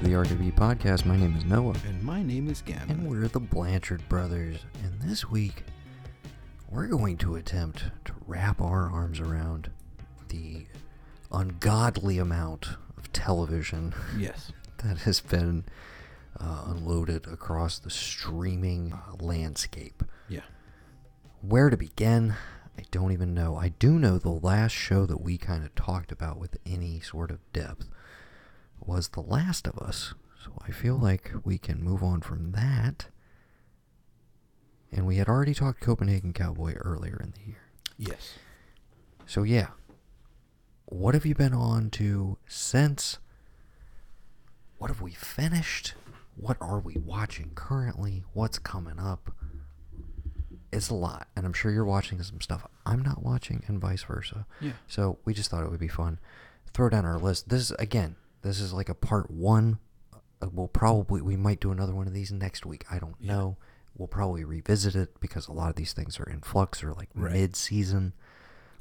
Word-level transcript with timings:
to 0.00 0.06
the 0.06 0.12
RKV 0.12 0.54
podcast. 0.54 1.04
My 1.04 1.16
name 1.16 1.36
is 1.36 1.44
Noah, 1.44 1.74
And 1.86 2.02
my 2.02 2.22
name 2.22 2.48
is 2.48 2.62
Gavin. 2.62 2.90
and 2.90 3.10
we're 3.10 3.28
the 3.28 3.38
Blanchard 3.40 4.06
brothers. 4.08 4.56
And 4.82 4.98
this 5.02 5.28
week, 5.28 5.64
we're 6.70 6.86
going 6.86 7.18
to 7.18 7.36
attempt 7.36 7.84
to 8.06 8.12
wrap 8.26 8.62
our 8.62 8.90
arms 8.90 9.20
around 9.20 9.70
the 10.28 10.64
ungodly 11.30 12.18
amount 12.18 12.68
of 12.96 13.12
television 13.12 13.94
yes. 14.18 14.52
that 14.78 14.98
has 14.98 15.20
been 15.20 15.64
uh, 16.38 16.64
unloaded 16.68 17.26
across 17.26 17.78
the 17.78 17.90
streaming 17.90 18.94
uh, 18.94 19.22
landscape. 19.22 20.02
Yeah. 20.28 20.40
Where 21.42 21.68
to 21.68 21.76
begin? 21.76 22.34
I 22.78 22.84
don't 22.90 23.12
even 23.12 23.34
know. 23.34 23.56
I 23.56 23.68
do 23.68 23.98
know 23.98 24.16
the 24.16 24.30
last 24.30 24.72
show 24.72 25.04
that 25.04 25.20
we 25.20 25.36
kind 25.36 25.62
of 25.62 25.74
talked 25.74 26.10
about 26.10 26.38
with 26.38 26.56
any 26.64 27.00
sort 27.00 27.30
of 27.30 27.40
depth 27.52 27.86
was 28.86 29.08
The 29.08 29.20
Last 29.20 29.66
of 29.66 29.78
Us. 29.78 30.14
So 30.44 30.52
I 30.66 30.70
feel 30.70 30.96
like 30.96 31.32
we 31.44 31.58
can 31.58 31.82
move 31.82 32.02
on 32.02 32.20
from 32.20 32.52
that. 32.52 33.06
And 34.92 35.06
we 35.06 35.16
had 35.16 35.28
already 35.28 35.54
talked 35.54 35.80
Copenhagen 35.80 36.32
Cowboy 36.32 36.74
earlier 36.74 37.20
in 37.22 37.32
the 37.32 37.46
year. 37.46 37.62
Yes. 37.98 38.34
So 39.26 39.42
yeah. 39.42 39.68
What 40.86 41.14
have 41.14 41.24
you 41.24 41.34
been 41.34 41.54
on 41.54 41.90
to 41.90 42.38
since? 42.48 43.18
What 44.78 44.88
have 44.88 45.00
we 45.00 45.12
finished? 45.12 45.94
What 46.36 46.56
are 46.60 46.80
we 46.80 46.94
watching 46.94 47.52
currently? 47.54 48.24
What's 48.32 48.58
coming 48.58 48.98
up? 48.98 49.30
It's 50.72 50.88
a 50.88 50.94
lot, 50.94 51.28
and 51.36 51.44
I'm 51.44 51.52
sure 51.52 51.70
you're 51.70 51.84
watching 51.84 52.22
some 52.22 52.40
stuff 52.40 52.66
I'm 52.86 53.02
not 53.02 53.22
watching, 53.22 53.62
and 53.66 53.80
vice 53.80 54.02
versa. 54.04 54.46
Yeah. 54.60 54.72
So 54.88 55.18
we 55.24 55.34
just 55.34 55.50
thought 55.50 55.64
it 55.64 55.70
would 55.70 55.80
be 55.80 55.88
fun. 55.88 56.18
Throw 56.72 56.88
down 56.88 57.04
our 57.04 57.18
list. 57.18 57.48
This 57.48 57.62
is 57.62 57.72
again. 57.72 58.16
This 58.42 58.60
is 58.60 58.72
like 58.72 58.88
a 58.88 58.94
part 58.94 59.30
one. 59.30 59.78
Uh, 60.42 60.48
We'll 60.52 60.68
probably 60.68 61.20
we 61.20 61.36
might 61.36 61.60
do 61.60 61.70
another 61.70 61.94
one 61.94 62.06
of 62.06 62.14
these 62.14 62.32
next 62.32 62.64
week. 62.64 62.84
I 62.90 62.98
don't 62.98 63.16
Yeah. 63.20 63.32
know. 63.34 63.56
We'll 63.96 64.08
probably 64.08 64.44
revisit 64.44 64.94
it 64.96 65.20
because 65.20 65.48
a 65.48 65.52
lot 65.52 65.68
of 65.68 65.76
these 65.76 65.92
things 65.92 66.18
are 66.18 66.24
in 66.24 66.40
flux 66.40 66.82
or 66.82 66.92
like 66.94 67.10
Right. 67.14 67.32
mid 67.32 67.56
season. 67.56 68.14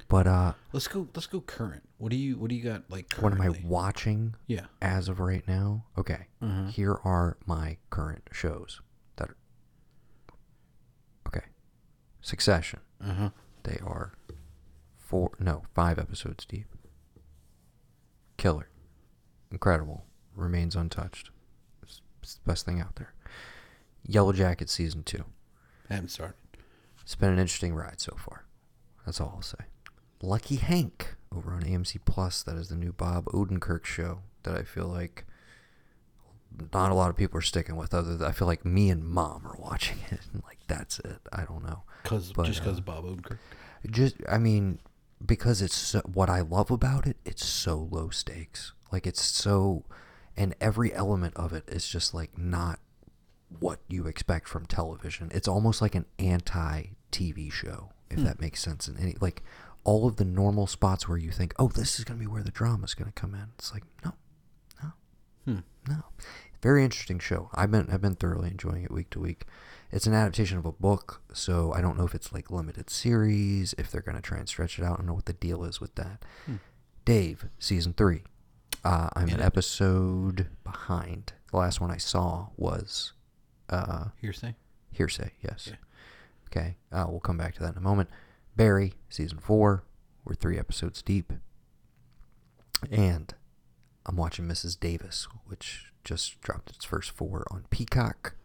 But 0.08 0.26
uh, 0.26 0.54
Let's 0.72 0.88
go. 0.88 1.08
Let's 1.14 1.28
go 1.28 1.42
current. 1.42 1.88
What 1.98 2.10
do 2.12 2.16
you 2.16 2.38
What 2.38 2.50
do 2.50 2.56
you 2.56 2.64
got 2.64 2.90
like? 2.90 3.14
what 3.16 3.34
am 3.34 3.42
I 3.42 3.50
watching 3.64 4.36
Yeah. 4.48 4.68
as 4.82 5.10
of 5.10 5.20
right 5.20 5.46
now? 5.48 5.86
Okay, 5.98 6.28
Mhm. 6.42 6.70
here 6.70 6.94
are 7.04 7.38
my 7.46 7.78
current 7.90 8.28
shows 8.32 8.82
that. 9.18 9.30
Are, 9.32 9.36
okay, 11.28 11.46
Succession. 12.22 12.80
Uh 13.02 13.14
huh. 13.14 13.30
They 13.64 13.78
are 13.84 14.14
four, 14.98 15.32
no, 15.40 15.64
five 15.76 16.00
episodes 16.00 16.46
deep. 16.46 16.68
Killer. 18.38 18.69
Incredible. 19.52 20.06
Remains 20.36 20.76
untouched. 20.76 21.32
It's, 21.84 22.02
it's 22.22 22.36
the 22.36 22.50
best 22.50 22.66
thing 22.66 22.80
out 22.80 22.96
there. 22.96 23.14
Yellow 24.06 24.34
Jacket 24.34 24.70
Season 24.70 25.04
2. 25.04 25.24
Haven't 25.90 26.10
started. 26.10 26.36
It's 27.02 27.16
been 27.16 27.32
an 27.32 27.40
interesting 27.40 27.74
ride 27.74 28.00
so 28.00 28.16
far. 28.18 28.46
That's 29.06 29.20
all 29.20 29.34
I'll 29.36 29.42
say. 29.42 29.66
Lucky 30.22 30.58
Hank 30.58 31.16
over 31.36 31.52
on 31.54 31.64
AMC 31.64 32.00
Plus. 32.06 32.44
That 32.44 32.56
is 32.58 32.70
the 32.70 32.76
new 32.76 32.92
Bob 32.94 33.26
Odenkirk 33.26 33.86
show 33.86 34.20
that 34.44 34.56
I 34.56 34.64
feel 34.64 34.88
like 34.88 35.26
not 36.74 36.92
a 36.92 36.96
lot 36.96 37.10
of 37.10 37.16
people 37.16 37.38
are 37.40 37.44
sticking 37.44 37.76
with. 37.76 37.94
Other 37.94 38.18
than 38.18 38.28
I 38.28 38.32
feel 38.32 38.48
like 38.48 38.66
me 38.66 38.90
and 38.90 39.04
mom 39.04 39.48
are 39.48 39.58
watching 39.60 39.98
it. 40.12 40.20
and 40.32 40.44
Like 40.46 40.60
that's 40.68 41.00
it. 41.00 41.20
I 41.34 41.44
don't 41.46 41.64
know. 41.64 41.84
Cause 42.04 42.32
But, 42.32 42.46
just 42.46 42.60
because 42.60 42.76
uh, 42.76 42.80
of 42.80 42.86
Bob 42.86 43.06
Odenkirk. 43.06 43.38
Just, 43.90 44.18
I 44.30 44.38
mean, 44.38 44.80
because 45.26 45.62
it's 45.62 45.76
so, 45.76 46.02
what 46.02 46.30
I 46.30 46.42
love 46.42 46.70
about 46.70 47.08
it. 47.08 47.18
It's 47.26 47.46
so 47.46 47.88
low 47.92 48.10
stakes. 48.10 48.74
Like 48.92 49.06
it's 49.08 49.22
so, 49.22 49.86
and 50.38 50.56
every 50.62 50.94
element 50.94 51.36
of 51.36 51.54
it 51.54 51.64
is 51.68 51.88
just 51.88 52.14
like 52.14 52.38
not 52.38 52.80
what 53.60 53.80
you 53.88 54.06
expect 54.08 54.48
from 54.48 54.66
television. 54.66 55.30
It's 55.34 55.48
almost 55.48 55.82
like 55.82 55.96
an 55.96 56.06
anti-TV 56.20 57.52
show, 57.52 57.90
if 58.10 58.20
that 58.20 58.40
makes 58.42 58.62
sense. 58.62 58.88
And 58.88 59.00
any 59.00 59.16
like 59.20 59.44
all 59.84 60.08
of 60.08 60.18
the 60.18 60.26
normal 60.26 60.68
spots 60.68 61.08
where 61.08 61.18
you 61.18 61.32
think, 61.32 61.54
oh, 61.58 61.68
this 61.70 61.98
is 62.00 62.06
gonna 62.06 62.20
be 62.20 62.28
where 62.28 62.44
the 62.44 62.52
drama 62.52 62.86
is 62.86 62.94
gonna 62.94 63.12
come 63.12 63.34
in. 63.34 63.48
It's 63.58 63.74
like 63.74 63.84
no, 64.06 64.14
no, 64.84 64.92
Hmm. 65.46 65.60
no. 65.88 66.04
Very 66.62 66.84
interesting 66.84 67.20
show. 67.20 67.50
I've 67.54 67.72
been 67.72 67.90
I've 67.92 68.02
been 68.02 68.16
thoroughly 68.16 68.50
enjoying 68.52 68.84
it 68.84 68.92
week 68.92 69.10
to 69.12 69.20
week. 69.20 69.46
It's 69.92 70.06
an 70.06 70.14
adaptation 70.14 70.58
of 70.60 70.66
a 70.66 70.72
book, 70.74 71.22
so 71.34 71.74
I 71.74 71.82
don't 71.82 71.98
know 71.98 72.06
if 72.06 72.14
it's 72.14 72.32
like 72.32 72.52
limited 72.52 72.90
series, 72.90 73.74
if 73.78 73.90
they're 73.90 74.02
gonna 74.02 74.22
try 74.22 74.38
and 74.38 74.48
stretch 74.48 74.78
it 74.78 74.84
out. 74.86 74.94
I 74.94 74.98
don't 74.98 75.08
know 75.08 75.14
what 75.14 75.26
the 75.26 75.34
deal 75.34 75.64
is 75.64 75.80
with 75.82 75.96
that. 75.96 76.24
Hmm. 76.46 76.56
Dave, 77.06 77.46
season 77.58 77.94
three. 77.94 78.24
Uh, 78.84 79.10
I'm 79.16 79.30
an 79.30 79.42
episode 79.42 80.48
behind. 80.64 81.34
The 81.52 81.58
last 81.58 81.82
one 81.82 81.92
I 81.92 81.98
saw 81.98 82.48
was 82.58 83.14
uh, 83.70 84.06
Hearsay. 84.24 84.56
Hearsay, 84.92 85.32
yes. 85.44 85.68
Yeah. 85.70 85.76
Okay, 86.48 86.78
uh, 86.92 87.06
we'll 87.08 87.20
come 87.20 87.38
back 87.38 87.54
to 87.56 87.62
that 87.62 87.72
in 87.74 87.78
a 87.78 87.82
moment. 87.82 88.10
Barry, 88.56 88.94
season 89.10 89.40
four. 89.40 89.84
We're 90.24 90.34
three 90.36 90.58
episodes 90.58 91.02
deep. 91.02 91.34
And 92.92 93.34
I'm 94.06 94.16
watching 94.16 94.46
Mrs. 94.46 94.80
Davis, 94.80 95.28
which 95.46 95.92
just 96.04 96.40
dropped 96.42 96.70
its 96.72 96.86
first 96.86 97.12
four 97.12 97.46
on 97.52 97.66
Peacock. 97.70 98.36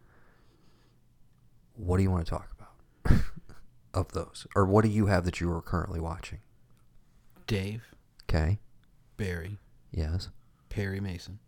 What 1.75 1.97
do 1.99 2.03
you 2.03 2.11
want 2.11 2.27
to 2.27 2.31
talk 2.31 2.51
about 2.59 3.21
of 3.95 4.12
those? 4.12 4.47
Or 4.55 4.66
what 4.66 4.84
do 4.84 4.91
you 4.91 5.06
have 5.06 5.25
that 5.25 5.41
you 5.41 5.51
are 5.53 5.62
currently 5.62 6.01
watching? 6.01 6.41
Dave, 7.47 7.83
Okay, 8.28 8.59
Barry, 9.19 9.59
yes. 9.94 10.28
Perry 10.69 11.00
Mason. 11.00 11.38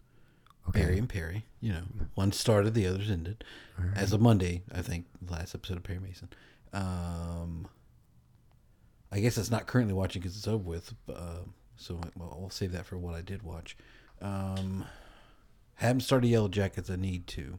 Okay. 0.68 0.80
Barry 0.80 0.98
and 0.98 1.08
Perry. 1.08 1.44
You 1.60 1.72
know, 1.72 1.82
one 2.14 2.32
started, 2.32 2.74
the 2.74 2.86
others 2.86 3.10
ended. 3.10 3.44
Right. 3.78 3.96
As 3.96 4.12
of 4.12 4.20
Monday, 4.20 4.62
I 4.72 4.82
think 4.82 5.06
the 5.22 5.32
last 5.32 5.54
episode 5.54 5.76
of 5.76 5.82
Perry 5.82 6.00
Mason. 6.00 6.28
Um, 6.72 7.68
I 9.12 9.20
guess 9.20 9.38
it's 9.38 9.50
not 9.50 9.66
currently 9.66 9.94
watching 9.94 10.22
because 10.22 10.36
it's 10.36 10.48
over 10.48 10.62
with. 10.62 10.92
Uh, 11.08 11.44
so 11.76 12.00
well, 12.16 12.38
I'll 12.42 12.50
save 12.50 12.72
that 12.72 12.86
for 12.86 12.98
what 12.98 13.14
I 13.14 13.20
did 13.20 13.42
watch. 13.42 13.76
Um, 14.20 14.84
haven't 15.74 16.00
started 16.00 16.28
Yellow 16.28 16.48
Jackets. 16.48 16.90
I 16.90 16.96
need 16.96 17.26
to. 17.28 17.58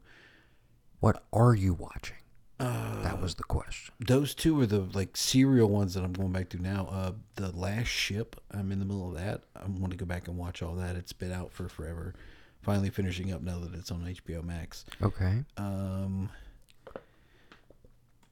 What 1.00 1.24
are 1.32 1.54
you 1.54 1.74
watching? 1.74 2.18
Uh, 2.60 3.04
That 3.04 3.22
was 3.22 3.36
the 3.36 3.44
question. 3.44 3.94
those 4.00 4.34
two 4.34 4.60
are 4.62 4.66
the 4.66 4.80
like 4.94 5.16
serial 5.16 5.70
ones 5.70 5.94
that 5.94 6.04
I'm 6.04 6.14
going 6.14 6.32
back 6.32 6.50
to 6.50 6.62
now. 6.62 6.88
Uh, 6.92 7.12
the 7.36 7.52
Last 7.56 7.88
Ship. 7.88 8.36
I'm 8.52 8.72
in 8.72 8.80
the 8.80 8.86
middle 8.86 9.10
of 9.10 9.16
that. 9.16 9.44
I 9.56 9.66
want 9.68 9.92
to 9.92 9.98
go 9.98 10.06
back 10.06 10.28
and 10.28 10.38
watch 10.38 10.62
all 10.64 10.74
that. 10.76 10.96
It's 10.96 11.14
been 11.14 11.32
out 11.32 11.52
for 11.52 11.70
forever. 11.70 12.16
Finally 12.64 12.90
finishing 12.90 13.32
up 13.32 13.42
now 13.44 13.60
that 13.60 13.74
it's 13.76 13.92
on 13.92 14.02
HBO 14.04 14.44
Max. 14.44 14.86
Okay. 15.02 15.44
Um, 15.58 16.30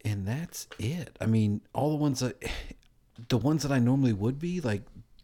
and 0.03 0.27
that's 0.27 0.67
it. 0.79 1.15
I 1.21 1.25
mean, 1.25 1.61
all 1.73 1.89
the 1.91 1.95
ones 1.97 2.19
that, 2.19 2.41
the 3.29 3.37
ones 3.37 3.63
that 3.63 3.71
I 3.71 3.79
normally 3.79 4.13
would 4.13 4.39
be 4.39 4.59
like, 4.61 4.81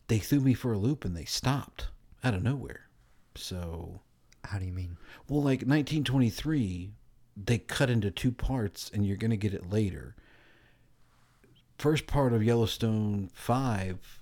they 0.08 0.20
threw 0.20 0.40
me 0.42 0.54
for 0.54 0.74
a 0.74 0.78
loop 0.78 1.06
and 1.06 1.16
they 1.16 1.26
stopped 1.26 1.88
out 2.24 2.34
of 2.34 2.44
nowhere. 2.44 2.82
So, 3.36 4.02
How 4.44 4.60
do 4.60 4.66
you 4.66 4.74
mean? 4.74 4.98
well, 5.28 5.40
like 5.42 5.62
1923, 5.62 6.92
they 7.36 7.58
cut 7.58 7.90
into 7.90 8.12
two 8.12 8.32
parts, 8.32 8.90
and 8.94 9.06
you're 9.06 9.18
gonna 9.18 9.38
get 9.38 9.54
it 9.54 9.70
later. 9.70 10.16
First 11.78 12.06
part 12.08 12.34
of 12.34 12.44
Yellowstone 12.44 13.30
Five, 13.34 14.22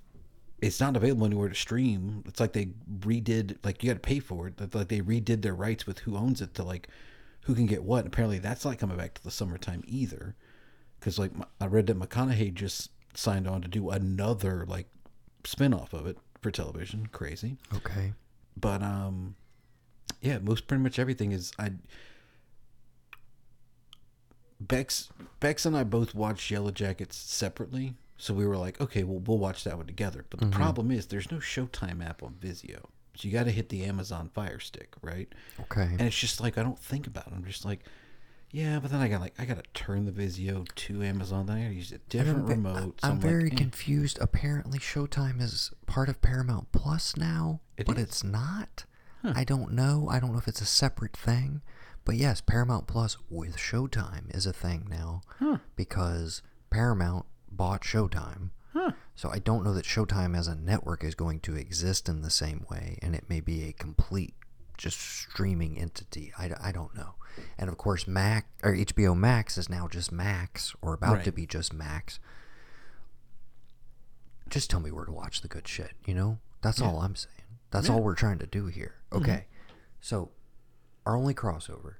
it's 0.61 0.79
not 0.79 0.95
available 0.95 1.25
anywhere 1.25 1.49
to 1.49 1.55
stream. 1.55 2.23
It's 2.27 2.39
like 2.39 2.53
they 2.53 2.67
redid, 2.99 3.57
like 3.63 3.83
you 3.83 3.89
got 3.89 3.95
to 3.95 3.99
pay 4.07 4.19
for 4.19 4.47
it. 4.47 4.53
It's 4.59 4.75
like 4.75 4.87
they 4.87 5.01
redid 5.01 5.41
their 5.41 5.55
rights 5.55 5.85
with 5.85 5.99
who 5.99 6.15
owns 6.15 6.41
it 6.41 6.53
to 6.55 6.63
like 6.63 6.87
who 7.41 7.55
can 7.55 7.65
get 7.65 7.83
what. 7.83 8.05
apparently, 8.07 8.39
that's 8.39 8.63
not 8.63 8.77
coming 8.77 8.97
back 8.97 9.13
to 9.15 9.23
the 9.23 9.31
summertime 9.31 9.83
either, 9.87 10.35
because 10.99 11.19
like 11.19 11.31
I 11.59 11.65
read 11.65 11.87
that 11.87 11.99
McConaughey 11.99 12.53
just 12.53 12.91
signed 13.13 13.47
on 13.47 13.61
to 13.61 13.67
do 13.67 13.89
another 13.89 14.65
like 14.67 14.87
spin-off 15.43 15.93
of 15.93 16.05
it 16.07 16.17
for 16.41 16.51
television. 16.51 17.07
Crazy 17.07 17.57
Okay. 17.75 18.13
but 18.55 18.81
um 18.83 19.35
yeah 20.21 20.37
most 20.39 20.67
pretty 20.67 20.83
much 20.83 20.99
everything 20.99 21.31
is 21.31 21.51
i 21.59 21.71
bex 24.59 25.09
bex 25.39 25.65
and 25.65 25.75
i 25.77 25.83
both 25.83 26.13
watched 26.13 26.51
yellow 26.51 26.71
jackets 26.71 27.15
separately 27.15 27.93
so 28.17 28.33
we 28.33 28.45
were 28.45 28.57
like 28.57 28.79
okay 28.81 29.03
well 29.03 29.19
we'll 29.25 29.37
watch 29.37 29.63
that 29.63 29.77
one 29.77 29.85
together 29.85 30.25
but 30.29 30.39
the 30.39 30.47
problem 30.47 30.91
is 30.91 31.05
there's 31.07 31.31
no 31.31 31.37
showtime 31.37 32.05
app 32.05 32.21
on 32.21 32.33
vizio 32.41 32.81
so 33.15 33.27
you 33.27 33.31
got 33.31 33.45
to 33.45 33.51
hit 33.51 33.69
the 33.69 33.83
amazon 33.85 34.29
fire 34.33 34.59
stick 34.59 34.93
right 35.01 35.29
Okay. 35.61 35.83
and 35.83 36.01
it's 36.01 36.17
just 36.19 36.41
like 36.41 36.57
i 36.57 36.63
don't 36.63 36.79
think 36.79 37.07
about 37.07 37.27
it 37.27 37.33
i'm 37.35 37.45
just 37.45 37.63
like 37.63 37.79
yeah 38.51 38.79
but 38.79 38.91
then 38.91 38.99
i 38.99 39.07
got 39.07 39.21
like 39.21 39.33
i 39.39 39.45
gotta 39.45 39.63
turn 39.73 40.05
the 40.05 40.11
vizio 40.11 40.67
to 40.75 41.03
amazon 41.03 41.45
then 41.45 41.57
i 41.57 41.61
gotta 41.63 41.75
use 41.75 41.91
a 41.93 41.97
different 42.09 42.39
I'm 42.39 42.47
remote 42.47 42.99
so 43.01 43.07
I'm 43.07 43.13
like, 43.19 43.21
very 43.21 43.51
eh. 43.51 43.55
confused. 43.55 44.17
Apparently, 44.19 44.77
Showtime 44.79 45.39
is 45.41 45.71
part 45.85 46.09
of 46.09 46.21
Paramount 46.21 46.71
Plus 46.73 47.15
now, 47.15 47.61
It 47.77 47.85
but 47.85 47.97
is. 47.97 48.03
it's 48.03 48.23
not. 48.23 48.85
I 49.23 49.43
don't 49.43 49.73
know. 49.73 50.07
I 50.09 50.19
don't 50.19 50.31
know 50.31 50.37
if 50.37 50.47
it's 50.47 50.61
a 50.61 50.65
separate 50.65 51.15
thing. 51.15 51.61
But 52.05 52.15
yes, 52.15 52.41
Paramount 52.41 52.87
Plus 52.87 53.17
with 53.29 53.57
Showtime 53.57 54.33
is 54.35 54.45
a 54.45 54.53
thing 54.53 54.87
now 54.89 55.21
Huh. 55.39 55.57
because 55.75 56.41
Paramount 56.69 57.25
bought 57.51 57.81
Showtime. 57.81 58.49
Huh. 58.73 58.91
So 59.15 59.29
I 59.29 59.39
don't 59.39 59.63
know 59.63 59.73
that 59.73 59.85
Showtime 59.85 60.35
as 60.37 60.47
a 60.47 60.55
network 60.55 61.03
is 61.03 61.13
going 61.15 61.39
to 61.41 61.55
exist 61.55 62.07
in 62.09 62.21
the 62.21 62.29
same 62.29 62.65
way, 62.69 62.97
and 63.01 63.13
it 63.15 63.25
may 63.29 63.39
be 63.41 63.63
a 63.63 63.73
complete 63.73 64.33
just 64.77 64.99
streaming 64.99 65.77
entity. 65.77 66.31
I, 66.37 66.51
I 66.61 66.71
don't 66.71 66.95
know. 66.95 67.15
And 67.57 67.69
of 67.69 67.77
course, 67.77 68.07
Mac 68.07 68.47
or 68.63 68.73
HBO 68.73 69.15
Max 69.15 69.57
is 69.57 69.69
now 69.69 69.87
just 69.87 70.11
Max 70.11 70.73
or 70.81 70.93
about 70.93 71.23
to 71.25 71.31
be 71.31 71.45
just 71.45 71.73
Max. 71.73 72.19
Just 74.49 74.69
tell 74.69 74.79
me 74.79 74.91
where 74.91 75.05
to 75.05 75.11
watch 75.11 75.41
the 75.41 75.47
good 75.47 75.67
shit, 75.67 75.91
you 76.05 76.13
know? 76.13 76.39
That's 76.61 76.81
all 76.81 77.01
I'm 77.01 77.15
saying. 77.15 77.35
That's 77.71 77.87
Yeah. 77.87 77.93
all 77.95 78.01
we're 78.01 78.15
trying 78.15 78.39
to 78.39 78.47
do 78.47 78.65
here. 78.67 78.95
Mm-hmm. 79.11 79.23
Okay. 79.23 79.45
So, 80.01 80.31
our 81.09 81.17
only 81.17 81.33
crossover, 81.33 81.95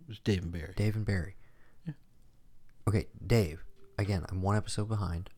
It 0.00 0.08
was 0.08 0.18
Dave 0.18 0.42
and 0.42 0.50
Barry. 0.50 0.72
Dave 0.74 0.96
and 0.96 1.06
Barry. 1.06 1.36
Yeah. 1.86 1.92
Okay, 2.88 3.06
Dave. 3.24 3.62
Again, 3.96 4.24
I'm 4.28 4.42
one 4.42 4.56
episode 4.56 4.88
behind. 4.88 5.30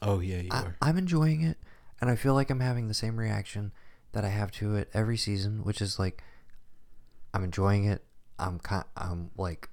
Oh 0.00 0.20
yeah, 0.20 0.40
you 0.40 0.48
I, 0.50 0.62
are. 0.62 0.76
I'm 0.80 0.96
enjoying 0.96 1.42
it, 1.42 1.58
and 2.00 2.08
I 2.08 2.16
feel 2.16 2.32
like 2.32 2.48
I'm 2.48 2.60
having 2.60 2.88
the 2.88 2.94
same 2.94 3.18
reaction 3.18 3.72
that 4.12 4.24
I 4.24 4.30
have 4.30 4.50
to 4.52 4.76
it 4.76 4.88
every 4.94 5.18
season, 5.18 5.62
which 5.62 5.82
is 5.82 5.98
like, 5.98 6.22
I'm 7.34 7.44
enjoying 7.44 7.84
it. 7.84 8.02
I'm 8.38 8.58
kind, 8.58 8.84
I'm 8.96 9.30
like, 9.36 9.68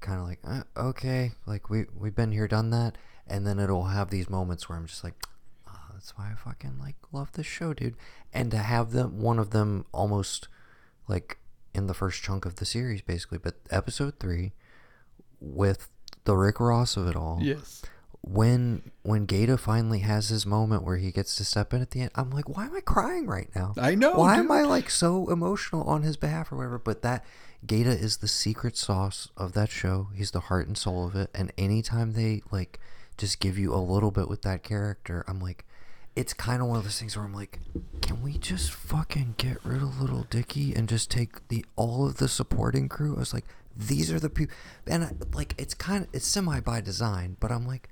kind 0.00 0.18
of 0.18 0.26
like, 0.26 0.40
uh, 0.44 0.62
okay, 0.76 1.32
like 1.46 1.70
we 1.70 1.86
we've 1.96 2.14
been 2.14 2.32
here, 2.32 2.48
done 2.48 2.70
that, 2.70 2.98
and 3.28 3.46
then 3.46 3.60
it'll 3.60 3.84
have 3.84 4.10
these 4.10 4.28
moments 4.28 4.68
where 4.68 4.76
I'm 4.76 4.86
just 4.86 5.04
like, 5.04 5.14
that's 6.04 6.18
why 6.18 6.30
I 6.30 6.34
fucking 6.34 6.78
like 6.78 6.96
love 7.12 7.32
this 7.32 7.46
show, 7.46 7.72
dude. 7.72 7.96
And 8.32 8.50
to 8.50 8.58
have 8.58 8.92
them, 8.92 9.22
one 9.22 9.38
of 9.38 9.50
them 9.50 9.86
almost 9.90 10.48
like 11.08 11.38
in 11.72 11.86
the 11.86 11.94
first 11.94 12.22
chunk 12.22 12.44
of 12.44 12.56
the 12.56 12.66
series, 12.66 13.00
basically, 13.00 13.38
but 13.38 13.54
episode 13.70 14.20
three 14.20 14.52
with 15.40 15.88
the 16.24 16.36
Rick 16.36 16.60
Ross 16.60 16.98
of 16.98 17.08
it 17.08 17.16
all 17.16 17.38
yes. 17.40 17.82
when 18.20 18.90
when 19.02 19.24
Gata 19.24 19.56
finally 19.56 20.00
has 20.00 20.28
his 20.28 20.44
moment 20.44 20.82
where 20.82 20.98
he 20.98 21.10
gets 21.10 21.36
to 21.36 21.44
step 21.44 21.72
in 21.72 21.80
at 21.80 21.92
the 21.92 22.02
end, 22.02 22.10
I'm 22.14 22.28
like, 22.28 22.50
why 22.50 22.66
am 22.66 22.76
I 22.76 22.80
crying 22.80 23.26
right 23.26 23.48
now? 23.56 23.72
I 23.78 23.94
know, 23.94 24.16
Why 24.16 24.36
am. 24.36 24.50
I 24.50 24.60
like 24.62 24.90
so 24.90 25.30
emotional 25.30 25.84
on 25.84 26.02
his 26.02 26.18
behalf 26.18 26.52
or 26.52 26.56
whatever? 26.56 26.78
But 26.78 27.00
that 27.00 27.24
Gata 27.66 27.92
is 27.92 28.18
the 28.18 28.28
secret 28.28 28.76
sauce 28.76 29.30
of 29.38 29.54
that 29.54 29.70
show. 29.70 30.08
He's 30.14 30.32
the 30.32 30.40
heart 30.40 30.66
and 30.66 30.76
soul 30.76 31.06
of 31.06 31.16
it. 31.16 31.30
And 31.34 31.50
anytime 31.56 32.12
they 32.12 32.42
like 32.50 32.78
just 33.16 33.40
give 33.40 33.58
you 33.58 33.72
a 33.72 33.80
little 33.80 34.10
bit 34.10 34.28
with 34.28 34.42
that 34.42 34.62
character, 34.62 35.24
I'm 35.26 35.40
like, 35.40 35.64
it's 36.16 36.32
kind 36.32 36.62
of 36.62 36.68
one 36.68 36.78
of 36.78 36.84
those 36.84 36.98
things 36.98 37.16
where 37.16 37.24
I'm 37.24 37.34
like, 37.34 37.58
can 38.00 38.22
we 38.22 38.38
just 38.38 38.72
fucking 38.72 39.34
get 39.36 39.64
rid 39.64 39.82
of 39.82 40.00
Lil 40.00 40.26
Dicky 40.30 40.74
and 40.74 40.88
just 40.88 41.10
take 41.10 41.48
the 41.48 41.64
all 41.76 42.06
of 42.06 42.18
the 42.18 42.28
supporting 42.28 42.88
crew? 42.88 43.16
I 43.16 43.20
was 43.20 43.34
like, 43.34 43.44
these 43.76 44.12
are 44.12 44.20
the 44.20 44.30
people, 44.30 44.54
and 44.86 45.04
I, 45.04 45.12
like 45.32 45.54
it's 45.58 45.74
kind 45.74 46.04
of 46.04 46.10
it's 46.12 46.26
semi 46.26 46.60
by 46.60 46.80
design, 46.80 47.36
but 47.40 47.50
I'm 47.50 47.66
like, 47.66 47.88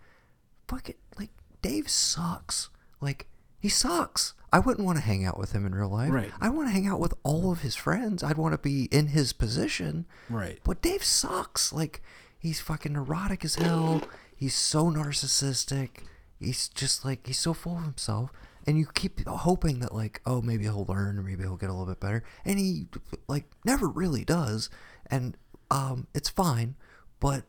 fuck 0.69 0.89
it, 0.89 0.99
like 1.19 1.31
Dave 1.61 1.89
sucks. 1.89 2.71
Like 3.01 3.27
he 3.59 3.69
sucks. 3.69 4.35
I 4.53 4.59
wouldn't 4.59 4.85
want 4.85 4.99
to 4.99 5.05
hang 5.05 5.25
out 5.25 5.39
with 5.39 5.53
him 5.53 5.65
in 5.65 5.75
real 5.75 5.89
life. 5.89 6.13
Right. 6.13 6.31
I 6.41 6.51
want 6.51 6.69
to 6.69 6.73
hang 6.73 6.87
out 6.87 7.01
with 7.01 7.15
all 7.23 7.51
of 7.51 7.63
his 7.63 7.75
friends. 7.75 8.23
I'd 8.23 8.37
want 8.37 8.53
to 8.53 8.59
be 8.59 8.85
in 8.93 9.09
his 9.09 9.33
position. 9.33 10.05
Right. 10.29 10.61
But 10.63 10.83
Dave 10.83 11.03
sucks. 11.03 11.73
Like 11.73 12.03
he's 12.39 12.61
fucking 12.61 12.93
neurotic 12.93 13.45
as 13.45 13.57
hell. 13.57 14.03
He's 14.37 14.55
so 14.55 14.91
narcissistic. 14.91 16.05
He's 16.43 16.69
just 16.69 17.05
like 17.05 17.27
he's 17.27 17.39
so 17.39 17.55
full 17.55 17.77
of 17.79 17.85
himself. 17.85 18.31
And 18.67 18.79
you 18.79 18.87
keep 18.95 19.27
hoping 19.27 19.81
that 19.81 19.93
like, 19.93 20.21
oh, 20.25 20.41
maybe 20.41 20.65
he'll 20.65 20.85
learn 20.89 21.19
or 21.19 21.23
maybe 21.23 21.43
he'll 21.43 21.57
get 21.57 21.69
a 21.69 21.73
little 21.73 21.87
bit 21.93 21.99
better. 22.01 22.23
And 22.45 22.59
he 22.59 22.87
like 23.29 23.47
never 23.65 23.89
really 23.89 24.25
does. 24.25 24.71
And 25.11 25.37
um 25.71 26.07
it's 26.15 26.29
fine. 26.29 26.77
But 27.19 27.45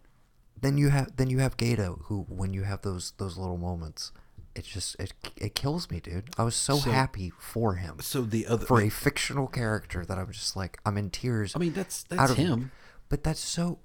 then 0.60 0.78
you 0.78 0.90
have 0.90 1.16
then 1.18 1.30
you 1.30 1.40
have 1.40 1.58
Gata 1.58 1.96
who 2.06 2.26
when 2.30 2.54
you 2.54 2.64
have 2.64 2.82
those 2.82 3.14
those 3.18 3.38
little 3.38 3.58
moments, 3.58 4.12
it 4.56 4.64
just 4.66 4.96
it 5.00 5.14
it 5.38 5.54
kills 5.56 5.92
me, 5.92 6.00
dude. 6.00 6.30
I 6.38 6.44
was 6.44 6.56
so, 6.56 6.78
So- 6.78 6.90
happy 6.92 7.32
for 7.38 7.76
him. 7.76 7.98
So 8.02 8.22
the 8.22 8.48
other, 8.48 8.66
for 8.66 8.82
a 8.82 8.90
fictional 8.90 9.48
character 9.48 10.06
that 10.06 10.18
I'm 10.18 10.32
just 10.32 10.56
like 10.56 10.80
I'm 10.86 10.98
in 10.98 11.10
tears. 11.12 11.56
I 11.56 11.60
mean, 11.60 11.74
that's 11.74 12.04
that's 12.04 12.32
of- 12.32 12.38
him. 12.38 12.72
But 13.10 13.24
that's 13.24 13.40
so 13.40 13.80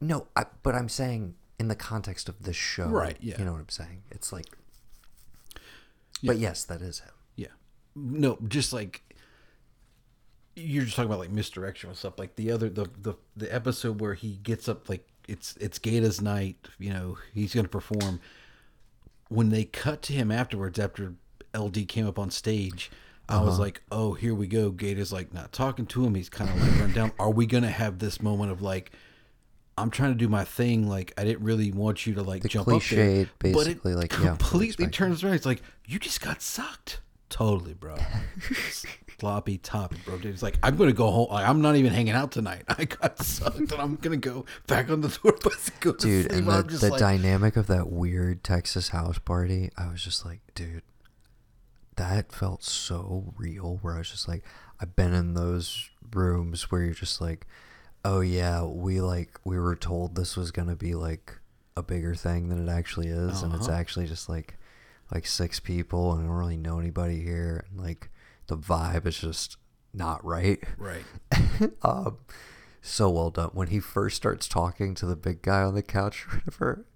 no, 0.00 0.28
I, 0.34 0.44
but 0.62 0.74
I'm 0.74 0.88
saying 0.88 1.34
in 1.60 1.68
the 1.68 1.76
context 1.76 2.28
of 2.28 2.42
this 2.42 2.56
show. 2.56 2.86
Right, 2.88 3.16
yeah. 3.20 3.38
You 3.38 3.44
know 3.44 3.52
what 3.52 3.60
I'm 3.60 3.68
saying? 3.68 4.02
It's 4.10 4.32
like 4.32 4.46
But 6.22 6.38
yes, 6.38 6.64
that 6.64 6.80
is 6.82 7.00
him. 7.00 7.12
Yeah. 7.36 7.48
No, 7.94 8.38
just 8.48 8.72
like 8.72 9.02
you're 10.56 10.84
just 10.84 10.96
talking 10.96 11.08
about 11.10 11.20
like 11.20 11.30
misdirection 11.30 11.90
and 11.90 11.96
stuff. 11.98 12.18
Like 12.18 12.36
the 12.36 12.50
other 12.50 12.68
the 12.68 12.86
the 13.00 13.14
the 13.36 13.54
episode 13.54 14.00
where 14.00 14.14
he 14.14 14.36
gets 14.42 14.68
up 14.68 14.88
like 14.88 15.06
it's 15.28 15.56
it's 15.60 15.78
Gata's 15.78 16.20
night, 16.20 16.56
you 16.78 16.92
know, 16.92 17.18
he's 17.32 17.54
gonna 17.54 17.68
perform. 17.68 18.20
When 19.28 19.50
they 19.50 19.64
cut 19.64 20.02
to 20.02 20.12
him 20.12 20.30
afterwards 20.32 20.78
after 20.78 21.14
LD 21.56 21.86
came 21.88 22.06
up 22.06 22.18
on 22.18 22.30
stage, 22.30 22.90
I 23.28 23.40
was 23.40 23.54
Uh-huh. 23.54 23.62
like, 23.62 23.82
Oh, 23.92 24.14
here 24.14 24.34
we 24.34 24.46
go. 24.48 24.70
Gata's 24.70 25.12
like 25.12 25.32
not 25.32 25.52
talking 25.52 25.86
to 25.86 26.04
him, 26.04 26.14
he's 26.14 26.28
kinda 26.30 26.52
like 26.56 26.80
run 26.80 26.92
down. 26.92 27.12
Are 27.18 27.30
we 27.30 27.46
gonna 27.46 27.70
have 27.70 27.98
this 27.98 28.20
moment 28.20 28.50
of 28.50 28.60
like 28.62 28.92
I'm 29.80 29.90
trying 29.90 30.12
to 30.12 30.18
do 30.18 30.28
my 30.28 30.44
thing. 30.44 30.88
Like 30.88 31.12
I 31.16 31.24
didn't 31.24 31.42
really 31.44 31.72
want 31.72 32.06
you 32.06 32.14
to 32.14 32.22
like 32.22 32.44
jump 32.44 32.68
up 32.68 32.74
cliched, 32.74 32.96
there, 32.96 33.52
but 33.52 33.66
it 33.66 33.84
like, 33.84 34.10
completely 34.10 34.66
expected. 34.68 34.92
turns 34.92 35.24
around. 35.24 35.34
It's 35.34 35.46
like 35.46 35.62
you 35.86 35.98
just 35.98 36.20
got 36.20 36.42
sucked. 36.42 37.00
Totally, 37.28 37.74
bro. 37.74 37.96
Sloppy 39.20 39.58
toppy, 39.58 39.98
bro. 40.04 40.16
Dude, 40.16 40.32
It's 40.32 40.42
like 40.42 40.58
I'm 40.62 40.76
gonna 40.76 40.92
go 40.92 41.10
home. 41.10 41.28
Like, 41.30 41.46
I'm 41.46 41.60
not 41.60 41.76
even 41.76 41.92
hanging 41.92 42.14
out 42.14 42.32
tonight. 42.32 42.62
I 42.68 42.86
got 42.86 43.22
sucked, 43.22 43.58
and 43.58 43.72
I'm 43.74 43.96
gonna 43.96 44.16
go 44.16 44.46
back 44.66 44.90
on 44.90 45.00
the 45.02 45.08
tour 45.22 45.36
bus 45.42 45.70
and 45.70 45.80
to 45.80 45.92
Dude, 45.92 46.30
sleep. 46.30 46.32
and 46.32 46.46
the, 46.48 46.76
the 46.78 46.88
like, 46.90 46.98
dynamic 46.98 47.56
of 47.56 47.66
that 47.68 47.90
weird 47.90 48.42
Texas 48.42 48.88
house 48.88 49.18
party, 49.18 49.70
I 49.76 49.90
was 49.90 50.02
just 50.02 50.24
like, 50.24 50.40
dude, 50.54 50.82
that 51.96 52.32
felt 52.32 52.64
so 52.64 53.34
real. 53.36 53.78
Where 53.82 53.94
I 53.94 53.98
was 53.98 54.10
just 54.10 54.26
like, 54.26 54.42
I've 54.80 54.96
been 54.96 55.12
in 55.14 55.34
those 55.34 55.90
rooms 56.14 56.70
where 56.70 56.82
you're 56.82 56.94
just 56.94 57.20
like, 57.20 57.46
oh 58.04 58.20
yeah, 58.20 58.62
we 58.64 59.00
like 59.00 59.38
we 59.44 59.58
were 59.58 59.76
told 59.76 60.14
this 60.14 60.36
was 60.36 60.50
gonna 60.50 60.76
be 60.76 60.94
like 60.94 61.38
a 61.76 61.82
bigger 61.82 62.14
thing 62.14 62.48
than 62.48 62.68
it 62.68 62.70
actually 62.72 63.08
is, 63.08 63.42
and 63.42 63.54
it's 63.54 63.68
Uh-huh. 63.68 63.76
actually 63.78 64.06
just 64.06 64.28
like 64.28 64.58
like 65.12 65.26
six 65.26 65.58
people, 65.60 66.12
and 66.12 66.22
I 66.22 66.26
don't 66.26 66.36
really 66.36 66.56
know 66.56 66.78
anybody 66.78 67.20
here, 67.22 67.64
and 67.70 67.80
like 67.80 68.10
the 68.46 68.56
vibe 68.56 69.06
is 69.06 69.18
just 69.18 69.56
not 69.92 70.24
right. 70.24 70.62
right. 70.78 71.04
um, 71.82 72.18
so 72.80 73.10
well 73.10 73.30
done. 73.30 73.50
When 73.52 73.68
he 73.68 73.80
first 73.80 74.16
starts 74.16 74.46
talking 74.48 74.94
to 74.96 75.06
the 75.06 75.16
big 75.16 75.42
guy 75.42 75.62
on 75.62 75.74
the 75.74 75.82
couch 75.82 76.26
or 76.28 76.36
whatever, 76.38 76.86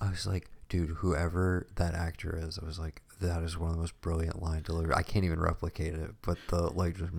I 0.00 0.10
was 0.10 0.26
like, 0.26 0.50
dude, 0.68 0.90
whoever 0.98 1.66
that 1.76 1.94
actor 1.94 2.38
is, 2.40 2.58
I 2.60 2.64
was 2.64 2.78
like, 2.78 3.02
that 3.20 3.42
is 3.42 3.58
one 3.58 3.70
of 3.70 3.76
the 3.76 3.80
most 3.80 4.00
brilliant 4.00 4.40
line 4.42 4.62
delivery. 4.62 4.94
I 4.94 5.02
can't 5.02 5.24
even 5.24 5.40
replicate 5.40 5.94
it, 5.94 6.10
but 6.22 6.38
the 6.48 6.62
like 6.72 6.96
just 6.96 7.12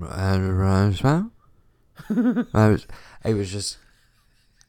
I 2.54 2.68
was, 2.70 2.88
it 3.24 3.34
was 3.34 3.52
just, 3.52 3.78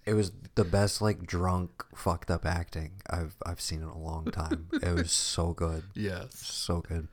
it 0.04 0.14
was 0.14 0.33
the 0.54 0.64
best 0.64 1.02
like 1.02 1.26
drunk 1.26 1.85
fucked 1.95 2.30
up 2.30 2.47
acting 2.47 2.92
I've 3.11 3.35
I've 3.45 3.61
seen 3.61 3.83
in 3.83 3.88
a 3.88 3.99
long 3.99 4.26
time. 4.26 4.68
it 4.73 4.95
was 4.95 5.11
so 5.35 5.52
good 5.52 5.83
Yes. 5.95 6.35
so 6.38 6.80
good. 6.80 7.09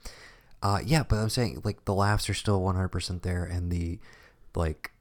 Uh, 0.62 0.80
yeah, 0.86 1.04
but 1.04 1.18
I'm 1.18 1.30
saying 1.30 1.62
like 1.64 1.84
the 1.86 1.94
laughs 1.94 2.30
are 2.30 2.34
still 2.34 2.62
100% 2.62 3.22
there, 3.22 3.44
and 3.44 3.70
the 3.72 4.00
like 4.56 4.92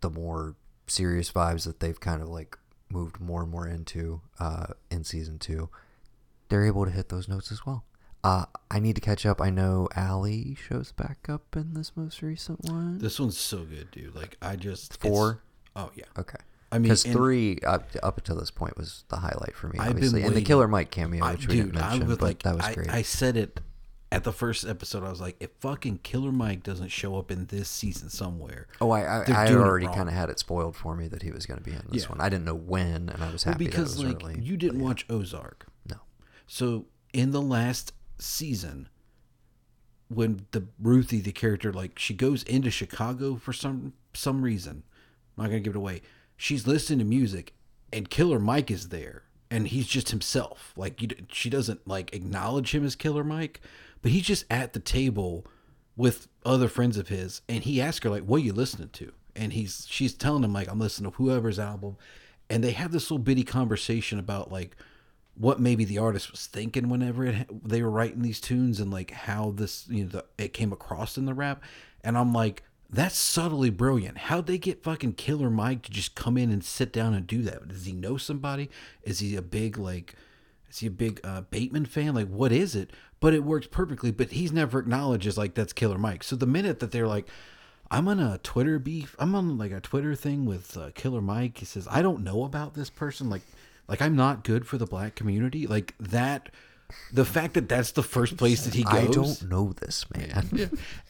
the 0.00 0.08
more 0.10 0.54
serious 0.86 1.30
vibes 1.30 1.64
that 1.64 1.80
they've 1.80 1.98
kind 2.00 2.22
of 2.22 2.28
like 2.28 2.56
moved 2.90 3.20
more 3.20 3.42
and 3.42 3.50
more 3.50 3.66
into 3.66 4.20
uh, 4.38 4.66
in 4.90 5.04
season 5.04 5.38
two, 5.38 5.68
they're 6.48 6.64
able 6.66 6.84
to 6.86 6.90
hit 6.90 7.08
those 7.10 7.28
notes 7.28 7.50
as 7.52 7.66
well. 7.66 7.84
Uh, 8.24 8.46
I 8.70 8.80
need 8.80 8.94
to 8.96 9.02
catch 9.02 9.26
up. 9.26 9.40
I 9.40 9.50
know 9.50 9.86
Allie 9.94 10.56
shows 10.68 10.92
back 10.92 11.28
up 11.28 11.54
in 11.54 11.74
this 11.74 11.92
most 11.94 12.22
recent 12.22 12.60
one. 12.64 12.98
This 12.98 13.20
one's 13.20 13.36
so 13.38 13.58
good, 13.64 13.90
dude. 13.90 14.14
Like 14.14 14.36
I 14.40 14.56
just 14.56 14.98
Four? 15.00 15.42
Oh 15.76 15.90
yeah. 15.94 16.04
okay. 16.18 16.38
I 16.72 16.78
mean, 16.78 16.84
Because 16.84 17.02
three 17.04 17.58
up, 17.64 17.88
up 18.02 18.16
until 18.18 18.36
this 18.36 18.50
point 18.50 18.76
was 18.78 19.04
the 19.08 19.16
highlight 19.16 19.54
for 19.54 19.68
me, 19.68 19.78
I've 19.78 19.88
been 19.88 19.96
obviously, 19.96 20.22
and 20.22 20.34
the. 20.34 20.40
Killer 20.42 20.66
Mike 20.66 20.90
cameo, 20.90 21.22
I, 21.24 21.32
which 21.32 21.46
we 21.46 21.56
dude, 21.56 21.66
didn't 21.72 21.80
mention, 21.80 22.02
I 22.02 22.06
but 22.06 22.22
like, 22.22 22.42
that 22.42 22.56
was 22.56 22.64
I, 22.64 22.74
great. 22.74 22.90
I 22.90 23.02
said 23.02 23.36
it 23.36 23.60
at 24.10 24.24
the 24.24 24.32
first 24.32 24.66
episode. 24.66 25.04
I 25.04 25.10
was 25.10 25.20
like, 25.20 25.36
if 25.38 25.50
fucking 25.60 25.98
Killer 26.02 26.32
Mike 26.32 26.62
doesn't 26.64 26.88
show 26.88 27.16
up 27.18 27.30
in 27.30 27.46
this 27.46 27.68
season 27.68 28.08
somewhere, 28.08 28.66
Oh, 28.80 28.90
I 28.90 29.02
I, 29.02 29.20
I 29.20 29.30
had 29.32 29.48
doing 29.48 29.60
it 29.60 29.64
already 29.64 29.86
kind 29.86 30.08
of 30.08 30.14
had 30.14 30.30
it 30.30 30.38
spoiled 30.40 30.74
for 30.76 30.96
me 30.96 31.06
that 31.08 31.22
he 31.22 31.30
was 31.30 31.44
going 31.46 31.58
to 31.58 31.64
be 31.64 31.72
in 31.72 31.82
this 31.90 32.04
Yeah. 32.04 32.08
one. 32.08 32.20
I 32.20 32.28
didn't 32.28 32.46
know 32.46 32.54
when, 32.56 33.08
and 33.10 33.22
I 33.22 33.30
was 33.30 33.44
Well, 33.44 33.52
happy 33.52 33.66
because 33.66 33.96
that 33.96 34.02
it 34.02 34.06
was 34.06 34.22
like 34.22 34.24
early. 34.36 34.40
you 34.42 34.56
didn't 34.56 34.80
watch 34.80 35.04
Ozark, 35.10 35.66
no, 35.88 35.96
so 36.48 36.86
in 37.12 37.30
the 37.30 37.42
last 37.42 37.92
season, 38.18 38.88
when 40.08 40.46
the 40.52 40.66
Ruthie, 40.80 41.20
the 41.20 41.32
character, 41.32 41.72
like 41.72 41.98
she 41.98 42.14
goes 42.14 42.42
into 42.44 42.70
Chicago 42.70 43.36
for 43.36 43.52
some 43.52 43.94
some 44.12 44.42
reason, 44.42 44.82
I'm 45.36 45.44
not 45.44 45.50
gonna 45.50 45.60
give 45.60 45.74
it 45.74 45.78
away. 45.78 46.02
She's 46.36 46.66
listening 46.66 47.00
to 47.00 47.04
music, 47.04 47.54
and 47.92 48.10
Killer 48.10 48.38
Mike 48.38 48.70
is 48.70 48.88
there, 48.88 49.22
and 49.50 49.68
he's 49.68 49.86
just 49.86 50.10
himself. 50.10 50.72
Like 50.76 51.00
you, 51.02 51.08
she 51.30 51.50
doesn't 51.50 51.86
like 51.86 52.14
acknowledge 52.14 52.74
him 52.74 52.84
as 52.84 52.96
Killer 52.96 53.24
Mike, 53.24 53.60
but 54.02 54.12
he's 54.12 54.26
just 54.26 54.44
at 54.50 54.72
the 54.72 54.80
table 54.80 55.46
with 55.96 56.28
other 56.44 56.68
friends 56.68 56.96
of 56.96 57.08
his, 57.08 57.40
and 57.48 57.64
he 57.64 57.80
asks 57.80 58.04
her 58.04 58.10
like, 58.10 58.24
"What 58.24 58.40
are 58.42 58.44
you 58.44 58.52
listening 58.52 58.90
to?" 58.90 59.12
And 59.36 59.52
he's 59.52 59.86
she's 59.88 60.14
telling 60.14 60.44
him 60.44 60.52
like, 60.52 60.68
"I'm 60.68 60.78
listening 60.78 61.10
to 61.10 61.16
whoever's 61.16 61.58
album," 61.58 61.96
and 62.50 62.62
they 62.62 62.72
have 62.72 62.92
this 62.92 63.10
little 63.10 63.22
bitty 63.22 63.44
conversation 63.44 64.18
about 64.18 64.52
like 64.52 64.76
what 65.36 65.58
maybe 65.60 65.84
the 65.84 65.98
artist 65.98 66.30
was 66.30 66.46
thinking 66.46 66.88
whenever 66.88 67.24
it, 67.26 67.68
they 67.68 67.82
were 67.82 67.90
writing 67.90 68.22
these 68.22 68.40
tunes 68.40 68.78
and 68.78 68.92
like 68.92 69.10
how 69.10 69.50
this 69.50 69.86
you 69.88 70.04
know 70.04 70.08
the, 70.10 70.24
it 70.38 70.52
came 70.52 70.72
across 70.72 71.16
in 71.18 71.24
the 71.24 71.34
rap 71.34 71.62
And 72.02 72.16
I'm 72.16 72.32
like, 72.32 72.62
that's 72.90 73.16
subtly 73.16 73.70
brilliant. 73.70 74.18
How'd 74.18 74.46
they 74.46 74.58
get 74.58 74.84
fucking 74.84 75.14
Killer 75.14 75.50
Mike 75.50 75.82
to 75.82 75.90
just 75.90 76.14
come 76.14 76.36
in 76.36 76.52
and 76.52 76.62
sit 76.64 76.92
down 76.92 77.14
and 77.14 77.26
do 77.26 77.42
that? 77.42 77.66
Does 77.66 77.86
he 77.86 77.92
know 77.92 78.16
somebody? 78.16 78.70
Is 79.02 79.18
he 79.18 79.34
a 79.34 79.42
big 79.42 79.76
like? 79.76 80.14
Is 80.70 80.78
he 80.78 80.86
a 80.86 80.92
big 80.92 81.20
uh, 81.24 81.42
Bateman 81.42 81.86
fan? 81.86 82.14
Like, 82.14 82.28
what 82.28 82.52
is 82.52 82.74
it? 82.74 82.90
But 83.20 83.34
it 83.34 83.44
works 83.44 83.66
perfectly. 83.66 84.10
But 84.10 84.32
he's 84.32 84.52
never 84.52 84.78
acknowledges 84.78 85.38
like 85.38 85.54
that's 85.54 85.72
Killer 85.72 85.98
Mike. 85.98 86.22
So 86.22 86.36
the 86.36 86.46
minute 86.46 86.78
that 86.80 86.92
they're 86.92 87.08
like, 87.08 87.26
I'm 87.90 88.08
on 88.08 88.20
a 88.20 88.38
Twitter 88.38 88.78
beef. 88.78 89.16
I'm 89.18 89.34
on 89.34 89.58
like 89.58 89.72
a 89.72 89.80
Twitter 89.80 90.14
thing 90.14 90.46
with 90.46 90.76
uh, 90.76 90.90
Killer 90.94 91.20
Mike. 91.20 91.58
He 91.58 91.64
says 91.64 91.88
I 91.90 92.02
don't 92.02 92.22
know 92.22 92.44
about 92.44 92.74
this 92.74 92.90
person. 92.90 93.28
Like, 93.28 93.42
like 93.88 94.02
I'm 94.02 94.16
not 94.16 94.44
good 94.44 94.66
for 94.66 94.78
the 94.78 94.86
black 94.86 95.14
community. 95.14 95.66
Like 95.66 95.94
that. 95.98 96.50
The 97.12 97.24
fact 97.24 97.54
that 97.54 97.68
that's 97.68 97.92
the 97.92 98.02
first 98.02 98.36
place 98.36 98.66
that 98.66 98.74
he 98.74 98.84
goes. 98.84 98.94
I 98.94 99.06
don't 99.06 99.42
know 99.50 99.72
this 99.72 100.04
man. 100.14 100.48
Yeah. 100.52 100.66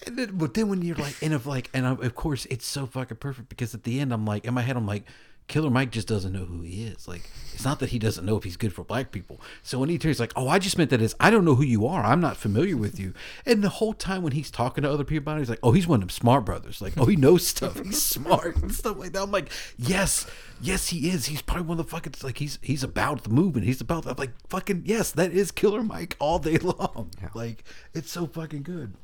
And 0.07 0.17
then, 0.17 0.31
but 0.39 0.55
then 0.55 0.69
when 0.69 0.81
you're 0.83 0.97
like, 0.97 1.17
and 1.21 1.35
of 1.35 1.47
like, 1.47 1.69
and 1.75 1.85
of 1.85 2.15
course, 2.15 2.47
it's 2.47 2.65
so 2.65 2.87
fucking 2.87 3.19
perfect 3.19 3.49
because 3.49 3.75
at 3.75 3.83
the 3.83 4.01
end, 4.01 4.13
I'm 4.13 4.25
like, 4.25 4.45
in 4.47 4.55
my 4.55 4.63
head, 4.63 4.77
I'm 4.77 4.87
like, 4.87 5.05
Killer 5.47 5.71
Mike 5.71 5.91
just 5.91 6.09
doesn't 6.09 6.33
know 6.33 6.47
who 6.47 6.63
he 6.63 6.85
is. 6.85 7.07
Like, 7.07 7.29
it's 7.53 7.65
not 7.65 7.79
that 7.81 7.91
he 7.91 7.99
doesn't 7.99 8.25
know 8.25 8.37
if 8.37 8.45
he's 8.45 8.57
good 8.57 8.73
for 8.73 8.83
black 8.83 9.13
people. 9.13 9.41
So 9.63 9.79
when 9.79 9.91
he 9.91 9.99
turns 9.99 10.19
like, 10.19 10.33
oh, 10.37 10.49
I 10.49 10.59
just 10.59 10.79
meant 10.79 10.89
that 10.91 11.03
as 11.03 11.15
I 11.21 11.29
don't 11.31 11.45
know 11.45 11.55
who 11.55 11.63
you 11.63 11.87
are. 11.87 12.03
I'm 12.03 12.21
not 12.21 12.39
familiar 12.39 12.77
with 12.79 12.99
you. 12.99 13.13
And 13.45 13.63
the 13.63 13.69
whole 13.69 13.93
time 13.93 14.23
when 14.23 14.33
he's 14.33 14.51
talking 14.51 14.83
to 14.83 14.91
other 14.91 15.05
people 15.05 15.23
about 15.23 15.37
it, 15.37 15.41
he's 15.41 15.51
like, 15.51 15.59
oh, 15.63 15.73
he's 15.73 15.87
one 15.87 15.97
of 15.97 16.09
them 16.09 16.11
smart 16.11 16.47
brothers. 16.47 16.81
Like, 16.81 16.95
oh, 16.97 17.05
he 17.05 17.17
knows 17.17 17.47
stuff. 17.47 17.79
He's 17.79 18.03
smart 18.15 18.57
and 18.57 18.75
stuff 18.75 18.97
like 18.97 19.13
that. 19.13 19.23
I'm 19.23 19.31
like, 19.31 19.53
yes, 19.77 20.27
yes, 20.63 20.89
he 20.89 21.11
is. 21.11 21.27
He's 21.27 21.43
probably 21.43 21.65
one 21.65 21.79
of 21.79 21.87
the 21.87 21.91
fucking 21.91 22.15
like 22.23 22.39
he's 22.39 22.59
he's 22.63 22.83
about 22.83 23.25
the 23.25 23.31
movement. 23.31 23.67
He's 23.67 23.83
about 23.83 24.07
I'm 24.07 24.17
like 24.17 24.33
fucking 24.49 24.85
yes, 24.87 25.13
that 25.13 25.31
is 25.33 25.51
Killer 25.51 25.83
Mike 25.83 26.17
all 26.19 26.39
day 26.39 26.57
long. 26.63 27.11
Yeah. 27.21 27.29
Like, 27.35 27.65
it's 27.93 28.11
so 28.11 28.27
fucking 28.27 28.63
good. 28.63 28.95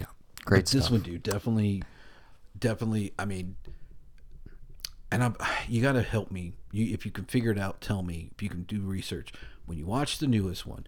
Yeah, 0.00 0.06
great 0.44 0.66
this 0.66 0.90
one, 0.90 1.00
dude, 1.00 1.22
definitely, 1.22 1.84
definitely. 2.58 3.12
I 3.18 3.24
mean, 3.24 3.56
and 5.10 5.22
I'm, 5.24 5.36
you 5.68 5.82
got 5.82 5.92
to 5.92 6.02
help 6.02 6.30
me. 6.30 6.52
You, 6.72 6.92
if 6.94 7.04
you 7.06 7.12
can 7.12 7.24
figure 7.24 7.50
it 7.50 7.58
out, 7.58 7.80
tell 7.80 8.02
me. 8.02 8.30
If 8.34 8.42
you 8.42 8.48
can 8.48 8.62
do 8.64 8.80
research 8.80 9.32
when 9.66 9.78
you 9.78 9.86
watch 9.86 10.18
the 10.18 10.26
newest 10.26 10.66
one, 10.66 10.86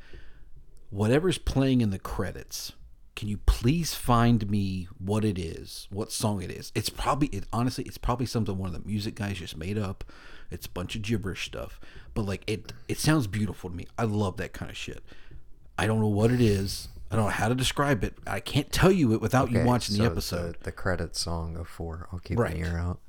whatever's 0.90 1.38
playing 1.38 1.80
in 1.80 1.90
the 1.90 1.98
credits, 1.98 2.72
can 3.16 3.28
you 3.28 3.38
please 3.38 3.94
find 3.94 4.48
me 4.50 4.88
what 4.98 5.24
it 5.24 5.38
is, 5.38 5.86
what 5.90 6.10
song 6.12 6.42
it 6.42 6.50
is? 6.50 6.72
It's 6.74 6.88
probably, 6.88 7.28
it 7.28 7.44
honestly, 7.52 7.84
it's 7.84 7.98
probably 7.98 8.26
something 8.26 8.56
one 8.56 8.74
of 8.74 8.82
the 8.82 8.88
music 8.88 9.14
guys 9.14 9.38
just 9.38 9.56
made 9.56 9.76
up. 9.78 10.04
It's 10.50 10.66
a 10.66 10.70
bunch 10.70 10.96
of 10.96 11.02
gibberish 11.02 11.46
stuff, 11.46 11.78
but 12.14 12.22
like 12.22 12.42
it, 12.46 12.72
it 12.88 12.98
sounds 12.98 13.26
beautiful 13.26 13.70
to 13.70 13.76
me. 13.76 13.86
I 13.98 14.04
love 14.04 14.36
that 14.38 14.52
kind 14.52 14.70
of 14.70 14.76
shit. 14.76 15.02
I 15.78 15.86
don't 15.86 16.00
know 16.00 16.08
what 16.08 16.30
it 16.30 16.40
is. 16.40 16.88
I 17.10 17.16
don't 17.16 17.24
know 17.26 17.30
how 17.30 17.48
to 17.48 17.54
describe 17.54 18.02
it. 18.04 18.14
I 18.26 18.40
can't 18.40 18.70
tell 18.72 18.90
you 18.92 19.12
it 19.12 19.20
without 19.20 19.50
you 19.50 19.58
Okay, 19.58 19.66
watching 19.66 19.96
the 19.98 20.04
episode 20.04 20.56
The, 20.60 20.64
the 20.64 20.72
credit 20.72 21.16
song 21.16 21.56
of 21.56 21.68
four. 21.68 22.08
I'll 22.12 22.18
keep 22.20 22.38
Right. 22.38 22.54
an 22.54 22.60
ear 22.60 22.78
out. 22.78 23.00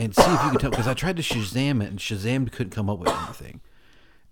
And 0.00 0.14
see 0.16 0.22
if 0.22 0.44
you 0.44 0.50
can 0.50 0.58
tell 0.58 0.70
because 0.70 0.88
I 0.88 0.94
tried 0.94 1.16
to 1.16 1.22
Shazam 1.22 1.82
it 1.82 1.90
and 1.90 1.98
Shazam 1.98 2.50
couldn't 2.50 2.72
come 2.72 2.88
up 2.88 2.98
with 2.98 3.10
anything. 3.10 3.60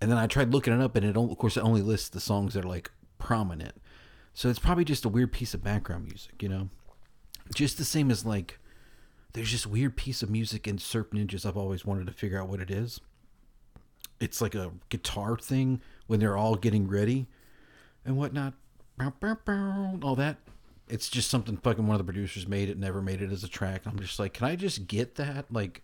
And 0.01 0.09
then 0.09 0.17
I 0.17 0.25
tried 0.25 0.51
looking 0.51 0.73
it 0.73 0.81
up 0.81 0.95
and 0.95 1.05
it 1.05 1.15
of 1.15 1.37
course 1.37 1.57
it 1.57 1.63
only 1.63 1.83
lists 1.83 2.09
the 2.09 2.19
songs 2.19 2.55
that 2.55 2.65
are 2.65 2.67
like 2.67 2.89
prominent. 3.19 3.75
So 4.33 4.49
it's 4.49 4.57
probably 4.57 4.83
just 4.83 5.05
a 5.05 5.09
weird 5.09 5.31
piece 5.31 5.53
of 5.53 5.63
background 5.63 6.05
music, 6.05 6.41
you 6.41 6.49
know. 6.49 6.69
Just 7.53 7.77
the 7.77 7.85
same 7.85 8.09
as 8.09 8.25
like 8.25 8.57
there's 9.33 9.51
just 9.51 9.67
weird 9.67 9.95
piece 9.95 10.23
of 10.23 10.29
music 10.31 10.67
in 10.67 10.79
Surf 10.79 11.11
Ninjas 11.11 11.45
I've 11.45 11.57
always 11.57 11.85
wanted 11.85 12.07
to 12.07 12.13
figure 12.13 12.41
out 12.41 12.47
what 12.47 12.61
it 12.61 12.71
is. 12.71 12.99
It's 14.19 14.41
like 14.41 14.55
a 14.55 14.71
guitar 14.89 15.37
thing 15.37 15.81
when 16.07 16.19
they're 16.19 16.37
all 16.37 16.55
getting 16.55 16.87
ready 16.87 17.27
and 18.03 18.17
whatnot. 18.17 18.53
All 18.99 20.15
that. 20.15 20.37
It's 20.89 21.07
just 21.09 21.29
something 21.29 21.57
fucking 21.57 21.85
one 21.85 21.95
of 21.95 21.99
the 21.99 22.11
producers 22.11 22.47
made 22.47 22.67
it, 22.69 22.77
never 22.77 23.01
made 23.01 23.21
it 23.21 23.31
as 23.31 23.43
a 23.43 23.47
track. 23.47 23.83
I'm 23.85 23.99
just 23.99 24.17
like, 24.19 24.33
can 24.33 24.47
I 24.47 24.55
just 24.55 24.87
get 24.87 25.15
that? 25.15 25.45
Like, 25.53 25.83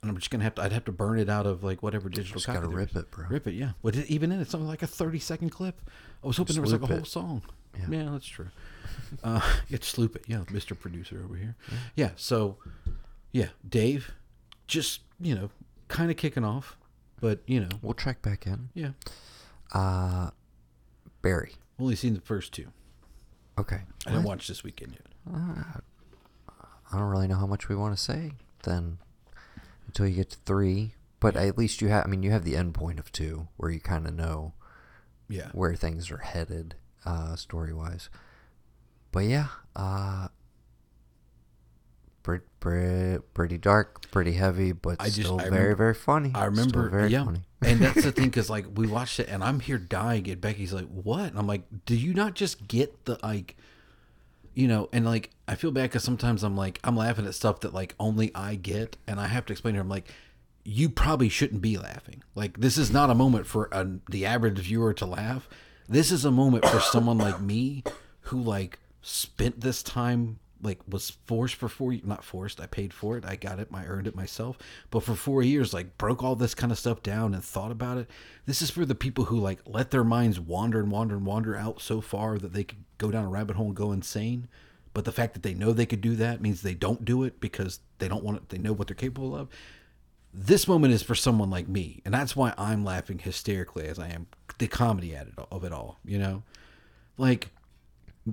and 0.00 0.10
I'm 0.10 0.16
just 0.16 0.30
gonna 0.30 0.44
have 0.44 0.54
to. 0.56 0.62
I'd 0.62 0.72
have 0.72 0.84
to 0.84 0.92
burn 0.92 1.18
it 1.18 1.28
out 1.28 1.46
of 1.46 1.64
like 1.64 1.82
whatever 1.82 2.08
digital. 2.08 2.34
Just 2.34 2.46
gotta 2.46 2.68
rip 2.68 2.94
it, 2.94 3.10
bro. 3.10 3.26
Rip 3.28 3.46
it, 3.46 3.54
yeah. 3.54 3.70
But 3.82 3.96
it, 3.96 4.06
even 4.10 4.30
in 4.32 4.40
it's 4.40 4.50
something 4.50 4.68
like 4.68 4.82
a 4.82 4.86
30 4.86 5.18
second 5.18 5.50
clip. 5.50 5.80
I 6.22 6.26
was 6.26 6.36
hoping 6.36 6.54
there 6.54 6.62
was 6.62 6.72
like 6.72 6.82
a 6.82 6.86
whole 6.86 6.96
it. 6.98 7.06
song. 7.06 7.42
Yeah. 7.78 7.86
Yeah, 8.04 8.08
that's 8.12 8.26
true. 8.26 8.48
uh, 9.24 9.40
yeah, 9.68 9.78
just 9.78 9.98
loop 9.98 10.14
it. 10.14 10.22
Yeah, 10.28 10.38
Mr. 10.52 10.78
Producer 10.78 11.20
over 11.24 11.34
here. 11.36 11.56
Yeah. 11.96 12.10
So, 12.16 12.58
yeah, 13.32 13.48
Dave, 13.68 14.12
just 14.68 15.00
you 15.20 15.34
know, 15.34 15.50
kind 15.88 16.10
of 16.10 16.16
kicking 16.16 16.44
off, 16.44 16.76
but 17.20 17.40
you 17.46 17.60
know, 17.60 17.68
We'll 17.82 17.94
track 17.94 18.22
back 18.22 18.46
in. 18.46 18.68
yeah, 18.74 18.90
Uh, 19.72 20.30
Barry. 21.22 21.54
only 21.78 21.96
seen 21.96 22.14
the 22.14 22.20
first 22.20 22.52
two. 22.52 22.68
Okay. 23.58 23.80
I 24.06 24.10
didn't 24.10 24.24
watch 24.24 24.48
this 24.48 24.62
weekend 24.64 24.92
yet. 24.92 25.06
I 26.92 26.98
don't 26.98 27.08
really 27.08 27.28
know 27.28 27.36
how 27.36 27.46
much 27.46 27.68
we 27.68 27.76
want 27.76 27.96
to 27.96 28.02
say 28.02 28.32
then 28.64 28.98
until 29.86 30.06
you 30.06 30.16
get 30.16 30.30
to 30.30 30.38
three. 30.44 30.94
But 31.20 31.36
at 31.36 31.56
least 31.56 31.80
you 31.80 31.88
have, 31.88 32.04
I 32.04 32.08
mean, 32.08 32.22
you 32.22 32.30
have 32.32 32.44
the 32.44 32.56
end 32.56 32.74
point 32.74 32.98
of 32.98 33.10
two 33.10 33.48
where 33.56 33.70
you 33.70 33.80
kind 33.80 34.06
of 34.06 34.12
know 34.14 34.52
Yeah. 35.28 35.48
where 35.52 35.74
things 35.74 36.10
are 36.10 36.18
headed 36.18 36.74
uh, 37.06 37.36
story 37.36 37.72
wise. 37.72 38.10
But 39.10 39.20
yeah, 39.24 39.46
uh, 39.74 40.28
pretty, 42.24 42.44
pretty, 42.58 43.22
pretty 43.34 43.58
dark, 43.58 44.10
pretty 44.10 44.32
heavy, 44.32 44.72
but 44.72 44.96
I 44.98 45.04
just- 45.04 45.20
still 45.20 45.38
I 45.40 45.44
very, 45.44 45.52
remember- 45.54 45.76
very 45.76 45.94
funny. 45.94 46.32
I 46.34 46.46
remember, 46.46 46.88
very 46.90 47.10
yeah, 47.12 47.24
funny. 47.24 47.42
and 47.62 47.78
that's 47.78 48.02
the 48.02 48.10
thing 48.10 48.24
because 48.30 48.50
like 48.50 48.66
we 48.74 48.88
watched 48.88 49.20
it, 49.20 49.28
and 49.28 49.44
I'm 49.44 49.60
here 49.60 49.78
dying, 49.78 50.28
and 50.28 50.40
Becky's 50.40 50.72
like, 50.72 50.88
"What?" 50.88 51.26
And 51.30 51.38
I'm 51.38 51.46
like, 51.46 51.62
"Do 51.86 51.94
you 51.96 52.12
not 52.14 52.34
just 52.34 52.66
get 52.66 53.04
the 53.04 53.18
like, 53.22 53.56
you 54.54 54.66
know?" 54.66 54.88
And 54.92 55.04
like, 55.04 55.30
I 55.46 55.54
feel 55.54 55.70
bad 55.70 55.84
because 55.84 56.02
sometimes 56.02 56.42
I'm 56.42 56.56
like, 56.56 56.80
I'm 56.82 56.96
laughing 56.96 57.26
at 57.26 57.34
stuff 57.34 57.60
that 57.60 57.72
like 57.72 57.94
only 58.00 58.34
I 58.34 58.56
get, 58.56 58.96
and 59.06 59.20
I 59.20 59.28
have 59.28 59.46
to 59.46 59.52
explain 59.52 59.74
to 59.74 59.78
her, 59.78 59.82
I'm 59.82 59.88
like, 59.88 60.08
"You 60.64 60.88
probably 60.88 61.28
shouldn't 61.28 61.62
be 61.62 61.76
laughing. 61.78 62.22
Like, 62.34 62.58
this 62.58 62.76
is 62.78 62.90
not 62.90 63.10
a 63.10 63.14
moment 63.14 63.46
for 63.46 63.68
a, 63.70 63.86
the 64.10 64.26
average 64.26 64.58
viewer 64.58 64.92
to 64.94 65.06
laugh. 65.06 65.48
This 65.88 66.10
is 66.10 66.24
a 66.24 66.30
moment 66.30 66.64
for 66.66 66.80
someone 66.80 67.18
like 67.18 67.40
me 67.40 67.84
who 68.22 68.40
like 68.40 68.78
spent 69.02 69.60
this 69.60 69.82
time." 69.82 70.38
Like 70.64 70.80
was 70.88 71.10
forced 71.10 71.54
for 71.54 71.68
four, 71.68 71.94
not 72.02 72.24
forced. 72.24 72.60
I 72.60 72.66
paid 72.66 72.92
for 72.92 73.16
it. 73.16 73.24
I 73.24 73.36
got 73.36 73.60
it. 73.60 73.68
I 73.72 73.84
earned 73.84 74.06
it 74.06 74.16
myself. 74.16 74.58
But 74.90 75.04
for 75.04 75.14
four 75.14 75.42
years, 75.42 75.72
like 75.72 75.98
broke 75.98 76.24
all 76.24 76.34
this 76.34 76.54
kind 76.54 76.72
of 76.72 76.78
stuff 76.78 77.02
down 77.02 77.34
and 77.34 77.44
thought 77.44 77.70
about 77.70 77.98
it. 77.98 78.10
This 78.46 78.62
is 78.62 78.70
for 78.70 78.84
the 78.84 78.94
people 78.94 79.26
who 79.26 79.38
like 79.38 79.60
let 79.66 79.90
their 79.90 80.04
minds 80.04 80.40
wander 80.40 80.80
and 80.80 80.90
wander 80.90 81.16
and 81.16 81.26
wander 81.26 81.54
out 81.54 81.80
so 81.80 82.00
far 82.00 82.38
that 82.38 82.52
they 82.54 82.64
could 82.64 82.82
go 82.98 83.10
down 83.10 83.24
a 83.24 83.28
rabbit 83.28 83.56
hole 83.56 83.66
and 83.66 83.76
go 83.76 83.92
insane. 83.92 84.48
But 84.94 85.04
the 85.04 85.12
fact 85.12 85.34
that 85.34 85.42
they 85.42 85.54
know 85.54 85.72
they 85.72 85.86
could 85.86 86.00
do 86.00 86.16
that 86.16 86.40
means 86.40 86.62
they 86.62 86.74
don't 86.74 87.04
do 87.04 87.24
it 87.24 87.40
because 87.40 87.80
they 87.98 88.08
don't 88.08 88.24
want 88.24 88.38
it. 88.38 88.48
They 88.48 88.58
know 88.58 88.72
what 88.72 88.86
they're 88.86 88.94
capable 88.94 89.36
of. 89.36 89.48
This 90.32 90.66
moment 90.66 90.94
is 90.94 91.02
for 91.02 91.14
someone 91.14 91.50
like 91.50 91.68
me, 91.68 92.00
and 92.04 92.12
that's 92.12 92.34
why 92.34 92.54
I'm 92.58 92.84
laughing 92.84 93.18
hysterically 93.18 93.86
as 93.86 93.98
I 93.98 94.08
am. 94.08 94.26
The 94.58 94.66
comedy 94.66 95.14
at 95.14 95.28
it 95.28 95.34
of 95.50 95.62
it 95.64 95.72
all, 95.72 95.98
you 96.04 96.18
know, 96.18 96.42
like 97.18 97.50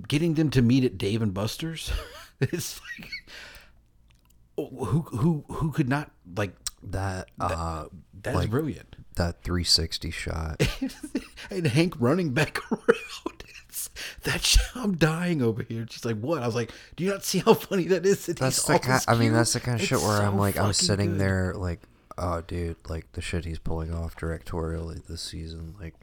getting 0.08 0.34
them 0.34 0.50
to 0.50 0.62
meet 0.62 0.84
at 0.84 0.98
Dave 0.98 1.22
and 1.22 1.34
Buster's. 1.34 1.92
it's 2.40 2.80
like 2.98 3.10
who 4.56 5.02
who 5.02 5.44
who 5.48 5.72
could 5.72 5.88
not 5.88 6.10
like 6.36 6.54
That, 6.82 7.28
uh, 7.40 7.86
that's 8.22 8.36
like, 8.36 8.50
brilliant. 8.50 8.96
that 9.16 9.42
360 9.42 10.10
shot. 10.10 10.62
and 11.50 11.66
Hank 11.66 11.94
running 11.98 12.30
back 12.32 12.60
around. 12.72 13.44
It's, 13.68 13.88
that 14.24 14.42
shit, 14.42 14.62
I'm 14.74 14.96
dying 14.96 15.40
over 15.42 15.62
here. 15.62 15.86
She's 15.88 16.04
like, 16.04 16.18
"What?" 16.18 16.42
I 16.42 16.46
was 16.46 16.54
like, 16.54 16.70
"Do 16.96 17.04
you 17.04 17.10
not 17.10 17.24
see 17.24 17.38
how 17.38 17.54
funny 17.54 17.84
that 17.84 18.04
is?" 18.04 18.26
That 18.26 18.36
That's 18.36 18.62
the 18.64 18.78
kind. 18.78 19.02
I 19.08 19.14
mean, 19.14 19.32
that's 19.32 19.54
the 19.54 19.60
kind 19.60 19.80
of 19.80 19.86
shit 19.86 19.98
It's 19.98 20.06
where 20.06 20.20
I'm 20.22 20.36
like, 20.38 20.58
I'm 20.58 20.72
sitting 20.74 21.12
good. 21.12 21.20
there 21.20 21.54
like, 21.54 21.80
oh, 22.18 22.42
dude, 22.42 22.76
like 22.88 23.10
the 23.12 23.22
shit 23.22 23.44
he's 23.46 23.58
pulling 23.58 23.94
off 23.94 24.14
directorially 24.16 25.04
this 25.06 25.22
season. 25.22 25.74
Like, 25.80 25.94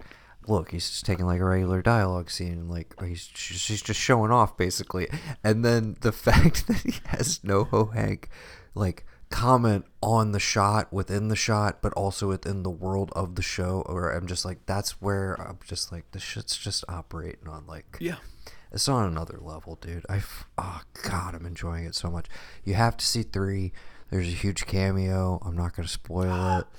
look, 0.47 0.71
he's 0.71 0.89
just 0.89 1.05
taking 1.05 1.25
like 1.25 1.39
a 1.39 1.45
regular 1.45 1.81
dialogue 1.81 2.29
scene, 2.29 2.53
and 2.53 2.69
like 2.69 2.93
he's 3.01 3.27
just, 3.27 3.67
he's 3.67 3.81
just 3.81 3.99
showing 3.99 4.31
off 4.31 4.57
basically. 4.57 5.07
And 5.43 5.63
then 5.63 5.97
the 6.01 6.11
fact 6.11 6.67
that 6.67 6.77
he 6.77 6.93
has 7.05 7.39
NoHo 7.39 7.93
Hank, 7.93 8.29
like 8.73 9.05
comment 9.29 9.85
on 10.01 10.31
the 10.31 10.39
shot 10.39 10.91
within 10.91 11.27
the 11.27 11.35
shot, 11.35 11.81
but 11.81 11.93
also 11.93 12.27
within 12.27 12.63
the 12.63 12.69
world 12.69 13.11
of 13.15 13.35
the 13.35 13.41
show. 13.41 13.83
Or 13.85 14.11
I'm 14.11 14.27
just 14.27 14.45
like, 14.45 14.65
that's 14.65 15.01
where 15.01 15.35
I'm 15.35 15.59
just 15.65 15.91
like, 15.91 16.11
the 16.11 16.19
shit's 16.19 16.57
just 16.57 16.83
operating 16.89 17.47
on 17.47 17.65
like 17.67 17.97
Yeah, 17.99 18.17
it's 18.71 18.87
on 18.87 19.05
another 19.05 19.39
level, 19.41 19.75
dude. 19.75 20.05
I 20.09 20.21
oh 20.57 20.81
god, 21.03 21.35
I'm 21.35 21.45
enjoying 21.45 21.85
it 21.85 21.95
so 21.95 22.09
much. 22.09 22.27
You 22.63 22.73
have 22.75 22.97
to 22.97 23.05
see 23.05 23.23
three. 23.23 23.71
There's 24.09 24.27
a 24.27 24.31
huge 24.31 24.65
cameo. 24.65 25.39
I'm 25.45 25.55
not 25.55 25.75
gonna 25.75 25.87
spoil 25.87 26.59
it. 26.59 26.65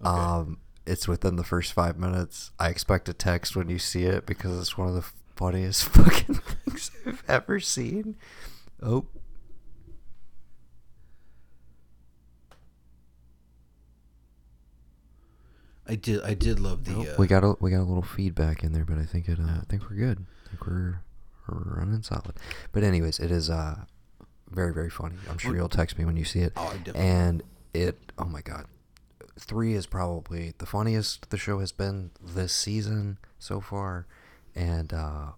Um, 0.00 0.58
it's 0.86 1.08
within 1.08 1.36
the 1.36 1.44
first 1.44 1.72
five 1.72 1.98
minutes. 1.98 2.50
I 2.58 2.68
expect 2.68 3.08
a 3.08 3.14
text 3.14 3.56
when 3.56 3.68
you 3.68 3.78
see 3.78 4.04
it 4.04 4.26
because 4.26 4.58
it's 4.60 4.76
one 4.78 4.88
of 4.88 4.94
the 4.94 5.04
funniest 5.36 5.84
fucking 5.88 6.36
things 6.36 6.90
I've 7.06 7.22
ever 7.28 7.60
seen. 7.60 8.16
Oh, 8.82 9.06
I 15.86 15.96
did. 15.96 16.22
I 16.22 16.34
did 16.34 16.60
love 16.60 16.84
the. 16.84 17.12
uh, 17.12 17.14
we 17.18 17.26
got 17.26 17.44
a 17.44 17.56
we 17.60 17.70
got 17.70 17.80
a 17.80 17.84
little 17.84 18.02
feedback 18.02 18.62
in 18.64 18.72
there, 18.72 18.84
but 18.84 18.96
I 18.98 19.04
think 19.04 19.28
it. 19.28 19.38
Uh, 19.38 19.58
I 19.60 19.64
think 19.68 19.82
we're 19.90 19.96
good. 19.96 20.24
I 20.46 20.48
think 20.50 20.66
we're, 20.66 21.00
we're 21.48 21.76
running 21.78 22.02
solid. 22.02 22.32
But 22.72 22.84
anyways, 22.84 23.20
it 23.20 23.30
is 23.30 23.50
uh 23.50 23.84
very 24.50 24.72
very 24.72 24.88
funny. 24.90 25.16
I'm 25.28 25.36
sure 25.38 25.54
you'll 25.54 25.68
text 25.68 25.98
me 25.98 26.04
when 26.06 26.16
you 26.16 26.24
see 26.24 26.40
it. 26.40 26.52
Oh, 26.56 26.68
I 26.68 26.76
definitely- 26.78 27.00
and 27.02 27.42
it. 27.74 28.12
Oh 28.18 28.24
my 28.24 28.40
god, 28.40 28.64
three 29.38 29.74
is 29.74 29.86
probably 29.86 30.54
the 30.58 30.66
funniest 30.66 31.30
the 31.30 31.38
show 31.38 31.60
has 31.60 31.72
been 31.72 32.10
this 32.22 32.52
season 32.52 33.18
so 33.38 33.60
far, 33.60 34.06
and 34.54 34.92
uh, 34.92 35.32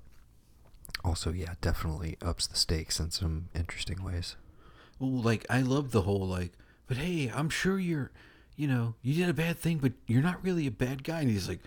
also 1.04 1.32
yeah, 1.32 1.54
definitely 1.60 2.16
ups 2.22 2.46
the 2.46 2.56
stakes 2.56 3.00
in 3.00 3.10
some 3.10 3.48
interesting 3.54 4.02
ways. 4.02 4.36
Well, 4.98 5.10
like 5.10 5.46
I 5.50 5.60
love 5.60 5.92
the 5.92 6.02
whole 6.02 6.26
like, 6.26 6.52
but 6.86 6.96
hey, 6.96 7.30
I'm 7.34 7.50
sure 7.50 7.78
you're, 7.78 8.10
you 8.56 8.66
know, 8.66 8.94
you 9.02 9.14
did 9.14 9.28
a 9.28 9.34
bad 9.34 9.58
thing, 9.58 9.78
but 9.78 9.92
you're 10.06 10.22
not 10.22 10.42
really 10.42 10.66
a 10.66 10.70
bad 10.72 11.04
guy. 11.04 11.20
And 11.20 11.30
he's 11.30 11.48
like, 11.48 11.60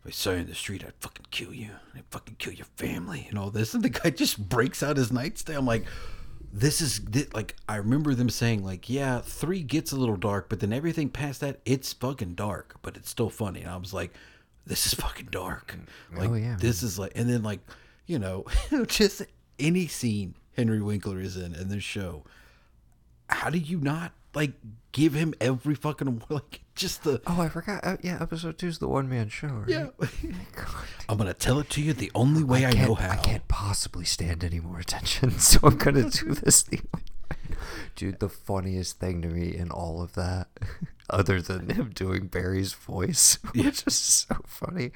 if 0.00 0.06
I 0.06 0.10
saw 0.10 0.30
you 0.30 0.38
in 0.38 0.46
the 0.46 0.54
street, 0.54 0.84
I'd 0.86 0.94
fucking 1.00 1.26
kill 1.30 1.52
you. 1.52 1.70
I'd 1.94 2.04
fucking 2.10 2.36
kill 2.38 2.52
your 2.52 2.66
family 2.76 3.26
and 3.28 3.38
all 3.38 3.50
this. 3.50 3.74
And 3.74 3.82
the 3.82 3.88
guy 3.88 4.10
just 4.16 4.48
breaks 4.48 4.82
out 4.82 4.96
his 4.96 5.12
nightstand. 5.12 5.58
I'm 5.58 5.66
like, 5.66 5.84
this 6.52 6.80
is 6.80 6.98
thi- 6.98 7.26
like 7.34 7.56
I 7.68 7.76
remember 7.76 8.14
them 8.14 8.30
saying 8.30 8.64
like, 8.64 8.88
yeah, 8.88 9.20
three 9.20 9.62
gets 9.62 9.92
a 9.92 9.96
little 9.96 10.16
dark, 10.16 10.48
but 10.48 10.60
then 10.60 10.72
everything 10.72 11.08
past 11.08 11.40
that, 11.40 11.60
it's 11.64 11.92
fucking 11.92 12.34
dark, 12.34 12.76
but 12.82 12.96
it's 12.96 13.10
still 13.10 13.30
funny. 13.30 13.60
And 13.60 13.70
I 13.70 13.76
was 13.76 13.92
like, 13.92 14.12
this 14.66 14.86
is 14.86 14.94
fucking 14.94 15.28
dark. 15.30 15.76
Mm, 16.12 16.18
like 16.18 16.30
Oh, 16.30 16.34
yeah, 16.34 16.56
this 16.58 16.82
is 16.82 16.98
like, 16.98 17.12
and 17.14 17.28
then 17.28 17.42
like, 17.42 17.60
you 18.06 18.18
know, 18.18 18.44
just 18.86 19.22
any 19.58 19.86
scene 19.86 20.34
Henry 20.56 20.80
Winkler 20.80 21.20
is 21.20 21.36
in 21.36 21.54
in 21.54 21.68
this 21.68 21.84
show 21.84 22.24
how 23.30 23.50
do 23.50 23.58
you 23.58 23.78
not 23.78 24.12
like 24.34 24.52
give 24.92 25.14
him 25.14 25.34
every 25.40 25.74
fucking 25.74 26.22
like 26.28 26.60
just 26.74 27.04
the 27.04 27.20
Oh, 27.26 27.40
I 27.40 27.48
forgot. 27.48 27.84
Uh, 27.84 27.96
yeah, 28.02 28.18
episode 28.20 28.58
two 28.58 28.68
is 28.68 28.78
the 28.78 28.88
one 28.88 29.08
man 29.08 29.28
show. 29.28 29.48
Right? 29.48 29.68
yeah 29.68 29.86
i'm 31.08 31.18
gonna 31.18 31.34
tell 31.34 31.58
it 31.58 31.70
to 31.70 31.82
you 31.82 31.92
the 31.92 32.10
only 32.14 32.42
way 32.44 32.64
i, 32.64 32.70
know 32.70 32.94
can't, 32.94 32.98
how 32.98 33.10
I 33.10 33.16
can't 33.16 33.48
possibly 33.48 34.04
stand 34.04 34.44
any 34.44 34.60
more 34.60 34.78
attention, 34.78 35.30
so 35.38 35.60
I'm 35.62 35.76
gonna 35.76 36.10
do 36.10 36.34
this 36.34 36.62
the. 36.62 36.80
Dude, 37.96 38.20
the 38.20 38.28
funniest 38.28 39.00
thing 39.00 39.22
to 39.22 39.28
me 39.28 39.54
in 39.56 39.70
all 39.72 40.00
of 40.00 40.14
that, 40.14 40.46
other 41.10 41.42
than 41.42 41.68
him 41.68 41.90
doing 41.90 42.28
Barry's 42.28 42.72
voice, 42.72 43.38
which 43.52 43.84
is 43.86 43.94
so 43.94 44.36
funny, 44.46 44.92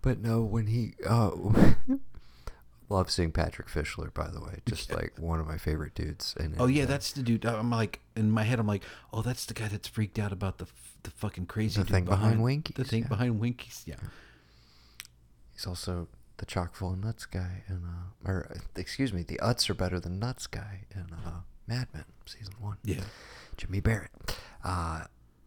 but 0.00 0.18
no, 0.18 0.42
when 0.42 0.68
he 0.68 0.94
uh, 1.06 1.30
love 2.90 3.10
seeing 3.10 3.32
Patrick 3.32 3.68
Fischler, 3.68 4.12
by 4.14 4.28
the 4.28 4.40
way, 4.40 4.60
just 4.66 4.92
like 4.94 5.12
one 5.18 5.40
of 5.40 5.46
my 5.46 5.58
favorite 5.58 5.94
dudes. 5.94 6.34
And 6.38 6.54
oh 6.58 6.66
yeah 6.66 6.84
that's 6.86 7.12
the 7.12 7.22
dude 7.22 7.44
i'm 7.44 7.70
like 7.70 8.00
in 8.16 8.30
my 8.30 8.44
head 8.44 8.58
i'm 8.58 8.66
like 8.66 8.82
oh 9.12 9.22
that's 9.22 9.44
the 9.46 9.54
guy 9.54 9.68
that's 9.68 9.88
freaked 9.88 10.18
out 10.18 10.32
about 10.32 10.58
the 10.58 10.64
f- 10.64 10.96
the 11.02 11.10
fucking 11.10 11.46
crazy 11.46 11.82
The 11.82 11.86
thing 11.90 12.04
behind 12.06 12.38
the 12.38 12.42
Winkie's, 12.44 12.88
thing 12.88 13.02
yeah. 13.02 13.08
behind 13.08 13.40
winkies 13.40 13.82
yeah 13.86 13.96
he's 15.52 15.66
also 15.66 16.08
the 16.38 16.46
chock 16.46 16.74
full 16.76 16.92
of 16.92 17.02
nuts 17.02 17.26
guy, 17.26 17.64
and 17.66 17.82
uh, 17.84 18.30
or 18.30 18.46
uh, 18.54 18.58
excuse 18.76 19.12
me, 19.12 19.22
the 19.24 19.38
Utz 19.42 19.68
are 19.68 19.74
better 19.74 19.98
than 19.98 20.20
nuts 20.20 20.46
guy 20.46 20.84
in 20.94 21.06
uh, 21.26 21.40
Mad 21.66 21.88
Men 21.92 22.04
season 22.26 22.54
one. 22.60 22.76
yeah 22.84 23.00
Jimmy 23.56 23.80
Barrett, 23.80 24.12
uh, 24.64 25.02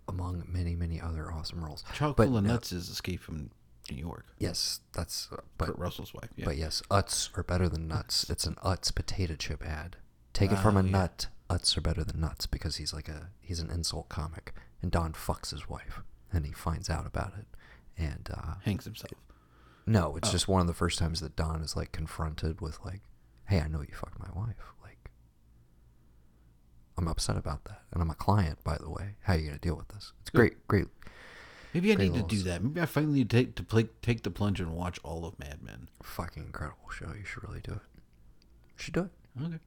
among 0.09 0.43
many, 0.49 0.75
many 0.75 0.99
other 0.99 1.31
awesome 1.31 1.63
roles. 1.63 1.85
chock 1.95 2.17
full 2.17 2.35
of 2.37 2.43
nuts 2.43 2.73
is 2.73 2.89
escape 2.89 3.21
from 3.21 3.51
new 3.91 3.97
york 4.01 4.25
Yes, 4.39 4.79
that's. 4.93 5.29
Uh, 5.31 5.37
but 5.57 5.67
kurt 5.67 5.77
russell's 5.77 6.13
wife 6.13 6.29
yeah 6.35 6.45
but 6.45 6.57
yes, 6.57 6.81
Utz 6.89 7.29
are 7.37 7.43
better 7.43 7.69
than 7.69 7.87
nuts. 7.87 8.29
It's 8.29 8.45
an 8.45 8.55
Utz 8.63 8.93
potato 8.95 9.35
chip 9.35 9.63
ad. 9.65 9.97
Take 10.33 10.51
it 10.51 10.57
from 10.59 10.77
a 10.77 10.79
Oh, 10.79 10.83
yeah. 10.83 10.91
nut. 10.91 11.27
Utz 11.49 11.77
are 11.77 11.81
better 11.81 12.03
than 12.03 12.19
nuts 12.21 12.45
because 12.47 12.77
he's 12.77 12.93
like 12.93 13.07
a 13.09 13.29
he's 13.41 13.59
an 13.59 13.69
insult 13.69 14.07
comic, 14.09 14.53
and 14.81 14.89
Don 14.91 15.13
fucks 15.13 15.51
his 15.51 15.67
wife, 15.69 16.01
and 16.31 16.45
he 16.45 16.51
finds 16.53 16.89
out 16.89 17.05
about 17.05 17.33
it, 17.37 17.45
and 17.97 18.29
uh, 18.33 18.53
hangs 18.63 18.85
himself 18.85 19.11
no, 19.85 20.11
Oh. 20.13 20.15
it's 20.15 20.31
just 20.31 20.47
one 20.47 20.61
of 20.61 20.67
the 20.67 20.73
first 20.73 20.97
times 20.99 21.19
that 21.21 21.35
Don 21.35 21.61
is 21.61 21.75
like 21.75 21.91
confronted 21.91 22.61
with 22.61 22.79
like, 22.85 23.01
"Hey, 23.45 23.59
I 23.59 23.67
know 23.67 23.81
you 23.81 23.93
fucked 23.93 24.19
my 24.19 24.29
wife. 24.33 24.55
Like, 24.81 25.09
I'm 26.97 27.07
upset 27.07 27.35
about 27.37 27.65
that, 27.65 27.81
and 27.91 28.01
I'm 28.01 28.09
a 28.09 28.15
client, 28.15 28.63
by 28.63 28.77
the 28.77 28.89
way. 28.89 29.15
How 29.23 29.33
are 29.33 29.37
you 29.37 29.47
gonna 29.47 29.59
deal 29.59 29.75
with 29.75 29.87
this? 29.89 30.13
It's 30.21 30.29
great, 30.29 30.67
great. 30.67 30.87
Maybe 31.73 31.91
i 31.91 31.95
need 31.95 32.13
to 32.13 32.23
do 32.23 32.41
that 32.43 32.63
maybe 32.63 32.79
i 32.81 32.85
finally 32.85 33.19
need 33.19 33.29
to 33.29 33.37
take 33.37 33.55
to 33.55 33.63
play, 33.63 33.87
take 34.01 34.23
the 34.23 34.29
plunge 34.31 34.59
and 34.59 34.73
watch 34.73 34.99
all 35.03 35.25
of 35.25 35.37
mad 35.39 35.61
men 35.63 35.87
fucking 36.03 36.43
incredible 36.43 36.89
show. 36.89 37.07
You 37.17 37.23
should 37.25 37.43
really 37.43 37.61
do 37.61 37.71
it. 37.73 37.81
You 38.77 38.77
should 38.77 38.93
do 38.93 39.01
it. 39.01 39.11
okay 39.45 39.59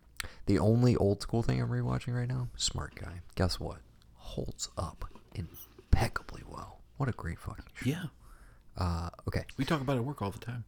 The 0.47 0.59
only 0.59 0.97
old 0.97 1.23
school 1.23 1.43
thing 1.43 1.61
I'm 1.61 1.69
rewatching 1.69 2.15
right 2.15 2.29
now, 2.29 2.49
Smart 2.57 2.95
Guy. 2.97 3.21
Guess 3.35 3.59
what? 3.61 3.79
Holds 4.17 4.69
up 4.77 5.05
impeccably 5.35 6.43
well. 6.49 6.81
What 6.97 7.09
a 7.09 7.13
great 7.13 7.39
fucking 7.39 7.65
show. 7.75 7.91
yeah 7.91 8.05
Uh, 8.77 9.11
okay. 9.29 9.45
we 9.57 9.65
talk 9.65 9.81
about 9.81 9.97
it 9.97 10.01
at 10.01 10.05
work 10.05 10.21
all 10.23 10.31
the 10.31 10.39
time 10.39 10.65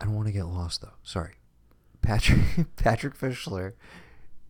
I 0.00 0.04
don't 0.04 0.14
want 0.14 0.26
to 0.28 0.32
get 0.32 0.44
lost 0.46 0.80
though. 0.82 0.92
Sorry. 1.02 1.34
Patrick 2.02 2.40
Patrick 2.76 3.18
Fischler 3.18 3.72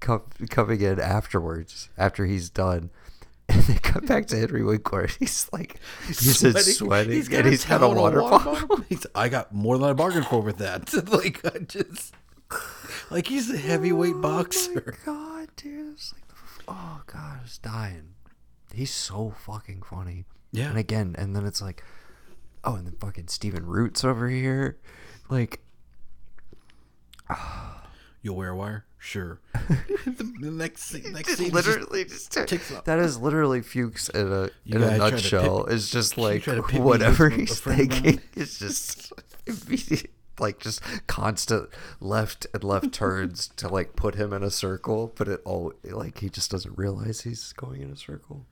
com- 0.00 0.22
coming 0.50 0.80
in 0.82 1.00
afterwards 1.00 1.88
after 1.96 2.26
he's 2.26 2.50
done. 2.50 2.90
And 3.58 3.66
they 3.74 3.78
come 3.80 4.06
back 4.06 4.26
to 4.26 4.38
Henry 4.38 4.62
Winkler. 4.62 5.08
He's 5.18 5.48
like, 5.52 5.80
he's 6.06 6.38
sweating, 6.38 6.62
sweating 6.62 7.22
got 7.24 7.40
and 7.40 7.48
he's 7.48 7.64
got 7.64 7.82
a 7.82 7.88
water 7.88 8.20
and 8.20 8.30
bottle. 8.30 8.84
He's, 8.88 9.04
I 9.16 9.28
got 9.28 9.52
more 9.52 9.76
than 9.76 9.88
I 9.88 9.92
bargained 9.94 10.26
for 10.26 10.40
with 10.40 10.58
that. 10.58 10.92
like 11.12 11.44
I 11.44 11.58
just, 11.58 12.14
like 13.10 13.26
he's 13.26 13.50
a 13.50 13.58
heavyweight 13.58 14.14
Oh 14.16 14.20
boxer. 14.20 14.96
god, 15.04 15.48
dude! 15.56 15.94
It's 15.94 16.12
like, 16.12 16.22
oh 16.68 17.02
god, 17.06 17.38
I 17.40 17.42
was 17.42 17.58
dying. 17.58 18.14
He's 18.72 18.92
so 18.92 19.34
fucking 19.44 19.82
funny. 19.82 20.24
Yeah. 20.52 20.68
And 20.68 20.78
again, 20.78 21.16
and 21.18 21.34
then 21.34 21.44
it's 21.44 21.60
like, 21.60 21.82
oh, 22.62 22.76
and 22.76 22.86
then 22.86 22.94
fucking 23.00 23.26
Stephen 23.26 23.66
Roots 23.66 24.04
over 24.04 24.28
here, 24.28 24.78
like, 25.28 25.60
You'll 28.22 28.36
wear 28.36 28.50
a 28.50 28.56
wire, 28.56 28.84
sure. 28.98 29.40
the, 30.04 30.32
the 30.40 30.50
next 30.50 30.82
scene, 30.84 31.12
next 31.12 31.36
scene, 31.36 31.46
is 31.48 31.52
just- 31.52 31.66
literally 31.66 32.04
just, 32.04 32.32
takes 32.32 32.72
up. 32.72 32.84
that 32.86 32.98
is 32.98 33.18
literally 33.18 33.60
Fuches 33.62 34.08
in 34.10 34.32
a 34.32 34.50
You 34.64 34.76
in 34.76 34.82
a 34.82 34.86
guys 34.88 34.98
try 34.98 35.08
to 35.08 35.14
nutshell. 35.16 35.64
pit- 35.64 35.74
It's 35.74 35.90
just 35.90 36.18
like 36.18 36.42
try 36.42 36.54
me 36.56 36.80
whatever 36.80 37.28
he's 37.30 37.58
friend 37.60 37.80
of 37.80 37.88
mine? 37.90 38.00
thinking 38.02 38.20
is 38.42 38.58
just 38.58 39.12
immediate, 39.46 40.10
like 40.40 40.58
just 40.60 40.80
constant 41.06 41.68
left 42.00 42.46
and 42.54 42.62
left 42.64 42.92
turns 42.92 43.48
to 43.56 43.68
like 43.68 43.96
put 43.96 44.14
him 44.16 44.32
in 44.32 44.42
a 44.42 44.50
circle, 44.50 45.12
but 45.16 45.28
it 45.28 45.40
all 45.44 45.72
like 45.84 46.18
he 46.18 46.28
just 46.28 46.50
doesn't 46.50 46.76
realize 46.78 47.22
he's 47.22 47.52
going 47.54 47.80
in 47.82 47.90
a 47.90 47.96
circle. 47.96 48.46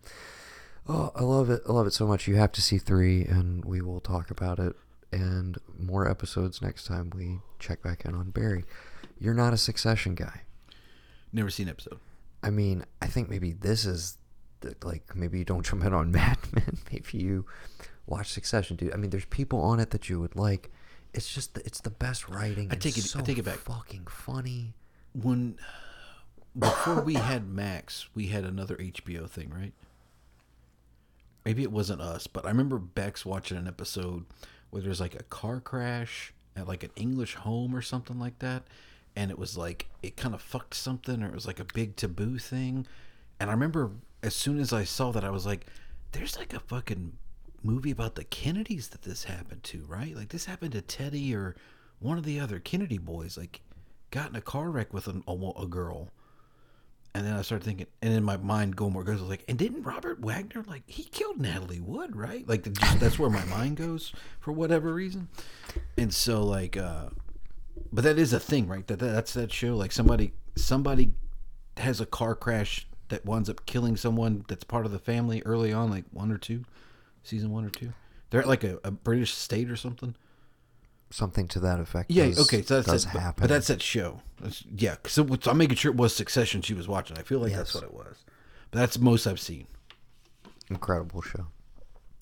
Oh, 0.88 1.10
I 1.16 1.22
love 1.22 1.50
it. 1.50 1.62
I 1.68 1.72
love 1.72 1.86
it 1.88 1.92
so 1.92 2.06
much. 2.06 2.28
You 2.28 2.36
have 2.36 2.52
to 2.52 2.62
see 2.62 2.78
three, 2.78 3.24
and 3.24 3.64
we 3.64 3.80
will 3.80 4.00
talk 4.00 4.30
about 4.30 4.58
it 4.60 4.76
and 5.12 5.56
more 5.78 6.08
episodes 6.08 6.60
next 6.62 6.86
time 6.86 7.10
we 7.14 7.38
check 7.58 7.82
back 7.82 8.04
in 8.04 8.14
on 8.14 8.30
Barry. 8.30 8.64
You're 9.18 9.34
not 9.34 9.52
a 9.52 9.56
Succession 9.56 10.14
guy. 10.14 10.42
never 11.32 11.50
seen 11.50 11.68
episode. 11.68 11.98
I 12.42 12.50
mean, 12.50 12.84
I 13.02 13.06
think 13.06 13.28
maybe 13.28 13.52
this 13.52 13.84
is 13.84 14.18
the, 14.60 14.74
like 14.82 15.16
maybe 15.16 15.38
you 15.38 15.44
don't 15.44 15.64
jump 15.64 15.84
in 15.84 15.92
on 15.94 16.10
Mad 16.12 16.38
Men. 16.52 16.78
Maybe 16.92 17.18
you 17.18 17.46
watch 18.06 18.30
Succession, 18.30 18.76
dude. 18.76 18.92
I 18.92 18.96
mean, 18.96 19.10
there's 19.10 19.24
people 19.26 19.60
on 19.60 19.80
it 19.80 19.90
that 19.90 20.08
you 20.08 20.20
would 20.20 20.36
like. 20.36 20.70
It's 21.14 21.32
just 21.32 21.54
the, 21.54 21.64
it's 21.64 21.80
the 21.80 21.90
best 21.90 22.28
writing. 22.28 22.68
I 22.70 22.74
take 22.76 22.98
it- 22.98 23.16
I 23.16 23.22
take 23.22 23.38
it 23.38 23.44
back. 23.44 23.56
Fucking 23.58 24.06
funny. 24.08 24.74
When 25.14 25.56
before 26.58 27.00
we 27.00 27.14
had 27.14 27.48
Max, 27.48 28.08
we 28.14 28.26
had 28.26 28.44
another 28.44 28.76
HBO 28.76 29.28
thing, 29.28 29.50
right? 29.50 29.72
Maybe 31.44 31.62
it 31.62 31.70
wasn't 31.72 32.00
us, 32.00 32.26
but 32.26 32.44
I 32.44 32.48
remember 32.48 32.78
Bex 32.78 33.24
watching 33.24 33.56
an 33.56 33.68
episode 33.68 34.24
where 34.70 34.82
there's 34.82 35.00
like 35.00 35.14
a 35.14 35.22
car 35.22 35.60
crash 35.60 36.32
at 36.56 36.66
like 36.66 36.82
an 36.82 36.90
English 36.96 37.34
home 37.36 37.74
or 37.74 37.80
something 37.82 38.18
like 38.18 38.40
that, 38.40 38.64
and 39.16 39.30
it 39.30 39.38
was 39.38 39.56
like 39.56 39.88
it 40.02 40.16
kind 40.16 40.34
of 40.34 40.42
fucked 40.42 40.74
something, 40.74 41.22
or 41.22 41.26
it 41.28 41.34
was 41.34 41.46
like 41.46 41.58
a 41.58 41.64
big 41.64 41.96
taboo 41.96 42.38
thing. 42.38 42.86
And 43.40 43.50
I 43.50 43.54
remember 43.54 43.90
as 44.22 44.36
soon 44.36 44.58
as 44.60 44.72
I 44.72 44.84
saw 44.84 45.10
that, 45.12 45.24
I 45.24 45.30
was 45.30 45.46
like, 45.46 45.66
"There's 46.12 46.36
like 46.38 46.52
a 46.52 46.60
fucking 46.60 47.14
movie 47.62 47.90
about 47.90 48.14
the 48.14 48.24
Kennedys 48.24 48.88
that 48.88 49.02
this 49.02 49.24
happened 49.24 49.64
to, 49.64 49.84
right? 49.88 50.14
Like 50.14 50.28
this 50.28 50.44
happened 50.44 50.72
to 50.72 50.82
Teddy 50.82 51.34
or 51.34 51.56
one 51.98 52.18
of 52.18 52.24
the 52.24 52.38
other 52.38 52.58
Kennedy 52.58 52.98
boys, 52.98 53.36
like 53.36 53.62
got 54.10 54.30
in 54.30 54.36
a 54.36 54.40
car 54.40 54.70
wreck 54.70 54.92
with 54.92 55.06
an, 55.08 55.24
a, 55.26 55.32
a 55.32 55.66
girl." 55.66 56.10
And 57.14 57.26
then 57.26 57.34
I 57.34 57.40
started 57.40 57.64
thinking, 57.64 57.86
and 58.02 58.12
in 58.12 58.22
my 58.22 58.36
mind, 58.36 58.76
going 58.76 58.92
more 58.92 59.02
goes, 59.02 59.22
like, 59.22 59.42
and 59.48 59.58
didn't 59.58 59.84
Robert 59.84 60.20
Wagner 60.20 60.62
like 60.68 60.82
he 60.86 61.04
killed 61.04 61.40
Natalie 61.40 61.80
Wood, 61.80 62.14
right? 62.14 62.46
Like 62.46 62.70
just, 62.70 63.00
that's 63.00 63.18
where 63.18 63.30
my 63.30 63.44
mind 63.46 63.78
goes 63.78 64.12
for 64.38 64.52
whatever 64.52 64.92
reason. 64.92 65.28
And 65.96 66.12
so 66.12 66.44
like, 66.44 66.76
uh 66.76 67.06
but 67.92 68.04
that 68.04 68.18
is 68.18 68.32
a 68.32 68.40
thing, 68.40 68.66
right? 68.68 68.86
That, 68.86 68.98
that 68.98 69.12
that's 69.12 69.32
that 69.34 69.52
show. 69.52 69.76
Like 69.76 69.92
somebody 69.92 70.32
somebody 70.56 71.12
has 71.76 72.00
a 72.00 72.06
car 72.06 72.34
crash 72.34 72.86
that 73.08 73.24
winds 73.24 73.48
up 73.48 73.66
killing 73.66 73.96
someone 73.96 74.44
that's 74.48 74.64
part 74.64 74.86
of 74.86 74.92
the 74.92 74.98
family 74.98 75.42
early 75.44 75.72
on, 75.72 75.90
like 75.90 76.04
one 76.10 76.32
or 76.32 76.38
two, 76.38 76.64
season 77.22 77.50
one 77.50 77.64
or 77.64 77.70
two. 77.70 77.92
They're 78.30 78.40
at 78.40 78.48
like 78.48 78.64
a, 78.64 78.78
a 78.82 78.90
British 78.90 79.32
state 79.34 79.70
or 79.70 79.76
something. 79.76 80.14
Something 81.10 81.46
to 81.48 81.60
that 81.60 81.78
effect. 81.78 82.10
Yeah, 82.10 82.26
does- 82.26 82.40
okay, 82.40 82.62
so 82.62 82.76
that's 82.76 82.88
does. 82.88 83.04
But, 83.06 83.20
happen. 83.20 83.42
but 83.42 83.48
that's 83.48 83.68
that 83.68 83.80
show. 83.80 84.22
That's, 84.40 84.64
yeah, 84.76 84.96
so 85.06 85.26
I'm 85.46 85.56
making 85.56 85.76
sure 85.76 85.92
it 85.92 85.96
was 85.96 86.14
Succession 86.14 86.62
she 86.62 86.74
was 86.74 86.88
watching. 86.88 87.16
I 87.16 87.22
feel 87.22 87.38
like 87.38 87.52
that's 87.52 87.74
what 87.74 87.84
it 87.84 87.94
was. 87.94 88.24
But 88.72 88.80
that's 88.80 88.98
most 88.98 89.26
I've 89.26 89.38
seen. 89.40 89.68
incredible 90.68 91.22
show. 91.22 91.46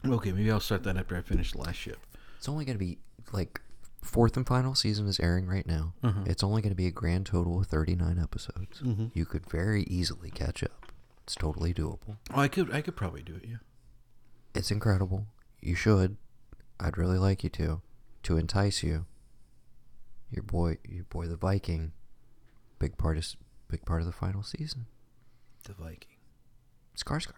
Okay, 0.06 0.32
maybe 0.32 0.50
I'll 0.50 0.60
start 0.60 0.82
that 0.82 0.98
after 0.98 1.16
I 1.16 1.22
finish 1.22 1.52
the 1.52 1.58
last 1.58 1.76
ship. 1.76 1.98
It's 2.36 2.48
only 2.48 2.66
gonna 2.66 2.78
be 2.78 2.98
like 3.32 3.62
fourth 4.04 4.36
and 4.36 4.46
final 4.46 4.74
season 4.74 5.06
is 5.06 5.18
airing 5.18 5.46
right 5.46 5.66
now. 5.66 5.94
Mhm. 6.02 6.26
It's 6.28 6.42
only 6.44 6.62
going 6.62 6.70
to 6.72 6.76
be 6.76 6.86
a 6.86 6.90
grand 6.92 7.26
total 7.26 7.58
of 7.60 7.66
39 7.66 8.18
episodes. 8.18 8.80
Mhm. 8.80 9.10
You 9.14 9.24
could 9.26 9.48
very 9.50 9.82
easily 9.84 10.30
catch 10.30 10.62
up. 10.62 10.92
It's 11.24 11.34
totally 11.34 11.72
doable. 11.74 12.18
Oh, 12.30 12.40
I 12.40 12.48
could 12.48 12.70
I 12.72 12.82
could 12.82 12.96
probably 12.96 13.22
do 13.22 13.34
it. 13.36 13.44
Yeah. 13.48 13.56
It's 14.54 14.70
incredible. 14.70 15.26
You 15.60 15.74
should. 15.74 16.16
I'd 16.78 16.98
really 16.98 17.18
like 17.18 17.42
you 17.42 17.50
to. 17.50 17.80
To 18.24 18.36
entice 18.36 18.82
you. 18.82 19.06
Your 20.30 20.42
boy, 20.42 20.78
your 20.88 21.04
boy, 21.04 21.26
the 21.26 21.36
Viking. 21.36 21.92
Big 22.78 22.96
part 22.98 23.16
of, 23.16 23.26
big 23.68 23.84
part 23.86 24.00
of 24.00 24.06
the 24.06 24.12
final 24.12 24.42
season. 24.42 24.86
The 25.64 25.72
Viking. 25.72 26.16
Skarsgård. 26.96 27.32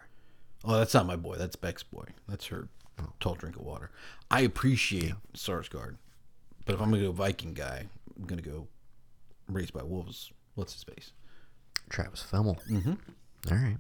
Oh, 0.65 0.77
that's 0.79 0.95
not 0.95 1.07
my 1.07 1.17
boy. 1.17 1.37
That's 1.37 1.57
Beck's 1.57 1.83
boy. 1.85 2.07
That's 2.27 2.47
her 2.47 2.69
Oh. 2.99 3.13
tall 3.21 3.35
drink 3.35 3.57
of 3.57 3.63
water. 3.63 3.91
I 4.31 4.41
appreciate 4.41 5.15
Sarsgaard, 5.35 5.99
but 6.67 6.75
if 6.75 6.81
I'm 6.81 6.91
gonna 6.91 7.03
go 7.03 7.13
Viking 7.13 7.55
guy, 7.55 7.87
I'm 8.19 8.27
gonna 8.27 8.43
go 8.43 8.69
Raised 9.49 9.73
by 9.73 9.83
Wolves. 9.83 10.31
What's 10.55 10.75
his 10.75 10.85
face? 10.85 11.13
Travis 11.89 12.25
Fimmel. 12.31 12.59
Mm-hmm. 12.69 12.95
All 13.51 13.57
right. 13.57 13.77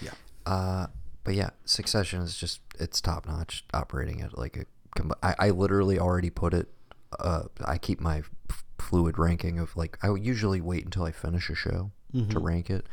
Yeah. 0.00 0.12
Uh, 0.46 0.86
but 1.24 1.34
yeah, 1.34 1.50
Succession 1.64 2.22
is 2.22 2.38
just 2.38 2.60
it's 2.78 3.00
top 3.00 3.26
notch. 3.26 3.64
Operating 3.74 4.22
at 4.22 4.38
like 4.38 4.56
a, 4.56 4.64
I, 5.22 5.34
I 5.38 5.50
literally 5.50 5.98
already 5.98 6.30
put 6.30 6.54
it. 6.54 6.68
Uh, 7.18 7.44
I 7.66 7.78
keep 7.78 8.00
my 8.00 8.22
fluid 8.78 9.18
ranking 9.18 9.58
of 9.58 9.76
like 9.76 9.98
I 10.02 10.14
usually 10.14 10.60
wait 10.60 10.84
until 10.84 11.04
I 11.04 11.12
finish 11.12 11.50
a 11.50 11.54
show 11.54 11.90
to 12.30 12.38
rank 12.38 12.70
it, 12.70 12.86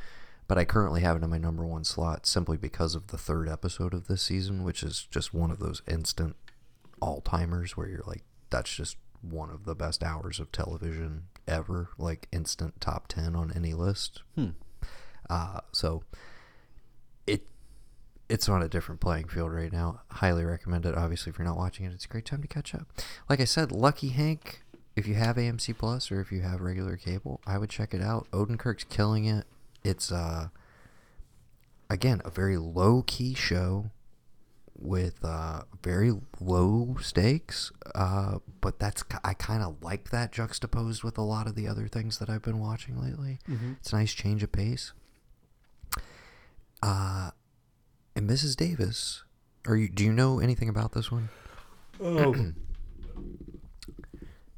but 0.47 0.57
I 0.57 0.65
currently 0.65 1.01
have 1.01 1.15
it 1.17 1.23
in 1.23 1.29
my 1.29 1.37
number 1.37 1.65
one 1.65 1.83
slot 1.85 2.25
simply 2.25 2.57
because 2.57 2.95
of 2.95 3.07
the 3.07 3.17
third 3.17 3.47
episode 3.47 3.93
of 3.93 4.07
this 4.07 4.21
season, 4.23 4.63
which 4.63 4.83
is 4.83 5.07
just 5.09 5.33
one 5.33 5.51
of 5.51 5.59
those 5.59 5.81
instant 5.87 6.35
all 7.01 7.21
timers 7.21 7.77
where 7.77 7.87
you're 7.87 8.03
like, 8.05 8.23
that's 8.49 8.73
just 8.75 8.97
one 9.29 9.49
of 9.49 9.65
the 9.65 9.75
best 9.75 10.03
hours 10.03 10.39
of 10.39 10.51
television 10.51 11.23
ever, 11.47 11.89
like 11.97 12.27
instant 12.31 12.79
top 12.81 13.07
ten 13.07 13.35
on 13.35 13.51
any 13.55 13.73
list. 13.73 14.21
Hmm. 14.35 14.49
Uh, 15.29 15.59
so 15.71 16.03
it 17.25 17.47
it's 18.29 18.47
on 18.49 18.61
a 18.61 18.69
different 18.69 19.01
playing 19.01 19.27
field 19.27 19.51
right 19.51 19.71
now. 19.71 20.01
Highly 20.09 20.45
recommend 20.45 20.85
it. 20.85 20.95
Obviously, 20.95 21.31
if 21.31 21.37
you're 21.37 21.47
not 21.47 21.57
watching 21.57 21.85
it, 21.85 21.93
it's 21.93 22.05
a 22.05 22.09
great 22.09 22.25
time 22.25 22.41
to 22.41 22.47
catch 22.47 22.73
up. 22.73 22.87
Like 23.29 23.39
I 23.39 23.45
said, 23.45 23.71
Lucky 23.71 24.09
Hank. 24.09 24.61
If 24.95 25.07
you 25.07 25.15
have 25.15 25.35
AMC 25.35 25.77
Plus 25.77 26.09
or 26.09 26.21
if 26.21 26.31
you 26.31 26.39
have 26.39 26.61
regular 26.61 26.95
cable, 26.95 27.41
I 27.45 27.57
would 27.57 27.69
check 27.69 27.93
it 27.93 28.01
out. 28.01 28.31
Odenkirk's 28.31 28.85
killing 28.85 29.25
it. 29.25 29.45
It's 29.83 30.09
uh 30.09 30.47
again 31.89 32.21
a 32.23 32.29
very 32.29 32.57
low 32.57 33.03
key 33.05 33.33
show 33.33 33.91
with 34.85 35.23
uh, 35.23 35.63
very 35.83 36.13
low 36.39 36.95
stakes, 37.01 37.71
uh, 37.93 38.39
but 38.61 38.79
that's 38.79 39.03
I 39.23 39.33
kind 39.33 39.63
of 39.63 39.81
like 39.81 40.09
that 40.11 40.31
juxtaposed 40.31 41.03
with 41.03 41.17
a 41.17 41.21
lot 41.23 41.47
of 41.47 41.55
the 41.55 41.67
other 41.67 41.87
things 41.87 42.19
that 42.19 42.29
I've 42.29 42.41
been 42.41 42.59
watching 42.59 43.01
lately. 43.01 43.39
It's 43.79 43.93
a 43.93 43.97
nice 43.97 44.13
change 44.13 44.43
of 44.43 44.51
pace. 44.51 44.93
Uh, 46.81 47.31
and 48.15 48.29
Mrs. 48.29 48.55
Davis, 48.55 49.23
are 49.67 49.75
you? 49.75 49.89
Do 49.89 50.03
you 50.03 50.13
know 50.13 50.39
anything 50.39 50.69
about 50.69 50.91
this 50.93 51.11
one? 51.11 51.29
Oh. 52.01 52.33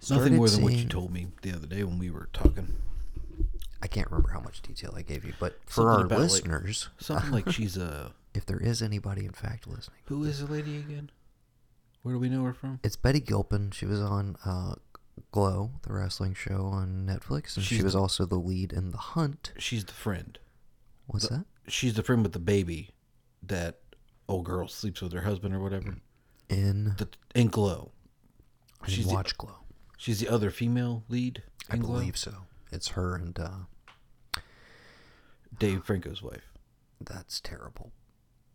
Nothing 0.10 0.36
more 0.38 0.48
than 0.48 0.64
what 0.64 0.74
you 0.74 0.86
told 0.86 1.12
me 1.12 1.28
the 1.42 1.52
other 1.54 1.68
day 1.68 1.84
when 1.84 2.00
we 2.00 2.10
were 2.10 2.30
talking. 2.32 2.76
I 3.82 3.88
can't 3.88 4.10
remember 4.10 4.30
how 4.30 4.40
much 4.40 4.62
detail 4.62 4.94
I 4.96 5.02
gave 5.02 5.26
you, 5.26 5.34
but 5.40 5.60
for 5.66 5.82
Something 5.82 5.90
our 5.90 6.06
about, 6.06 6.20
like, 6.20 6.32
listeners, 6.32 6.90
Something 7.00 7.32
like 7.32 7.52
she's 7.52 7.78
a. 7.78 8.12
if 8.38 8.46
there 8.46 8.60
is 8.60 8.82
anybody 8.82 9.26
in 9.26 9.32
fact 9.34 9.68
listening, 9.68 10.00
Who 10.06 10.24
is 10.24 10.40
the 10.40 10.52
lady 10.52 10.78
again? 10.78 11.10
Where 12.04 12.16
do 12.16 12.20
we 12.20 12.30
know 12.30 12.44
her 12.46 12.54
from? 12.54 12.80
it's 12.84 12.96
Betty 12.96 13.20
Gilpin. 13.20 13.72
She 13.72 13.86
was 13.86 14.00
on 14.00 14.38
uh, 14.46 14.76
Glow, 15.32 15.72
the 15.82 15.94
wrestling 15.94 16.34
show 16.34 16.66
on 16.68 17.06
Netflix, 17.10 17.58
and 17.58 17.66
she 17.66 17.84
was 17.84 17.94
the- 17.94 18.00
also 18.00 18.26
the 18.26 18.36
lead 18.38 18.72
in 18.72 18.92
The 18.92 18.98
Hunt. 18.98 19.52
She's 19.58 19.84
the 19.84 19.94
friend. 19.94 20.38
What's 21.08 21.28
that? 21.28 21.46
She's 21.68 21.96
the 21.96 22.04
friend 22.04 22.24
with 22.24 22.34
the 22.34 22.40
baby 22.40 22.92
that 23.44 23.80
old 24.30 24.46
girl 24.46 24.68
sleeps 24.68 25.02
with 25.02 25.12
her 25.14 25.22
husband 25.22 25.54
or 25.56 25.60
whatever. 25.60 25.98
In 26.50 26.96
The, 26.98 27.10
in 27.36 27.48
Glow. 27.48 27.92
She's 28.88 29.08
the- 29.08 29.14
watch 29.14 29.38
Glow. 29.38 29.56
She's 29.98 30.20
the 30.20 30.30
other 30.30 30.52
female 30.52 31.04
lead. 31.10 31.42
I 31.70 31.78
Glow? 31.78 31.94
believe 32.00 32.16
so. 32.18 32.34
It's 32.72 32.90
her 32.90 33.16
and 33.16 33.38
uh, 33.40 33.50
Dave 35.58 35.84
Franco's 35.84 36.22
wife. 36.22 36.54
that's 37.02 37.40
terrible. 37.42 37.92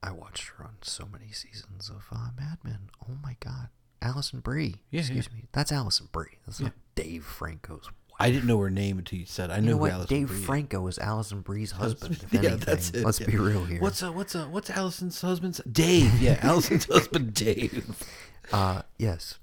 I 0.02 0.10
watched 0.12 0.48
her 0.56 0.64
on 0.64 0.76
so 0.82 1.06
many 1.10 1.30
seasons 1.32 1.88
of 1.90 2.06
uh, 2.10 2.28
Mad 2.38 2.58
Men. 2.64 2.90
Oh 3.08 3.14
my 3.22 3.36
god, 3.40 3.68
Alison 4.00 4.40
Brie. 4.40 4.76
Yeah, 4.90 5.00
Excuse 5.00 5.28
yeah. 5.30 5.38
me. 5.38 5.44
That's 5.52 5.70
Alison 5.72 6.08
Brie. 6.12 6.38
That's 6.46 6.60
not 6.60 6.72
Dave 6.94 7.24
Franco's 7.24 7.84
wife. 7.86 7.94
I 8.18 8.30
didn't 8.30 8.46
know 8.46 8.58
her 8.58 8.70
name 8.70 8.98
until 8.98 9.18
you 9.18 9.26
said. 9.26 9.50
I 9.50 9.56
You 9.56 9.62
know 9.62 9.76
what? 9.76 9.90
Alison 9.92 10.16
Dave 10.16 10.28
Brie. 10.28 10.36
Franco 10.42 10.86
is 10.86 10.98
Alison 10.98 11.40
Brie's 11.40 11.72
husband. 11.72 12.20
If 12.22 12.32
yeah, 12.32 12.40
anything. 12.40 12.58
that's 12.60 12.90
it. 12.90 13.04
Let's 13.04 13.20
yeah. 13.20 13.26
be 13.26 13.36
real 13.38 13.64
here. 13.64 13.80
What's 13.80 14.02
uh, 14.02 14.12
what's 14.12 14.34
uh, 14.34 14.46
what's 14.46 14.70
Alison's 14.70 15.20
husband's 15.20 15.60
Dave? 15.70 16.20
Yeah, 16.20 16.38
Alison's 16.42 16.86
husband 16.86 17.34
Dave. 17.34 17.84
Uh, 18.52 18.82
yes, 18.98 19.38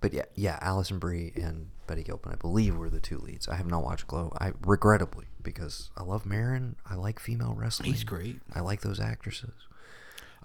but 0.00 0.12
yeah, 0.14 0.24
yeah. 0.34 0.58
Alison 0.62 0.98
Brie 0.98 1.32
and 1.36 1.68
Betty 1.86 2.02
Gilpin, 2.02 2.32
I 2.32 2.36
believe, 2.36 2.74
were 2.74 2.88
the 2.88 2.98
two 2.98 3.18
leads. 3.18 3.46
I 3.46 3.56
have 3.56 3.66
not 3.66 3.84
watched 3.84 4.06
Glow. 4.06 4.32
I 4.40 4.52
regrettably 4.64 5.26
because 5.42 5.90
I 5.98 6.02
love 6.02 6.24
Maron. 6.24 6.76
I 6.88 6.94
like 6.94 7.20
female 7.20 7.54
wrestling. 7.56 7.90
He's 7.92 8.02
great. 8.04 8.40
I 8.52 8.60
like 8.60 8.80
those 8.80 8.98
actresses. 8.98 9.52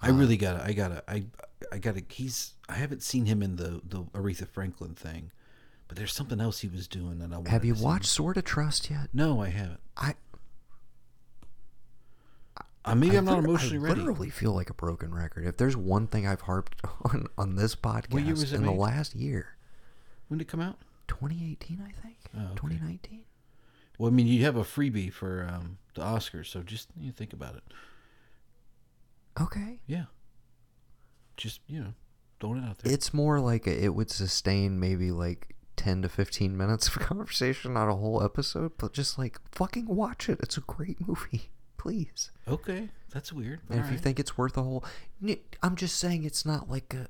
I 0.00 0.10
really 0.10 0.36
gotta. 0.36 0.64
I 0.64 0.72
gotta. 0.72 1.02
I 1.08 1.24
I 1.72 1.78
gotta. 1.78 2.02
He's. 2.08 2.54
I 2.68 2.74
haven't 2.74 3.02
seen 3.02 3.26
him 3.26 3.42
in 3.42 3.56
the 3.56 3.80
the 3.84 4.02
Aretha 4.14 4.46
Franklin 4.48 4.94
thing, 4.94 5.32
but 5.88 5.96
there's 5.96 6.12
something 6.12 6.40
else 6.40 6.60
he 6.60 6.68
was 6.68 6.86
doing 6.86 7.18
that 7.18 7.32
I 7.32 7.48
Have 7.50 7.64
you 7.64 7.72
to 7.74 7.78
see. 7.80 7.84
watched 7.84 8.06
Sword 8.06 8.36
of 8.36 8.44
Trust 8.44 8.90
yet? 8.90 9.08
No, 9.12 9.40
I 9.42 9.48
haven't. 9.48 9.80
I 9.96 10.14
Uh, 12.84 12.94
maybe 12.94 13.16
I 13.16 13.18
I'm 13.18 13.24
not 13.26 13.38
emotionally 13.40 13.76
I 13.78 13.80
ready. 13.90 14.00
literally 14.00 14.30
feel 14.30 14.52
like 14.52 14.70
a 14.70 14.74
broken 14.74 15.14
record. 15.14 15.46
If 15.46 15.56
there's 15.58 15.76
one 15.76 16.06
thing 16.06 16.26
I've 16.26 16.42
harped 16.42 16.80
on 17.04 17.26
on 17.36 17.56
this 17.56 17.74
podcast 17.74 18.14
year 18.24 18.30
was 18.34 18.52
it 18.52 18.56
in 18.56 18.62
the 18.64 18.70
last 18.72 19.14
year, 19.14 19.56
When 20.28 20.38
did 20.38 20.46
it 20.46 20.50
come 20.50 20.60
out? 20.60 20.78
2018, 21.08 21.80
I 21.86 21.90
think. 22.00 22.16
Oh, 22.36 22.40
okay. 22.44 22.54
2019. 22.56 23.20
Well, 23.98 24.08
I 24.08 24.14
mean, 24.14 24.26
you 24.26 24.44
have 24.44 24.56
a 24.56 24.62
freebie 24.62 25.12
for 25.12 25.48
um, 25.52 25.78
the 25.94 26.02
Oscars, 26.02 26.46
so 26.46 26.62
just 26.62 26.88
you 26.98 27.10
think 27.10 27.32
about 27.32 27.56
it. 27.56 27.64
Okay. 29.48 29.80
Yeah. 29.86 30.04
Just 31.36 31.60
you 31.66 31.80
know, 31.80 31.94
throwing 32.40 32.62
it 32.62 32.68
out 32.68 32.78
there. 32.78 32.92
It's 32.92 33.14
more 33.14 33.40
like 33.40 33.66
a, 33.66 33.84
it 33.84 33.94
would 33.94 34.10
sustain 34.10 34.78
maybe 34.78 35.10
like 35.10 35.54
10 35.76 36.02
to 36.02 36.08
15 36.08 36.56
minutes 36.56 36.88
of 36.88 36.94
conversation, 37.00 37.72
not 37.74 37.88
a 37.88 37.94
whole 37.94 38.22
episode, 38.22 38.72
but 38.76 38.92
just 38.92 39.18
like 39.18 39.38
fucking 39.50 39.86
watch 39.86 40.28
it. 40.28 40.38
It's 40.42 40.58
a 40.58 40.62
great 40.62 41.06
movie. 41.06 41.50
Please. 41.78 42.32
okay, 42.48 42.88
that's 43.12 43.32
weird. 43.32 43.60
And 43.70 43.78
if 43.78 43.92
you 43.92 43.98
think 43.98 44.18
it's 44.18 44.36
worth 44.36 44.56
a 44.56 44.62
whole, 44.64 44.84
I'm 45.62 45.76
just 45.76 45.96
saying 45.96 46.24
it's 46.24 46.44
not 46.44 46.68
like 46.68 46.92
a. 46.92 47.06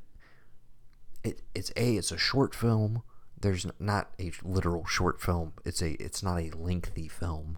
It 1.25 1.41
it's 1.55 1.73
a 1.75 1.97
it's 1.97 2.13
a 2.13 2.19
short 2.19 2.55
film. 2.55 3.03
There's 3.41 3.67
not 3.81 4.11
a 4.21 4.31
literal 4.45 4.85
short 4.85 5.23
film. 5.23 5.55
It's 5.65 5.81
a 5.81 5.93
it's 5.93 6.23
not 6.23 6.37
a 6.39 6.51
lengthy 6.51 7.09
film. 7.09 7.57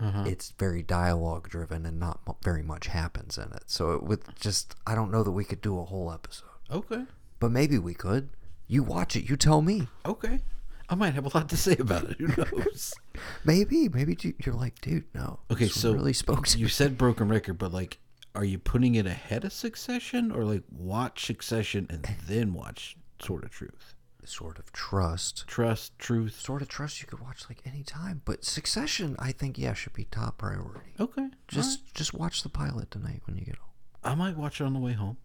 Uh-huh. 0.00 0.24
It's 0.26 0.52
very 0.58 0.82
dialogue 0.82 1.48
driven 1.48 1.84
and 1.86 1.98
not 2.00 2.20
very 2.42 2.62
much 2.62 2.86
happens 2.86 3.36
in 3.38 3.52
it. 3.52 3.64
So 3.66 3.92
it 3.92 4.02
would 4.02 4.22
just 4.40 4.74
I 4.86 4.94
don't 4.94 5.10
know 5.10 5.22
that 5.22 5.30
we 5.32 5.44
could 5.44 5.60
do 5.60 5.78
a 5.78 5.84
whole 5.84 6.10
episode, 6.12 6.48
okay, 6.70 7.04
but 7.38 7.50
maybe 7.50 7.78
we 7.78 7.94
could. 7.94 8.30
You 8.66 8.82
watch 8.82 9.16
it. 9.16 9.28
You 9.28 9.36
tell 9.36 9.62
me. 9.62 9.88
okay, 10.06 10.40
I 10.88 10.94
might 10.94 11.14
have 11.14 11.26
a 11.26 11.36
lot 11.36 11.48
to 11.50 11.56
say 11.56 11.76
about 11.78 12.04
it. 12.10 12.18
Who 12.20 12.28
knows? 12.36 12.94
Maybe 13.44 13.88
maybe 13.88 14.16
you- 14.22 14.34
you're 14.44 14.54
like, 14.54 14.80
dude, 14.80 15.04
no. 15.14 15.40
Okay, 15.50 15.66
so 15.68 15.92
really 15.92 16.12
spoke 16.12 16.46
to 16.48 16.58
you 16.58 16.64
me. 16.66 16.70
said 16.70 16.96
broken 16.96 17.28
record, 17.28 17.58
but 17.58 17.72
like, 17.72 17.98
are 18.34 18.44
you 18.44 18.58
putting 18.58 18.94
it 18.94 19.06
ahead 19.06 19.44
of 19.44 19.52
Succession, 19.52 20.30
or 20.32 20.44
like 20.44 20.62
watch 20.70 21.26
Succession 21.26 21.86
and 21.90 22.06
then 22.26 22.54
watch 22.54 22.96
Sort 23.20 23.44
of 23.44 23.50
Truth? 23.50 23.94
Sword 24.30 24.58
of 24.58 24.72
Trust. 24.72 25.44
Trust, 25.46 25.98
truth. 25.98 26.40
Sword 26.40 26.62
of 26.62 26.68
Trust 26.68 27.00
you 27.02 27.08
could 27.08 27.20
watch 27.20 27.44
like 27.48 27.62
any 27.66 27.82
time, 27.82 28.22
but 28.24 28.44
Succession, 28.44 29.16
I 29.18 29.32
think, 29.32 29.58
yeah, 29.58 29.74
should 29.74 29.92
be 29.92 30.04
top 30.04 30.38
priority. 30.38 30.94
Okay, 30.98 31.28
Just 31.48 31.92
just 31.94 32.14
watch 32.14 32.42
the 32.42 32.48
pilot 32.48 32.90
tonight 32.90 33.22
when 33.26 33.36
you 33.36 33.44
get 33.44 33.56
home. 33.56 33.66
I 34.02 34.14
might 34.14 34.36
watch 34.36 34.60
it 34.60 34.64
on 34.64 34.72
the 34.72 34.80
way 34.80 34.92
home. 34.92 35.18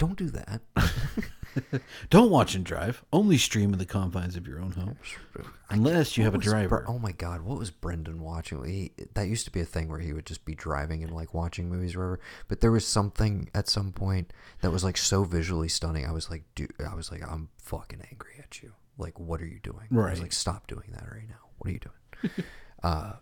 Don't 0.00 0.16
do 0.16 0.30
that. 0.30 0.62
Don't 2.08 2.30
watch 2.30 2.54
and 2.54 2.64
drive. 2.64 3.04
Only 3.12 3.36
stream 3.36 3.74
in 3.74 3.78
the 3.78 3.84
confines 3.84 4.34
of 4.34 4.46
your 4.46 4.60
own 4.60 4.70
home, 4.72 4.96
unless 5.68 6.16
you 6.16 6.24
have 6.24 6.32
a 6.32 6.38
What 6.38 6.44
was 6.44 6.52
Bre- 6.52 6.58
driver. 6.58 6.84
oh 6.88 6.98
my 6.98 7.12
god, 7.12 7.42
what 7.42 7.58
was 7.58 7.70
Brendan 7.70 8.22
watching? 8.22 8.64
He, 8.64 8.92
that 9.12 9.28
used 9.28 9.44
to 9.44 9.50
be 9.50 9.60
a 9.60 9.64
thing 9.66 9.90
where 9.90 9.98
he 9.98 10.14
would 10.14 10.24
just 10.24 10.46
be 10.46 10.54
driving 10.54 11.02
and 11.04 11.12
like 11.12 11.34
watching 11.34 11.68
movies 11.68 11.94
or 11.94 11.98
whatever. 11.98 12.20
But 12.48 12.60
there 12.62 12.70
was 12.70 12.86
something 12.86 13.50
at 13.54 13.68
some 13.68 13.92
point 13.92 14.32
that 14.62 14.70
was 14.72 14.82
like 14.82 14.96
so 14.96 15.24
visually 15.24 15.68
stunning. 15.68 16.06
I 16.06 16.12
was 16.12 16.30
like, 16.30 16.44
dude, 16.54 16.72
I 16.88 16.94
was 16.94 17.10
like, 17.12 17.22
I'm 17.28 17.50
fucking 17.62 18.00
angry 18.10 18.32
at 18.38 18.62
you. 18.62 18.72
Like, 18.96 19.20
what 19.20 19.42
are 19.42 19.46
you 19.46 19.58
doing? 19.62 19.86
Right. 19.90 20.08
I 20.08 20.10
was 20.12 20.22
like, 20.22 20.32
stop 20.32 20.66
doing 20.66 20.88
that 20.94 21.04
right 21.12 21.28
now. 21.28 21.36
What 21.58 21.68
are 21.68 21.72
you 21.72 21.80
doing? 21.80 22.46
uh, 22.82 23.12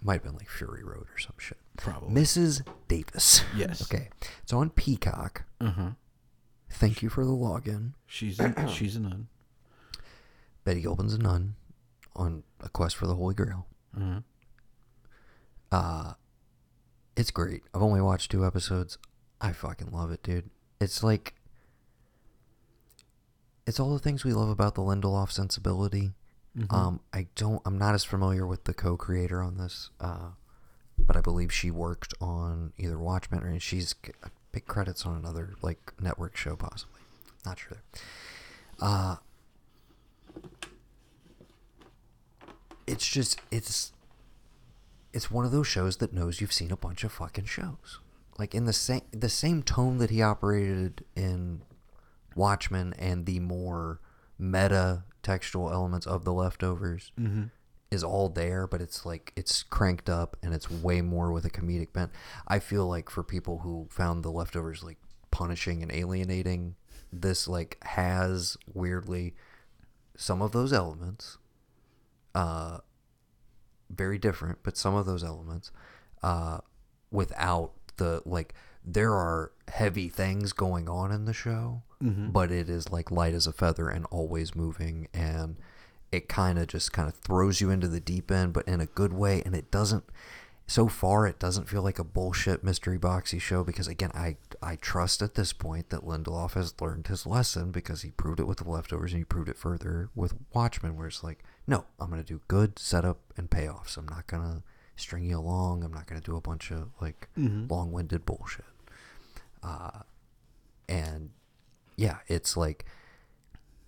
it 0.00 0.04
might 0.06 0.14
have 0.14 0.22
been 0.24 0.34
like 0.36 0.48
Fury 0.48 0.82
Road 0.82 1.06
or 1.14 1.18
some 1.18 1.34
shit. 1.38 1.58
Probably. 1.76 2.10
Mrs. 2.20 2.62
Davis. 2.88 3.42
Yes. 3.56 3.82
Okay. 3.92 4.08
It's 4.42 4.52
on 4.52 4.70
Peacock. 4.70 5.44
Uh 5.60 5.70
huh. 5.70 5.90
Thank 6.72 7.02
you 7.02 7.08
for 7.08 7.24
the 7.24 7.32
login. 7.32 7.92
She's 8.06 8.38
a, 8.40 8.68
she's 8.72 8.96
a 8.96 9.00
nun. 9.00 9.28
Betty 10.64 10.80
Gilpin's 10.82 11.14
a 11.14 11.18
nun 11.18 11.54
on 12.14 12.42
a 12.60 12.68
quest 12.68 12.96
for 12.96 13.06
the 13.06 13.14
Holy 13.14 13.34
Grail. 13.34 13.66
Uh, 15.72 16.12
it's 17.16 17.30
great. 17.30 17.62
I've 17.74 17.82
only 17.82 18.00
watched 18.00 18.30
two 18.30 18.44
episodes. 18.46 18.98
I 19.40 19.52
fucking 19.52 19.90
love 19.90 20.10
it, 20.12 20.22
dude. 20.22 20.50
It's 20.80 21.02
like 21.02 21.34
it's 23.66 23.78
all 23.80 23.92
the 23.92 23.98
things 23.98 24.24
we 24.24 24.32
love 24.32 24.48
about 24.48 24.74
the 24.74 24.82
Lindelof 24.82 25.30
sensibility. 25.30 26.12
Um, 26.68 27.00
I 27.12 27.28
don't. 27.36 27.62
I'm 27.64 27.78
not 27.78 27.94
as 27.94 28.04
familiar 28.04 28.46
with 28.46 28.64
the 28.64 28.74
co-creator 28.74 29.40
on 29.40 29.56
this, 29.56 29.90
uh, 30.00 30.30
but 30.98 31.16
I 31.16 31.20
believe 31.20 31.52
she 31.52 31.70
worked 31.70 32.12
on 32.20 32.72
either 32.76 32.98
Watchmen 32.98 33.42
or 33.44 33.60
she's 33.60 33.94
big 34.52 34.66
credits 34.66 35.06
on 35.06 35.16
another 35.16 35.54
like 35.62 35.92
network 36.00 36.36
show, 36.36 36.56
possibly. 36.56 37.00
Not 37.46 37.58
sure. 37.58 37.82
Uh, 38.80 39.16
it's 42.86 43.06
just 43.06 43.40
it's 43.50 43.92
it's 45.12 45.30
one 45.30 45.44
of 45.44 45.52
those 45.52 45.66
shows 45.66 45.98
that 45.98 46.12
knows 46.12 46.40
you've 46.40 46.52
seen 46.52 46.72
a 46.72 46.76
bunch 46.76 47.04
of 47.04 47.12
fucking 47.12 47.44
shows. 47.44 48.00
Like 48.38 48.54
in 48.54 48.64
the 48.64 48.72
same 48.72 49.02
the 49.12 49.28
same 49.28 49.62
tone 49.62 49.98
that 49.98 50.10
he 50.10 50.20
operated 50.20 51.04
in 51.14 51.62
Watchmen 52.34 52.94
and 52.98 53.26
the 53.26 53.38
more 53.38 54.00
meta 54.38 55.04
textual 55.32 55.70
elements 55.70 56.06
of 56.06 56.24
the 56.24 56.32
leftovers 56.32 57.12
is 57.90 58.04
all 58.04 58.28
there, 58.28 58.66
but 58.66 58.80
it's 58.80 59.04
like 59.04 59.32
it's 59.36 59.62
cranked 59.62 60.08
up 60.08 60.36
and 60.42 60.54
it's 60.54 60.70
way 60.70 61.00
more 61.02 61.32
with 61.32 61.44
a 61.44 61.50
comedic 61.50 61.92
bent. 61.92 62.10
I 62.46 62.58
feel 62.58 62.86
like 62.86 63.10
for 63.10 63.22
people 63.22 63.58
who 63.58 63.86
found 63.90 64.22
the 64.22 64.30
leftovers 64.30 64.82
like 64.82 64.98
punishing 65.30 65.82
and 65.82 65.92
alienating, 65.92 66.76
this 67.12 67.48
like 67.48 67.78
has 67.82 68.56
weirdly 68.72 69.34
some 70.16 70.42
of 70.42 70.52
those 70.52 70.72
elements 70.72 71.38
uh 72.34 72.78
very 73.90 74.18
different, 74.18 74.58
but 74.62 74.76
some 74.76 74.94
of 74.94 75.04
those 75.06 75.24
elements, 75.24 75.72
uh, 76.22 76.58
without 77.10 77.72
the 77.96 78.22
like, 78.24 78.54
there 78.84 79.12
are 79.12 79.52
heavy 79.68 80.08
things 80.08 80.52
going 80.52 80.88
on 80.88 81.10
in 81.12 81.24
the 81.24 81.32
show, 81.32 81.82
but 82.00 82.50
it 82.50 82.68
is 82.70 82.90
like 82.90 83.10
light 83.10 83.34
as 83.34 83.46
a 83.46 83.52
feather 83.52 83.88
and 83.88 84.06
always 84.10 84.54
moving, 84.54 85.08
and 85.12 85.56
it 86.10 86.28
kind 86.28 86.58
of 86.58 86.66
just 86.66 86.92
kind 86.92 87.08
of 87.08 87.14
throws 87.14 87.60
you 87.60 87.70
into 87.70 87.88
the 87.88 88.00
deep 88.00 88.30
end, 88.30 88.52
but 88.52 88.66
in 88.66 88.80
a 88.80 88.86
good 88.86 89.12
way, 89.12 89.42
and 89.44 89.54
it 89.54 89.70
doesn't. 89.70 90.04
So 90.66 90.86
far, 90.86 91.26
it 91.26 91.40
doesn't 91.40 91.68
feel 91.68 91.82
like 91.82 91.98
a 91.98 92.04
bullshit 92.04 92.62
mystery 92.62 92.96
boxy 92.96 93.40
show 93.40 93.64
because 93.64 93.88
again, 93.88 94.12
I 94.14 94.36
I 94.62 94.76
trust 94.76 95.20
at 95.20 95.34
this 95.34 95.52
point 95.52 95.90
that 95.90 96.04
Lindelof 96.04 96.52
has 96.54 96.80
learned 96.80 97.08
his 97.08 97.26
lesson 97.26 97.72
because 97.72 98.02
he 98.02 98.12
proved 98.12 98.38
it 98.38 98.46
with 98.46 98.58
the 98.58 98.70
leftovers 98.70 99.12
and 99.12 99.18
he 99.18 99.24
proved 99.24 99.48
it 99.48 99.58
further 99.58 100.10
with 100.14 100.34
Watchmen, 100.54 100.96
where 100.96 101.08
it's 101.08 101.24
like, 101.24 101.42
no, 101.66 101.86
I'm 101.98 102.08
gonna 102.08 102.22
do 102.22 102.40
good 102.46 102.78
setup 102.78 103.18
and 103.36 103.50
payoffs. 103.50 103.96
I'm 103.96 104.06
not 104.06 104.28
gonna 104.28 104.62
string 104.94 105.24
you 105.24 105.38
along. 105.38 105.82
I'm 105.82 105.92
not 105.92 106.06
gonna 106.06 106.20
do 106.20 106.36
a 106.36 106.40
bunch 106.40 106.70
of 106.70 106.90
like 107.00 107.28
long-winded 107.68 108.24
bullshit. 108.24 108.64
Uh, 109.64 110.02
and 110.88 111.30
yeah, 112.00 112.16
it's 112.28 112.56
like 112.56 112.86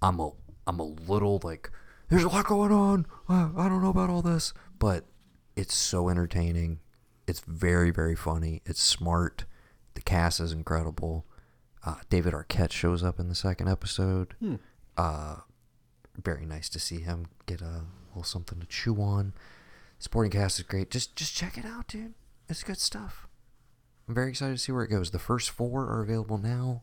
I'm 0.03 0.20
a 0.20 0.33
I'm 0.66 0.79
a 0.79 0.85
little 0.85 1.40
like 1.42 1.70
there's 2.11 2.25
a 2.25 2.29
lot 2.29 2.44
going 2.44 2.70
on. 2.70 3.07
I 3.27 3.68
don't 3.68 3.83
know 3.83 3.88
about 3.88 4.11
all 4.11 4.20
this, 4.20 4.53
but 4.79 5.07
it's 5.57 5.75
so 5.75 6.11
entertaining. 6.11 6.81
It's 7.27 7.40
very 7.40 7.90
very 7.90 8.14
funny. 8.14 8.61
It's 8.66 8.83
smart. 8.83 9.46
The 9.94 10.03
cast 10.03 10.40
is 10.40 10.53
incredible. 10.53 11.25
Uh, 11.85 11.96
David 12.11 12.35
Arquette 12.35 12.70
shows 12.70 13.03
up 13.03 13.18
in 13.18 13.29
the 13.29 13.35
second 13.35 13.68
episode. 13.68 14.35
Uh, 14.96 15.37
very 16.22 16.44
nice 16.44 16.68
to 16.68 16.79
see 16.79 17.01
him 17.01 17.27
get 17.46 17.62
a 17.62 17.85
little 18.09 18.25
something 18.25 18.61
to 18.61 18.66
chew 18.66 18.96
on. 18.96 19.33
Supporting 19.98 20.33
cast 20.33 20.59
is 20.59 20.66
great. 20.66 20.90
Just 20.90 21.16
just 21.16 21.35
check 21.35 21.57
it 21.57 21.64
out, 21.64 21.88
dude. 21.88 22.12
It's 22.46 22.62
good 22.62 22.79
stuff. 22.79 23.27
I'm 24.07 24.14
very 24.14 24.29
excited 24.29 24.53
to 24.53 24.59
see 24.59 24.72
where 24.72 24.85
it 24.85 24.88
goes. 24.90 25.12
The 25.12 25.18
first 25.18 25.48
four 25.48 25.85
are 25.87 26.03
available 26.03 26.37
now, 26.37 26.83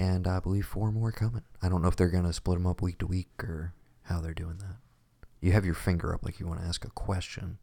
and 0.00 0.26
I 0.26 0.40
believe 0.40 0.66
four 0.66 0.90
more 0.90 1.12
coming. 1.12 1.42
I 1.62 1.68
don't 1.68 1.82
know 1.82 1.88
if 1.88 1.94
they're 1.94 2.08
gonna 2.10 2.32
split 2.32 2.56
them 2.58 2.66
up 2.66 2.82
week 2.82 2.98
to 2.98 3.06
week 3.06 3.28
or 3.44 3.74
how 4.02 4.20
they're 4.20 4.34
doing 4.34 4.56
that. 4.58 4.76
You 5.40 5.52
have 5.52 5.64
your 5.64 5.74
finger 5.74 6.12
up 6.14 6.24
like 6.24 6.40
you 6.40 6.46
want 6.46 6.60
to 6.60 6.66
ask 6.66 6.84
a 6.84 6.90
question. 6.90 7.58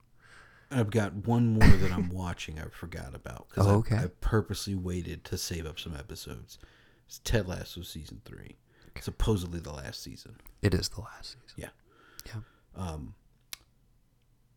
I've 0.72 0.90
got 0.92 1.14
one 1.28 1.54
more 1.54 1.68
that 1.68 1.92
I'm 1.92 2.10
watching. 2.14 2.60
I 2.60 2.66
forgot 2.70 3.14
about 3.16 3.48
because 3.50 3.68
Oh, 3.68 3.70
I, 3.72 3.76
okay. 3.76 3.96
I 3.98 4.08
purposely 4.22 4.76
waited 4.76 5.24
to 5.26 5.38
save 5.38 5.66
up 5.66 5.80
some 5.80 5.96
episodes. 5.96 6.60
It's 7.08 7.20
Ted 7.20 7.48
Lasso 7.48 7.82
season 7.82 8.22
three, 8.26 8.58
supposedly 9.00 9.60
the 9.60 9.72
last 9.74 10.02
season. 10.04 10.36
It 10.62 10.74
is 10.74 10.90
the 10.90 11.02
last 11.02 11.32
season. 11.42 11.56
Yeah, 11.56 11.70
Yeah. 12.34 12.42
Um, 12.76 13.14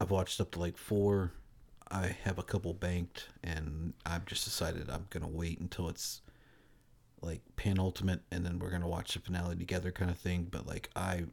I've 0.00 0.10
watched 0.10 0.40
up 0.40 0.50
to 0.52 0.60
like 0.60 0.76
four. 0.76 1.32
I 1.90 2.16
have 2.24 2.38
a 2.38 2.42
couple 2.42 2.72
banked, 2.72 3.28
and 3.44 3.94
I've 4.06 4.24
just 4.26 4.44
decided 4.44 4.88
I'm 4.90 5.06
gonna 5.10 5.28
wait 5.28 5.60
until 5.60 5.88
it's 5.88 6.22
like 7.22 7.40
penultimate, 7.56 8.20
and 8.30 8.44
then 8.44 8.58
we're 8.58 8.70
gonna 8.70 8.88
watch 8.88 9.14
the 9.14 9.20
finale 9.20 9.56
together, 9.56 9.90
kind 9.90 10.10
of 10.10 10.18
thing. 10.18 10.48
But 10.50 10.66
like 10.66 10.90
I, 10.96 11.24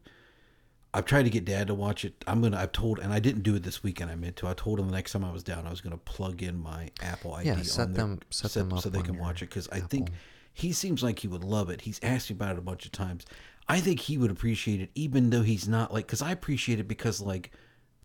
I've 0.93 1.05
tried 1.05 1.23
to 1.23 1.29
get 1.29 1.45
Dad 1.45 1.67
to 1.67 1.73
watch 1.73 2.03
it. 2.05 2.23
I'm 2.27 2.41
gonna. 2.41 2.57
I've 2.57 2.71
told, 2.71 2.99
and 2.99 3.11
I 3.13 3.19
didn't 3.19 3.43
do 3.43 3.55
it 3.55 3.63
this 3.63 3.83
weekend. 3.83 4.09
I 4.11 4.15
meant 4.15 4.35
to. 4.37 4.47
I 4.47 4.53
told 4.53 4.79
him 4.79 4.87
the 4.87 4.93
next 4.93 5.11
time 5.11 5.23
I 5.23 5.31
was 5.31 5.43
down, 5.43 5.67
I 5.67 5.69
was 5.69 5.81
gonna 5.81 5.97
plug 5.97 6.41
in 6.43 6.57
my 6.61 6.89
Apple 7.01 7.33
ID. 7.33 7.47
Yeah, 7.47 7.61
set 7.61 7.87
on 7.87 7.93
their- 7.93 8.03
them- 8.05 8.19
set 8.29 8.51
them 8.51 8.73
up 8.73 8.81
so 8.81 8.89
they 8.89 9.01
can 9.01 9.17
watch 9.17 9.41
it 9.41 9.49
because 9.49 9.67
I 9.69 9.79
think 9.81 10.09
he 10.53 10.71
seems 10.71 11.03
like 11.03 11.19
he 11.19 11.27
would 11.27 11.43
love 11.43 11.69
it. 11.69 11.81
He's 11.81 11.99
asked 12.01 12.29
me 12.29 12.35
about 12.35 12.53
it 12.53 12.59
a 12.59 12.61
bunch 12.61 12.85
of 12.85 12.91
times. 12.91 13.25
I 13.69 13.79
think 13.81 13.99
he 13.99 14.17
would 14.17 14.31
appreciate 14.31 14.79
it, 14.81 14.89
even 14.95 15.29
though 15.29 15.43
he's 15.43 15.67
not 15.67 15.93
like. 15.93 16.07
Because 16.07 16.21
I 16.21 16.31
appreciate 16.31 16.79
it 16.79 16.87
because 16.87 17.21
like 17.21 17.51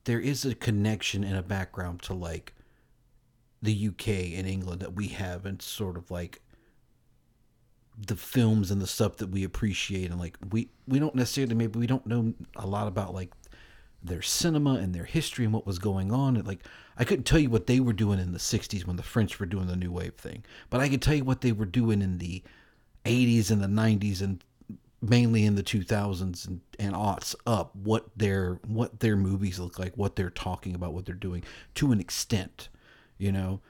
there 0.04 0.20
is 0.20 0.44
a 0.44 0.54
connection 0.54 1.22
and 1.24 1.36
a 1.36 1.42
background 1.42 2.02
to 2.02 2.14
like 2.14 2.52
the 3.62 3.72
UK 3.88 4.08
and 4.36 4.46
England 4.46 4.80
that 4.82 4.94
we 4.94 5.08
have, 5.08 5.46
and 5.46 5.62
sort 5.62 5.96
of 5.96 6.10
like 6.10 6.42
the 7.98 8.16
films 8.16 8.70
and 8.70 8.80
the 8.80 8.86
stuff 8.86 9.16
that 9.18 9.28
we 9.28 9.44
appreciate, 9.44 10.10
and 10.10 10.18
like 10.18 10.36
we 10.50 10.68
we 10.86 10.98
don't 10.98 11.14
necessarily 11.14 11.54
maybe 11.54 11.78
we 11.78 11.86
don't 11.86 12.06
know 12.06 12.34
a 12.56 12.66
lot 12.66 12.88
about 12.88 13.14
like 13.14 13.32
their 14.02 14.22
cinema 14.22 14.74
and 14.74 14.94
their 14.94 15.04
history 15.04 15.44
and 15.44 15.54
what 15.54 15.66
was 15.66 15.78
going 15.78 16.10
on. 16.12 16.36
And 16.36 16.46
like 16.46 16.60
I 16.96 17.04
couldn't 17.04 17.24
tell 17.24 17.38
you 17.38 17.50
what 17.50 17.66
they 17.66 17.80
were 17.80 17.92
doing 17.92 18.18
in 18.18 18.32
the 18.32 18.38
'60s 18.38 18.86
when 18.86 18.96
the 18.96 19.02
French 19.02 19.38
were 19.38 19.46
doing 19.46 19.66
the 19.66 19.76
New 19.76 19.92
Wave 19.92 20.14
thing, 20.14 20.44
but 20.70 20.80
I 20.80 20.88
could 20.88 21.02
tell 21.02 21.14
you 21.14 21.24
what 21.24 21.40
they 21.42 21.52
were 21.52 21.66
doing 21.66 22.02
in 22.02 22.18
the 22.18 22.42
'80s 23.04 23.50
and 23.50 23.62
the 23.62 23.68
'90s 23.68 24.22
and 24.22 24.42
mainly 25.02 25.44
in 25.44 25.56
the 25.56 25.64
2000s 25.64 26.46
and, 26.46 26.60
and 26.78 26.94
aughts 26.94 27.34
up 27.44 27.74
what 27.74 28.06
their 28.16 28.60
what 28.66 29.00
their 29.00 29.16
movies 29.16 29.58
look 29.58 29.78
like 29.78 29.92
what 29.96 30.14
they're 30.14 30.30
talking 30.30 30.76
about 30.76 30.94
what 30.94 31.04
they're 31.04 31.14
doing 31.16 31.42
to 31.74 31.90
an 31.90 31.98
extent 31.98 32.68
you 33.18 33.32
know 33.32 33.60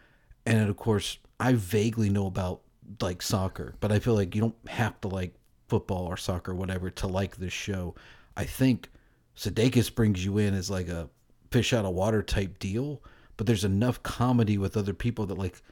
and 0.44 0.68
of 0.68 0.76
course 0.76 1.16
i 1.40 1.54
vaguely 1.54 2.10
know 2.10 2.26
about 2.26 2.60
like 3.00 3.22
soccer 3.22 3.74
but 3.80 3.92
i 3.92 3.98
feel 3.98 4.14
like 4.14 4.34
you 4.34 4.40
don't 4.40 4.68
have 4.68 5.00
to 5.00 5.08
like 5.08 5.34
football 5.68 6.06
or 6.06 6.16
soccer 6.16 6.52
or 6.52 6.54
whatever 6.54 6.90
to 6.90 7.06
like 7.06 7.36
this 7.36 7.52
show 7.52 7.94
i 8.36 8.44
think 8.44 8.88
Sudeikis 9.36 9.94
brings 9.94 10.22
you 10.24 10.36
in 10.36 10.52
as 10.52 10.70
like 10.70 10.88
a 10.88 11.08
fish 11.50 11.72
out 11.72 11.84
of 11.84 11.92
water 11.92 12.22
type 12.22 12.58
deal 12.58 13.02
but 13.36 13.46
there's 13.46 13.64
enough 13.64 14.02
comedy 14.02 14.58
with 14.58 14.76
other 14.76 14.92
people 14.92 15.26
that 15.26 15.38
like 15.38 15.62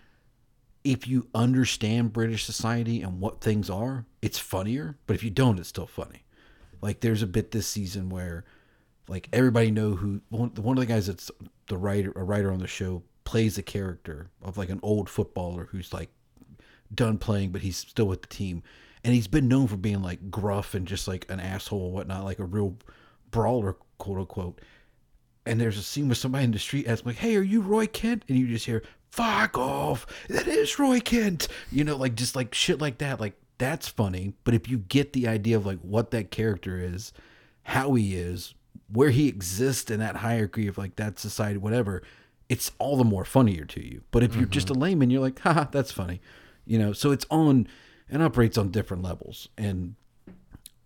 if 0.84 1.06
you 1.06 1.28
understand 1.34 2.12
British 2.12 2.44
society 2.44 3.02
and 3.02 3.20
what 3.20 3.40
things 3.40 3.68
are, 3.68 4.06
it's 4.22 4.38
funnier. 4.38 4.96
But 5.06 5.14
if 5.14 5.22
you 5.22 5.30
don't, 5.30 5.58
it's 5.58 5.68
still 5.68 5.86
funny. 5.86 6.24
Like 6.80 7.00
there's 7.00 7.22
a 7.22 7.26
bit 7.26 7.50
this 7.50 7.66
season 7.66 8.08
where, 8.08 8.44
like 9.08 9.28
everybody 9.32 9.70
know 9.70 9.94
who 9.94 10.22
one, 10.30 10.50
one 10.50 10.78
of 10.78 10.80
the 10.80 10.92
guys 10.92 11.06
that's 11.08 11.30
the 11.68 11.76
writer, 11.76 12.12
a 12.16 12.24
writer 12.24 12.50
on 12.50 12.60
the 12.60 12.66
show, 12.66 13.02
plays 13.24 13.58
a 13.58 13.62
character 13.62 14.30
of 14.42 14.56
like 14.56 14.70
an 14.70 14.80
old 14.82 15.10
footballer 15.10 15.68
who's 15.70 15.92
like 15.92 16.10
done 16.94 17.18
playing, 17.18 17.50
but 17.50 17.62
he's 17.62 17.76
still 17.76 18.06
with 18.06 18.22
the 18.22 18.28
team, 18.28 18.62
and 19.04 19.14
he's 19.14 19.28
been 19.28 19.48
known 19.48 19.66
for 19.66 19.76
being 19.76 20.02
like 20.02 20.30
gruff 20.30 20.74
and 20.74 20.86
just 20.86 21.08
like 21.08 21.30
an 21.30 21.40
asshole 21.40 21.86
and 21.86 21.94
whatnot, 21.94 22.24
like 22.24 22.38
a 22.38 22.44
real 22.44 22.76
brawler, 23.30 23.76
quote 23.98 24.18
unquote 24.18 24.60
and 25.46 25.60
there's 25.60 25.78
a 25.78 25.82
scene 25.82 26.08
with 26.08 26.18
somebody 26.18 26.44
in 26.44 26.52
the 26.52 26.58
street 26.58 26.86
asking 26.86 27.10
like, 27.10 27.18
"Hey, 27.18 27.36
are 27.36 27.42
you 27.42 27.60
Roy 27.60 27.86
Kent?" 27.86 28.24
And 28.28 28.38
you 28.38 28.46
just 28.46 28.66
hear, 28.66 28.82
"Fuck 29.10 29.56
off! 29.58 30.06
That 30.28 30.46
is 30.46 30.78
Roy 30.78 31.00
Kent." 31.00 31.48
You 31.70 31.84
know, 31.84 31.96
like 31.96 32.14
just 32.14 32.36
like 32.36 32.54
shit 32.54 32.80
like 32.80 32.98
that. 32.98 33.20
Like 33.20 33.34
that's 33.58 33.88
funny. 33.88 34.34
But 34.44 34.54
if 34.54 34.68
you 34.68 34.78
get 34.78 35.12
the 35.12 35.26
idea 35.26 35.56
of 35.56 35.66
like 35.66 35.80
what 35.80 36.10
that 36.10 36.30
character 36.30 36.78
is, 36.78 37.12
how 37.64 37.94
he 37.94 38.16
is, 38.16 38.54
where 38.92 39.10
he 39.10 39.28
exists 39.28 39.90
in 39.90 40.00
that 40.00 40.16
hierarchy 40.16 40.66
of 40.66 40.78
like 40.78 40.96
that 40.96 41.18
society, 41.18 41.58
whatever, 41.58 42.02
it's 42.48 42.70
all 42.78 42.96
the 42.96 43.04
more 43.04 43.24
funnier 43.24 43.64
to 43.64 43.84
you. 43.84 44.02
But 44.10 44.22
if 44.22 44.36
you're 44.36 44.46
just 44.46 44.68
mm-hmm. 44.68 44.76
a 44.76 44.84
layman, 44.84 45.10
you're 45.10 45.20
like, 45.22 45.38
"Haha, 45.40 45.64
that's 45.64 45.92
funny," 45.92 46.20
you 46.70 46.78
know. 46.78 46.92
So 46.92 47.10
it's 47.10 47.26
on 47.30 47.66
and 48.08 48.22
operates 48.22 48.56
on 48.56 48.70
different 48.70 49.02
levels 49.02 49.48
and 49.58 49.96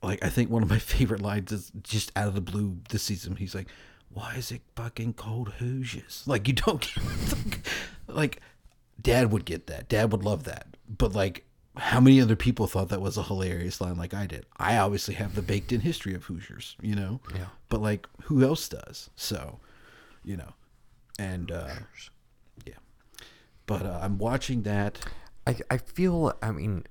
like 0.03 0.25
I 0.25 0.29
think 0.29 0.51
one 0.51 0.63
of 0.63 0.71
my 0.71 0.79
favorite 0.95 1.21
lines 1.21 1.53
is 1.53 1.71
just 1.83 2.11
out 2.17 2.29
of 2.29 2.35
the 2.35 2.41
blue 2.41 2.79
this 2.89 3.03
season. 3.03 3.37
He's 3.37 3.55
like, 3.55 3.69
"Why 4.11 4.35
is 4.37 4.51
it 4.51 4.63
fucking 4.77 5.15
cold 5.15 5.51
Hoosiers?" 5.59 6.25
Like 6.27 6.49
you 6.49 6.55
don't 6.55 6.91
like, 8.09 8.41
Dad 9.01 9.31
would 9.31 9.45
get 9.45 9.67
that. 9.67 9.89
Dad 9.89 10.11
would 10.13 10.25
love 10.25 10.45
that. 10.45 10.77
But 10.89 11.15
like 11.15 11.45
how 11.77 12.01
many 12.01 12.21
other 12.21 12.37
people 12.37 12.67
thought 12.67 12.89
that 12.91 13.01
was 13.01 13.17
a 13.17 13.23
hilarious 13.23 13.81
line 13.81 13.97
like 13.97 14.15
I 14.15 14.27
did? 14.27 14.47
I 14.57 14.79
obviously 14.79 15.15
have 15.15 15.35
the 15.35 15.43
baked 15.43 15.73
in 15.73 15.81
history 15.81 16.15
of 16.15 16.25
Hoosiers, 16.25 16.77
you 16.81 16.95
know? 16.95 17.21
Yeah. 17.35 17.47
But 17.69 17.83
like 17.83 18.07
who 18.23 18.45
else 18.45 18.69
does? 18.69 19.11
So, 19.17 19.59
you 20.25 20.37
know. 20.37 20.55
And 21.19 21.51
uh 21.51 21.75
yeah. 22.65 22.75
But 23.67 23.83
uh, 23.83 23.99
I'm 24.03 24.19
watching 24.19 24.63
that. 24.63 25.01
I 25.47 25.57
I 25.71 25.79
feel 25.79 26.33
I 26.43 26.51
mean 26.51 26.85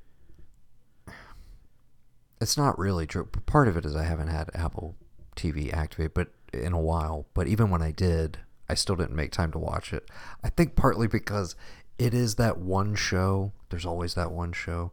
it's 2.41 2.57
not 2.57 2.77
really 2.77 3.07
true. 3.07 3.25
Part 3.45 3.67
of 3.67 3.77
it 3.77 3.85
is 3.85 3.95
I 3.95 4.03
haven't 4.03 4.27
had 4.27 4.49
Apple 4.53 4.95
TV 5.35 5.73
activate 5.73 6.13
but 6.13 6.29
in 6.51 6.73
a 6.73 6.79
while, 6.81 7.25
but 7.33 7.47
even 7.47 7.69
when 7.69 7.81
I 7.81 7.91
did, 7.91 8.39
I 8.69 8.75
still 8.75 8.95
didn't 8.95 9.15
make 9.15 9.31
time 9.31 9.51
to 9.53 9.57
watch 9.57 9.93
it. 9.93 10.09
I 10.43 10.49
think 10.49 10.75
partly 10.75 11.07
because 11.07 11.55
it 11.97 12.13
is 12.13 12.35
that 12.35 12.57
one 12.57 12.95
show, 12.95 13.53
there's 13.69 13.85
always 13.85 14.13
that 14.15 14.31
one 14.31 14.51
show 14.51 14.91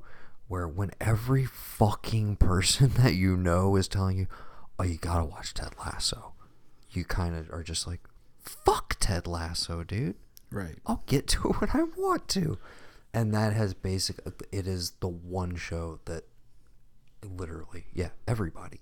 where 0.49 0.66
when 0.68 0.90
every 1.01 1.44
fucking 1.44 2.37
person 2.37 2.88
that 2.99 3.14
you 3.14 3.37
know 3.37 3.77
is 3.77 3.88
telling 3.88 4.18
you, 4.18 4.27
"Oh, 4.79 4.85
you 4.85 4.96
got 4.96 5.18
to 5.18 5.25
watch 5.25 5.55
Ted 5.55 5.75
Lasso." 5.79 6.33
You 6.90 7.05
kind 7.05 7.37
of 7.37 7.51
are 7.53 7.62
just 7.62 7.87
like, 7.87 8.01
"Fuck 8.40 8.96
Ted 9.01 9.27
Lasso, 9.27 9.85
dude." 9.85 10.16
Right. 10.51 10.77
I'll 10.87 11.05
get 11.07 11.29
to 11.29 11.38
it 11.51 11.61
when 11.61 11.70
I 11.73 11.85
want 11.96 12.29
to. 12.29 12.59
And 13.12 13.35
that 13.35 13.53
has 13.53 13.75
basic 13.75 14.20
it 14.53 14.66
is 14.66 14.92
the 15.01 15.09
one 15.09 15.57
show 15.57 15.99
that 16.05 16.25
literally, 17.25 17.87
yeah, 17.92 18.11
everybody 18.29 18.81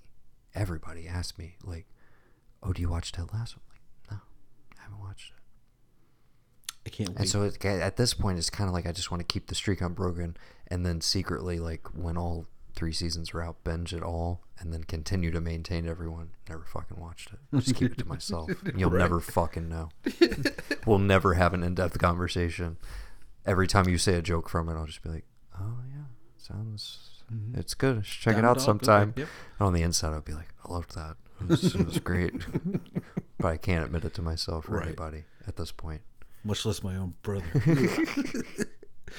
everybody 0.55 1.07
asks 1.09 1.39
me 1.39 1.57
like, 1.65 1.87
"Oh, 2.63 2.73
do 2.73 2.83
you 2.83 2.89
watch 2.89 3.13
Ted 3.13 3.27
Lasso?" 3.33 3.57
I'm 3.57 3.73
like, 3.75 3.81
"No, 4.11 4.17
I 4.79 4.83
haven't 4.83 5.01
watched 5.01 5.33
it." 5.33 5.43
I 6.87 6.91
can't 6.91 7.09
wait. 7.11 7.19
And 7.21 7.29
so 7.29 7.43
it, 7.45 7.65
at 7.65 7.97
this 7.97 8.15
point 8.15 8.39
it's 8.39 8.51
kind 8.51 8.69
of 8.69 8.75
like 8.75 8.87
I 8.87 8.93
just 8.93 9.11
want 9.11 9.21
to 9.21 9.25
keep 9.33 9.47
the 9.49 9.55
streak 9.55 9.81
unbroken 9.81 10.37
and 10.69 10.85
then 10.85 11.01
secretly 11.01 11.59
like 11.59 11.87
when 11.95 12.17
all 12.17 12.47
three 12.75 12.93
seasons 12.93 13.35
are 13.35 13.43
out 13.43 13.65
binge 13.65 13.93
it 13.93 14.03
all 14.03 14.43
and 14.61 14.73
then 14.73 14.85
continue 14.85 15.31
to 15.33 15.41
maintain 15.41 15.89
everyone 15.89 16.31
never 16.49 16.63
fucking 16.65 16.99
watched 17.01 17.33
it 17.33 17.39
just 17.61 17.75
keep 17.75 17.91
it 17.93 17.99
to 17.99 18.05
myself 18.07 18.49
you'll 18.77 18.91
Right. 18.91 18.99
never 19.01 19.19
fucking 19.21 19.69
know 19.69 19.89
we'll 20.87 20.99
never 21.01 21.35
have 21.35 21.55
an 21.55 21.65
in-depth 21.65 21.99
conversation 21.99 22.77
every 23.49 23.67
time 23.67 23.89
you 23.89 23.99
say 23.99 24.15
a 24.15 24.23
joke 24.23 24.49
from 24.49 24.69
it 24.69 24.75
i'll 24.75 24.87
just 24.87 25.03
be 25.03 25.09
like 25.09 25.25
oh 25.61 25.79
yeah 25.89 26.05
sounds 26.37 27.23
it's 27.55 27.75
good 27.75 28.05
check 28.05 28.35
Down 28.35 28.45
it 28.45 28.49
out 28.49 28.57
dog, 28.57 28.65
sometime 28.65 29.15
yep. 29.17 29.29
and 29.59 29.67
on 29.67 29.73
the 29.73 29.83
inside 29.83 30.13
i'll 30.13 30.21
be 30.21 30.33
like 30.33 30.49
i 30.67 30.73
loved 30.73 30.95
that 30.95 31.17
it 31.41 31.49
was, 31.49 31.75
it 31.75 31.85
was 31.87 31.99
great 31.99 32.33
but 33.39 33.49
i 33.49 33.57
can't 33.57 33.85
admit 33.85 34.05
it 34.05 34.15
to 34.15 34.23
myself 34.23 34.69
or 34.69 34.77
Right. 34.79 34.87
anybody 34.87 35.25
at 35.47 35.57
this 35.57 35.73
point 35.73 36.03
much 36.45 36.65
less 36.65 36.83
my 36.83 36.97
own 36.97 37.15
brother. 37.23 37.45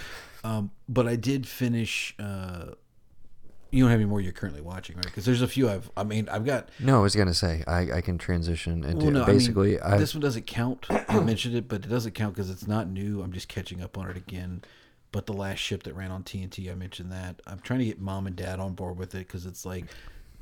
um, 0.43 0.71
but 0.87 1.07
I 1.07 1.15
did 1.15 1.47
finish. 1.47 2.15
Uh, 2.17 2.71
you 3.71 3.83
don't 3.83 3.91
have 3.91 3.99
any 3.99 4.09
more 4.09 4.21
you're 4.21 4.31
currently 4.31 4.61
watching, 4.61 4.95
right? 4.95 5.05
Because 5.05 5.25
there's 5.25 5.41
a 5.41 5.47
few 5.47 5.69
I've. 5.69 5.91
I 5.95 6.03
mean, 6.03 6.27
I've 6.29 6.45
got. 6.45 6.69
No, 6.79 6.99
I 6.99 7.01
was 7.01 7.15
gonna 7.15 7.33
say 7.33 7.63
I, 7.67 7.91
I 7.93 8.01
can 8.01 8.17
transition 8.17 8.83
into 8.83 9.05
Well, 9.05 9.11
no, 9.11 9.23
I 9.23 9.27
mean, 9.27 9.35
basically. 9.37 9.77
This 9.97 10.13
one 10.13 10.21
doesn't 10.21 10.47
count. 10.47 10.87
I 10.89 11.19
mentioned 11.23 11.55
it, 11.55 11.67
but 11.67 11.85
it 11.85 11.89
doesn't 11.89 12.13
count 12.13 12.35
because 12.35 12.49
it's 12.49 12.67
not 12.67 12.87
new. 12.87 13.21
I'm 13.21 13.31
just 13.31 13.47
catching 13.47 13.81
up 13.81 13.97
on 13.97 14.09
it 14.09 14.17
again. 14.17 14.63
But 15.11 15.25
the 15.25 15.33
last 15.33 15.57
ship 15.57 15.83
that 15.83 15.93
ran 15.93 16.11
on 16.11 16.23
TNT, 16.23 16.71
I 16.71 16.75
mentioned 16.75 17.11
that. 17.11 17.41
I'm 17.47 17.59
trying 17.59 17.79
to 17.79 17.85
get 17.85 17.99
mom 17.99 18.27
and 18.27 18.35
dad 18.35 18.59
on 18.59 18.73
board 18.73 18.97
with 18.97 19.15
it 19.15 19.27
because 19.27 19.45
it's 19.45 19.65
like 19.65 19.85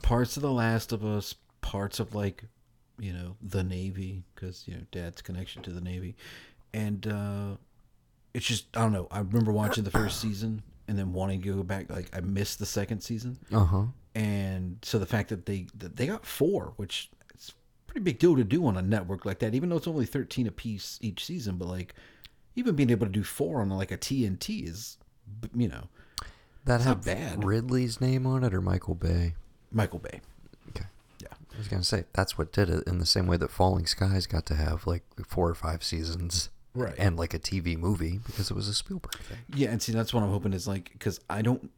parts 0.01 0.35
of 0.35 0.43
The 0.43 0.51
Last 0.51 0.91
of 0.91 1.05
Us, 1.05 1.35
parts 1.61 1.99
of 1.99 2.13
like, 2.13 2.43
you 2.99 3.13
know, 3.13 3.37
the 3.41 3.63
Navy 3.63 4.23
because 4.35 4.67
you 4.67 4.75
know 4.75 4.81
dad's 4.91 5.21
connection 5.21 5.61
to 5.63 5.71
the 5.71 5.81
Navy, 5.81 6.15
and 6.73 7.07
uh, 7.07 7.55
it's 8.33 8.45
just 8.45 8.75
I 8.75 8.81
don't 8.81 8.93
know. 8.93 9.07
I 9.11 9.19
remember 9.19 9.51
watching 9.51 9.83
the 9.83 9.91
first 9.91 10.19
season 10.19 10.63
and 10.87 10.97
then 10.97 11.13
wanting 11.13 11.41
to 11.41 11.55
go 11.55 11.63
back. 11.63 11.89
Like 11.89 12.09
I 12.15 12.21
missed 12.21 12.59
the 12.59 12.65
second 12.65 13.01
season 13.01 13.37
uh 13.51 13.65
huh. 13.65 13.83
and 14.15 14.77
so 14.81 14.99
the 14.99 15.05
fact 15.05 15.29
that 15.29 15.45
they 15.45 15.67
that 15.77 15.95
they 15.97 16.07
got 16.07 16.25
four, 16.25 16.73
which 16.77 17.09
it's 17.33 17.49
a 17.49 17.53
pretty 17.91 18.03
big 18.03 18.19
deal 18.19 18.35
to 18.35 18.43
do 18.43 18.65
on 18.65 18.77
a 18.77 18.81
network 18.81 19.25
like 19.25 19.39
that, 19.39 19.53
even 19.55 19.69
though 19.69 19.77
it's 19.77 19.87
only 19.87 20.05
thirteen 20.05 20.47
a 20.47 20.51
piece 20.51 20.97
each 21.01 21.25
season. 21.25 21.57
But 21.57 21.67
like, 21.67 21.93
even 22.55 22.75
being 22.75 22.89
able 22.89 23.05
to 23.05 23.11
do 23.11 23.23
four 23.23 23.61
on 23.61 23.69
like 23.69 23.91
a 23.91 23.97
TNT 23.97 24.67
is, 24.67 24.97
you 25.55 25.67
know, 25.67 25.83
That 26.65 26.81
have 26.81 27.05
bad. 27.05 27.43
Ridley's 27.43 28.01
name 28.01 28.25
on 28.25 28.43
it 28.43 28.53
or 28.53 28.61
Michael 28.61 28.95
Bay. 28.95 29.35
Michael 29.71 29.99
Bay. 29.99 30.21
Okay. 30.69 30.85
Yeah, 31.21 31.27
I 31.53 31.57
was 31.57 31.67
gonna 31.67 31.83
say 31.83 32.05
that's 32.13 32.37
what 32.37 32.51
did 32.53 32.69
it 32.69 32.87
in 32.87 32.99
the 32.99 33.05
same 33.05 33.27
way 33.27 33.37
that 33.37 33.51
Falling 33.51 33.85
Skies 33.85 34.25
got 34.27 34.45
to 34.47 34.55
have 34.55 34.87
like 34.87 35.03
four 35.27 35.49
or 35.49 35.55
five 35.55 35.83
seasons, 35.83 36.49
Right. 36.77 36.93
And 36.97 37.17
like 37.17 37.33
a 37.33 37.39
TV 37.39 37.75
movie 37.75 38.19
because 38.25 38.51
it 38.51 38.53
was 38.53 38.67
a 38.67 38.73
Spielberg 38.73 39.15
thing. 39.15 39.39
yeah, 39.55 39.69
and 39.69 39.81
see 39.81 39.91
that's 39.91 40.13
what 40.13 40.21
I'm 40.21 40.29
hoping 40.29 40.53
is 40.53 40.67
like 40.67 40.91
because 40.93 41.19
I 41.29 41.41
don't. 41.41 41.71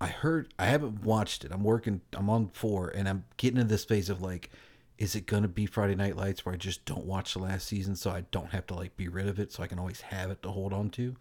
I 0.00 0.06
heard 0.08 0.52
I 0.58 0.66
haven't 0.66 1.04
watched 1.04 1.44
it. 1.44 1.52
I'm 1.52 1.62
working. 1.64 2.00
I'm 2.14 2.30
on 2.30 2.48
four, 2.48 2.88
and 2.88 3.08
I'm 3.08 3.24
getting 3.36 3.58
into 3.60 3.68
this 3.68 3.84
phase 3.84 4.08
of 4.08 4.22
like, 4.22 4.50
is 4.96 5.14
it 5.14 5.26
gonna 5.26 5.48
be 5.48 5.66
Friday 5.66 5.94
Night 5.94 6.16
Lights 6.16 6.46
where 6.46 6.54
I 6.54 6.58
just 6.58 6.84
don't 6.86 7.04
watch 7.04 7.34
the 7.34 7.40
last 7.40 7.66
season 7.66 7.94
so 7.94 8.10
I 8.10 8.22
don't 8.30 8.52
have 8.52 8.66
to 8.68 8.74
like 8.74 8.96
be 8.96 9.08
rid 9.08 9.28
of 9.28 9.38
it 9.38 9.52
so 9.52 9.62
I 9.62 9.66
can 9.66 9.78
always 9.78 10.00
have 10.00 10.30
it 10.30 10.42
to 10.42 10.50
hold 10.50 10.72
on 10.72 10.88
to. 10.90 11.14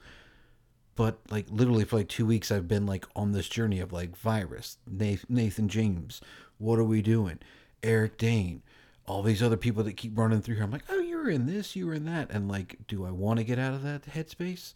But 0.95 1.19
like 1.29 1.47
literally 1.49 1.83
for 1.83 1.97
like 1.97 2.07
two 2.07 2.25
weeks 2.25 2.49
I've 2.51 2.69
been 2.69 2.85
like 2.85 3.05
on 3.13 3.33
this 3.33 3.49
journey 3.49 3.81
of 3.81 3.91
like 3.91 4.15
virus, 4.15 4.77
Nathan, 4.89 5.35
Nathan 5.35 5.67
James, 5.67 6.21
what 6.57 6.79
are 6.79 6.85
we 6.85 7.01
doing? 7.01 7.39
Eric 7.83 8.17
Dane, 8.17 8.61
all 9.07 9.21
these 9.21 9.43
other 9.43 9.57
people 9.57 9.83
that 9.83 9.97
keep 9.97 10.17
running 10.17 10.41
through 10.41 10.55
here. 10.55 10.63
I'm 10.63 10.71
like, 10.71 10.85
oh, 10.89 10.99
you 10.99 11.17
were 11.17 11.29
in 11.29 11.45
this, 11.45 11.75
you 11.75 11.87
were 11.87 11.93
in 11.93 12.05
that, 12.05 12.31
and 12.31 12.49
like, 12.49 12.77
do 12.87 13.05
I 13.05 13.11
want 13.11 13.39
to 13.39 13.43
get 13.43 13.59
out 13.59 13.73
of 13.73 13.83
that 13.83 14.03
headspace? 14.03 14.73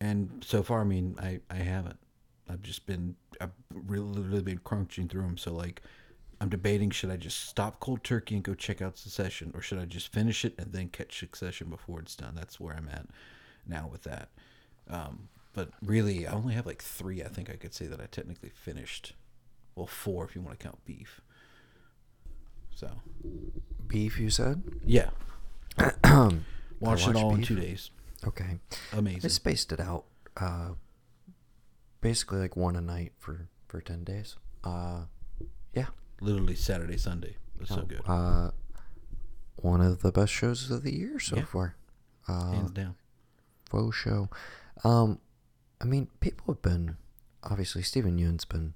And 0.00 0.44
so 0.46 0.62
far, 0.62 0.80
I 0.80 0.84
mean, 0.84 1.16
I 1.20 1.40
I 1.50 1.56
haven't. 1.56 1.98
I've 2.48 2.62
just 2.62 2.86
been 2.86 3.16
I've 3.40 3.52
really 3.72 4.04
literally 4.04 4.42
been 4.42 4.58
crunching 4.58 5.08
through 5.08 5.22
them. 5.22 5.38
So 5.38 5.52
like, 5.52 5.82
I'm 6.40 6.48
debating 6.48 6.90
should 6.90 7.10
I 7.10 7.16
just 7.16 7.48
stop 7.48 7.80
cold 7.80 8.02
turkey 8.04 8.34
and 8.34 8.44
go 8.44 8.54
check 8.54 8.82
out 8.82 8.98
Succession, 8.98 9.52
or 9.54 9.62
should 9.62 9.78
I 9.78 9.84
just 9.84 10.12
finish 10.12 10.44
it 10.44 10.54
and 10.58 10.72
then 10.72 10.88
catch 10.88 11.18
Succession 11.18 11.70
before 11.70 12.00
it's 12.00 12.16
done? 12.16 12.34
That's 12.34 12.58
where 12.58 12.74
I'm 12.74 12.88
at 12.88 13.06
now 13.66 13.88
with 13.90 14.02
that. 14.02 14.30
Um, 14.90 15.28
but 15.54 15.70
really, 15.82 16.26
I 16.26 16.32
only 16.32 16.54
have 16.54 16.66
like 16.66 16.82
three. 16.82 17.22
I 17.22 17.28
think 17.28 17.48
I 17.48 17.56
could 17.56 17.74
say 17.74 17.86
that 17.86 18.00
I 18.00 18.06
technically 18.06 18.50
finished. 18.50 19.14
Well, 19.76 19.86
four 19.86 20.24
if 20.24 20.34
you 20.34 20.42
want 20.42 20.58
to 20.58 20.64
count 20.64 20.84
beef. 20.84 21.20
So 22.82 22.90
Beef, 23.86 24.18
you 24.18 24.28
said? 24.30 24.62
yeah, 24.84 25.10
watched 26.80 27.06
it 27.08 27.14
all 27.16 27.34
in 27.36 27.42
two 27.42 27.54
days. 27.56 27.90
Okay. 28.26 28.58
Amazing. 28.92 29.20
I 29.24 29.28
spaced 29.28 29.70
it 29.72 29.78
out. 29.80 30.04
Uh, 30.36 30.70
basically 32.00 32.38
like 32.40 32.56
one 32.56 32.74
a 32.76 32.80
night 32.80 33.12
for 33.18 33.48
for 33.68 33.80
ten 33.80 34.02
days. 34.04 34.36
Uh, 34.64 35.02
yeah. 35.74 35.86
Literally 36.20 36.56
Saturday, 36.56 36.96
Sunday. 36.96 37.36
It 37.54 37.60
was 37.60 37.68
so 37.68 37.82
good, 37.82 38.00
Uh, 38.06 38.50
one 39.56 39.80
of 39.80 40.02
the 40.02 40.10
best 40.10 40.32
shows 40.32 40.68
of 40.70 40.82
the 40.82 40.92
year 40.96 41.20
so 41.20 41.36
Yeah. 41.36 41.44
far. 41.44 41.76
Uh, 42.28 42.50
hands 42.52 42.70
down. 42.72 42.96
faux 43.70 43.96
show. 43.96 44.28
Um, 44.84 45.18
I 45.80 45.84
mean, 45.84 46.08
people 46.20 46.52
have 46.54 46.62
been 46.62 46.96
obviously 47.44 47.82
Steven 47.82 48.18
Yeun's 48.18 48.44
been 48.44 48.74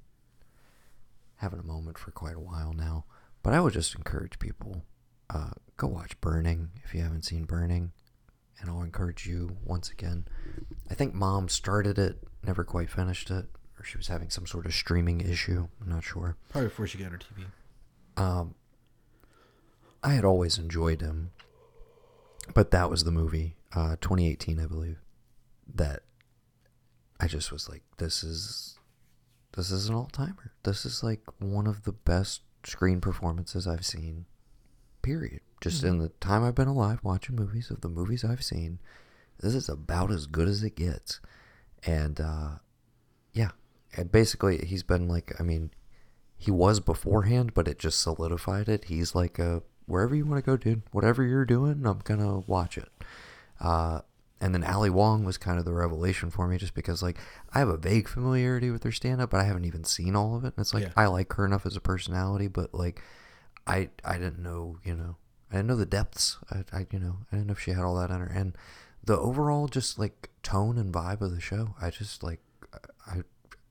having 1.36 1.58
a 1.60 1.62
moment 1.64 1.98
for 1.98 2.10
quite 2.12 2.34
a 2.36 2.40
while 2.40 2.72
now, 2.72 3.04
but 3.46 3.54
I 3.54 3.60
would 3.60 3.74
just 3.74 3.94
encourage 3.94 4.40
people 4.40 4.82
uh, 5.30 5.50
go 5.76 5.86
watch 5.86 6.20
Burning 6.20 6.70
if 6.84 6.92
you 6.92 7.00
haven't 7.00 7.24
seen 7.24 7.44
Burning, 7.44 7.92
and 8.58 8.68
I'll 8.68 8.82
encourage 8.82 9.24
you 9.24 9.56
once 9.64 9.88
again. 9.88 10.26
I 10.90 10.94
think 10.94 11.14
Mom 11.14 11.48
started 11.48 11.96
it, 11.96 12.18
never 12.42 12.64
quite 12.64 12.90
finished 12.90 13.30
it, 13.30 13.46
or 13.78 13.84
she 13.84 13.98
was 13.98 14.08
having 14.08 14.30
some 14.30 14.48
sort 14.48 14.66
of 14.66 14.74
streaming 14.74 15.20
issue. 15.20 15.68
I'm 15.80 15.88
not 15.88 16.02
sure. 16.02 16.36
Probably 16.48 16.70
before 16.70 16.88
she 16.88 16.98
got 16.98 17.12
her 17.12 17.18
TV. 17.18 17.44
Um, 18.20 18.56
I 20.02 20.14
had 20.14 20.24
always 20.24 20.58
enjoyed 20.58 21.00
him, 21.00 21.30
but 22.52 22.72
that 22.72 22.90
was 22.90 23.04
the 23.04 23.12
movie, 23.12 23.54
uh, 23.72 23.94
2018, 24.00 24.58
I 24.58 24.66
believe, 24.66 24.98
that 25.72 26.02
I 27.20 27.28
just 27.28 27.52
was 27.52 27.68
like, 27.68 27.84
this 27.98 28.24
is, 28.24 28.76
this 29.52 29.70
is 29.70 29.88
an 29.88 29.94
all 29.94 30.10
timer. 30.10 30.50
This 30.64 30.84
is 30.84 31.04
like 31.04 31.20
one 31.38 31.68
of 31.68 31.84
the 31.84 31.92
best 31.92 32.40
screen 32.66 33.00
performances 33.00 33.66
I've 33.66 33.86
seen. 33.86 34.26
Period. 35.02 35.40
Just 35.60 35.84
in 35.84 35.98
the 35.98 36.08
time 36.20 36.44
I've 36.44 36.54
been 36.54 36.68
alive 36.68 36.98
watching 37.02 37.36
movies 37.36 37.70
of 37.70 37.80
the 37.80 37.88
movies 37.88 38.24
I've 38.24 38.44
seen, 38.44 38.78
this 39.40 39.54
is 39.54 39.68
about 39.68 40.10
as 40.10 40.26
good 40.26 40.48
as 40.48 40.62
it 40.62 40.76
gets. 40.76 41.20
And 41.84 42.20
uh, 42.20 42.48
yeah, 43.32 43.50
and 43.96 44.10
basically 44.12 44.58
he's 44.58 44.82
been 44.82 45.08
like, 45.08 45.32
I 45.40 45.42
mean, 45.42 45.70
he 46.36 46.50
was 46.50 46.80
beforehand, 46.80 47.54
but 47.54 47.68
it 47.68 47.78
just 47.78 48.00
solidified 48.00 48.68
it. 48.68 48.84
He's 48.84 49.14
like 49.14 49.38
a 49.38 49.62
wherever 49.86 50.14
you 50.14 50.26
want 50.26 50.44
to 50.44 50.50
go, 50.50 50.56
dude. 50.56 50.82
Whatever 50.92 51.22
you're 51.22 51.46
doing, 51.46 51.86
I'm 51.86 52.00
gonna 52.04 52.40
watch 52.40 52.76
it. 52.76 52.88
Uh, 53.60 54.00
and 54.40 54.54
then 54.54 54.62
Ali 54.64 54.90
Wong 54.90 55.24
was 55.24 55.38
kind 55.38 55.58
of 55.58 55.64
the 55.64 55.72
revelation 55.72 56.30
for 56.30 56.46
me, 56.46 56.58
just 56.58 56.74
because 56.74 57.02
like 57.02 57.16
I 57.54 57.58
have 57.58 57.68
a 57.68 57.76
vague 57.76 58.08
familiarity 58.08 58.70
with 58.70 58.82
her 58.84 58.92
stand 58.92 59.20
up, 59.20 59.30
but 59.30 59.40
I 59.40 59.44
haven't 59.44 59.64
even 59.64 59.84
seen 59.84 60.14
all 60.16 60.36
of 60.36 60.44
it. 60.44 60.54
And 60.56 60.58
it's 60.58 60.74
like 60.74 60.84
Yeah. 60.84 60.92
I 60.96 61.06
like 61.06 61.32
her 61.34 61.46
enough 61.46 61.64
as 61.66 61.76
a 61.76 61.80
personality, 61.80 62.48
but 62.48 62.74
like 62.74 63.02
I 63.66 63.90
I 64.04 64.14
didn't 64.18 64.38
know, 64.40 64.78
you 64.84 64.94
know, 64.94 65.16
I 65.50 65.56
didn't 65.56 65.68
know 65.68 65.76
the 65.76 65.86
depths. 65.86 66.38
I, 66.50 66.64
I 66.72 66.86
you 66.90 66.98
know 66.98 67.18
I 67.32 67.36
didn't 67.36 67.46
know 67.48 67.52
if 67.52 67.60
she 67.60 67.70
had 67.72 67.82
all 67.84 67.94
that 67.96 68.10
in 68.10 68.20
her. 68.20 68.26
And 68.26 68.56
the 69.04 69.18
overall 69.18 69.68
just 69.68 69.98
like 69.98 70.30
tone 70.42 70.76
and 70.78 70.92
vibe 70.92 71.20
of 71.20 71.30
the 71.30 71.40
show, 71.40 71.74
I 71.80 71.90
just 71.90 72.22
like 72.22 72.40
I 73.06 73.22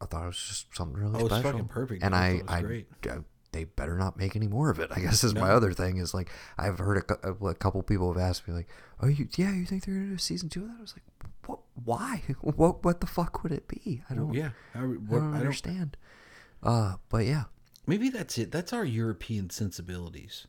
I 0.02 0.06
thought 0.08 0.24
it 0.24 0.28
was 0.28 0.38
just 0.48 0.76
something 0.76 1.00
really 1.00 1.16
Oh, 1.22 1.26
it's 1.26 1.36
special. 1.36 1.52
fucking 1.52 1.68
perfect. 1.68 2.04
And 2.04 2.16
I 2.16 2.42
I, 2.48 2.62
was 2.62 2.66
great. 2.68 2.88
I- 3.06 3.18
they 3.56 3.64
better 3.64 3.98
not 3.98 4.18
make 4.18 4.36
any 4.36 4.48
more 4.48 4.70
of 4.70 4.80
it. 4.80 4.92
I 4.94 5.00
guess 5.00 5.24
is 5.24 5.34
my 5.34 5.52
other 5.52 5.72
thing 5.72 5.98
is 5.98 6.14
like 6.14 6.30
I've 6.58 6.78
heard 6.80 7.10
a, 7.24 7.30
a 7.46 7.56
couple 7.56 7.82
people 7.84 8.12
have 8.14 8.22
asked 8.22 8.48
me 8.48 8.54
like, 8.54 8.68
"Oh, 9.02 9.08
you 9.08 9.28
yeah, 9.38 9.54
you 9.54 9.66
think 9.66 9.86
they're 9.86 9.96
gonna 9.96 10.08
do 10.08 10.16
a 10.16 10.20
season 10.20 10.50
two 10.50 10.64
of 10.64 10.68
that?" 10.68 10.76
I 10.78 10.82
was 10.82 10.94
like, 10.96 11.30
"What? 11.48 11.60
Why? 11.84 12.24
What? 12.42 12.84
What 12.84 13.00
the 13.00 13.08
fuck 13.08 13.44
would 13.44 13.52
it 13.52 13.68
be? 13.68 14.04
I 14.10 14.16
don't. 14.16 14.34
yeah, 14.34 14.50
I, 14.74 14.80
I 14.80 14.82
don't 14.82 15.08
I 15.10 15.14
don't 15.16 15.34
understand." 15.36 15.98
Uh, 16.62 16.96
but 17.10 17.26
yeah, 17.26 17.44
Maybe 17.88 18.10
that's 18.10 18.38
it. 18.38 18.52
That's 18.52 18.74
our 18.74 18.84
European 18.84 19.50
sensibilities. 19.50 20.48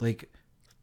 Like 0.00 0.32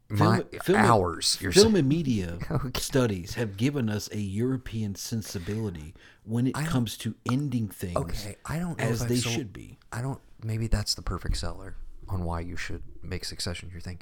my 0.10 0.44
film- 0.64 0.78
hours. 0.80 1.38
You're 1.42 1.52
film 1.52 1.74
saying. 1.74 1.78
and 1.78 1.90
media 1.90 2.38
Okay. 2.52 2.80
studies 2.80 3.34
have 3.36 3.58
given 3.58 3.90
us 3.90 4.10
a 4.12 4.20
European 4.20 4.96
sensibility 4.96 5.94
when 6.24 6.48
it 6.48 6.54
comes 6.56 6.98
to 7.00 7.16
ending 7.32 7.68
things 7.70 7.98
Okay, 7.98 8.36
I 8.46 8.60
don't 8.60 8.80
as 8.80 9.06
they 9.08 9.18
sold- 9.18 9.36
should 9.36 9.54
be. 9.54 9.78
I 9.92 10.02
don't. 10.02 10.20
Maybe 10.44 10.68
that's 10.68 10.94
the 10.96 11.02
perfect 11.02 11.38
seller 11.38 11.76
on 12.08 12.24
why 12.24 12.42
you 12.42 12.56
should 12.56 12.84
make 13.02 13.26
Succession 13.26 13.70
your 13.72 13.82
thing. 13.82 14.00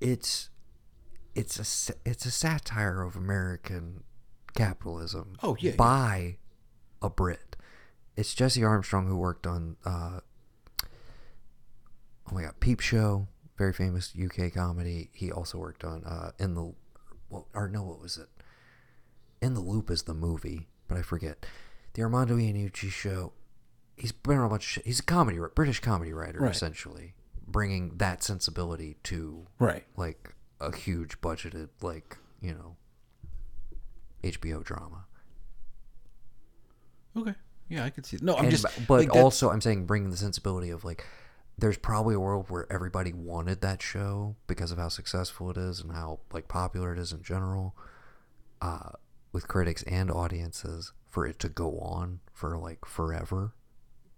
It's 0.00 0.50
it's 1.34 1.90
a 1.90 1.94
it's 2.08 2.24
a 2.24 2.30
satire 2.30 3.02
of 3.02 3.16
American 3.16 4.04
capitalism. 4.54 5.34
Oh, 5.42 5.56
yeah, 5.60 5.70
yeah. 5.70 5.76
by 5.76 6.36
a 7.02 7.10
Brit. 7.10 7.56
It's 8.16 8.32
Jesse 8.34 8.62
Armstrong 8.64 9.06
who 9.06 9.16
worked 9.16 9.46
on. 9.46 9.76
Uh, 9.84 10.20
oh 12.30 12.34
my 12.34 12.42
god, 12.42 12.54
Peep 12.60 12.80
Show, 12.80 13.28
very 13.56 13.72
famous 13.72 14.12
UK 14.20 14.52
comedy. 14.52 15.10
He 15.12 15.30
also 15.32 15.58
worked 15.58 15.84
on 15.84 16.04
uh, 16.04 16.32
in 16.38 16.54
the, 16.54 16.74
well, 17.30 17.48
or 17.54 17.68
no, 17.68 17.82
what 17.82 18.00
was 18.00 18.18
it? 18.18 18.28
In 19.42 19.54
the 19.54 19.60
Loop 19.60 19.90
is 19.90 20.02
the 20.04 20.14
movie, 20.14 20.68
but 20.88 20.96
I 20.98 21.02
forget. 21.02 21.44
The 21.94 22.02
Armando 22.02 22.36
Iannucci 22.36 22.90
show. 22.90 23.32
He's 23.96 24.12
been 24.12 24.36
on 24.38 24.46
a 24.46 24.48
bunch 24.50 24.64
of 24.64 24.68
shit. 24.68 24.86
He's 24.86 25.00
a 25.00 25.02
comedy, 25.02 25.38
British 25.54 25.80
comedy 25.80 26.12
writer, 26.12 26.40
Right. 26.40 26.50
essentially, 26.54 27.14
bringing 27.46 27.96
that 27.96 28.22
sensibility 28.22 28.96
to 29.04 29.46
Right. 29.58 29.86
like 29.96 30.34
a 30.60 30.74
huge 30.76 31.20
budgeted, 31.22 31.68
like 31.80 32.18
you 32.42 32.52
know, 32.52 32.76
HBO 34.22 34.62
drama. 34.62 35.06
Okay. 37.16 37.34
Yeah, 37.68 37.84
I 37.84 37.90
could 37.90 38.06
see. 38.06 38.16
It. 38.16 38.22
No, 38.22 38.34
I'm 38.36 38.44
And 38.44 38.50
just. 38.50 38.66
but 38.86 39.00
like, 39.00 39.14
also 39.16 39.50
I'm 39.50 39.60
saying 39.60 39.86
bringing 39.86 40.10
the 40.10 40.16
sensibility 40.16 40.70
of 40.70 40.84
like 40.84 41.04
there's 41.58 41.78
probably 41.78 42.14
a 42.14 42.20
world 42.20 42.46
where 42.50 42.70
everybody 42.70 43.12
wanted 43.12 43.60
that 43.62 43.80
show 43.82 44.36
because 44.46 44.70
of 44.70 44.78
how 44.78 44.88
successful 44.88 45.50
it 45.50 45.56
is 45.56 45.80
and 45.80 45.92
how 45.92 46.20
like 46.32 46.48
popular 46.48 46.92
it 46.92 46.98
is 46.98 47.12
in 47.12 47.22
general 47.22 47.74
uh 48.60 48.90
with 49.32 49.48
critics 49.48 49.82
and 49.84 50.10
audiences 50.10 50.92
for 51.08 51.26
it 51.26 51.38
to 51.38 51.48
go 51.48 51.78
on 51.78 52.20
for 52.32 52.56
like 52.58 52.84
forever 52.84 53.52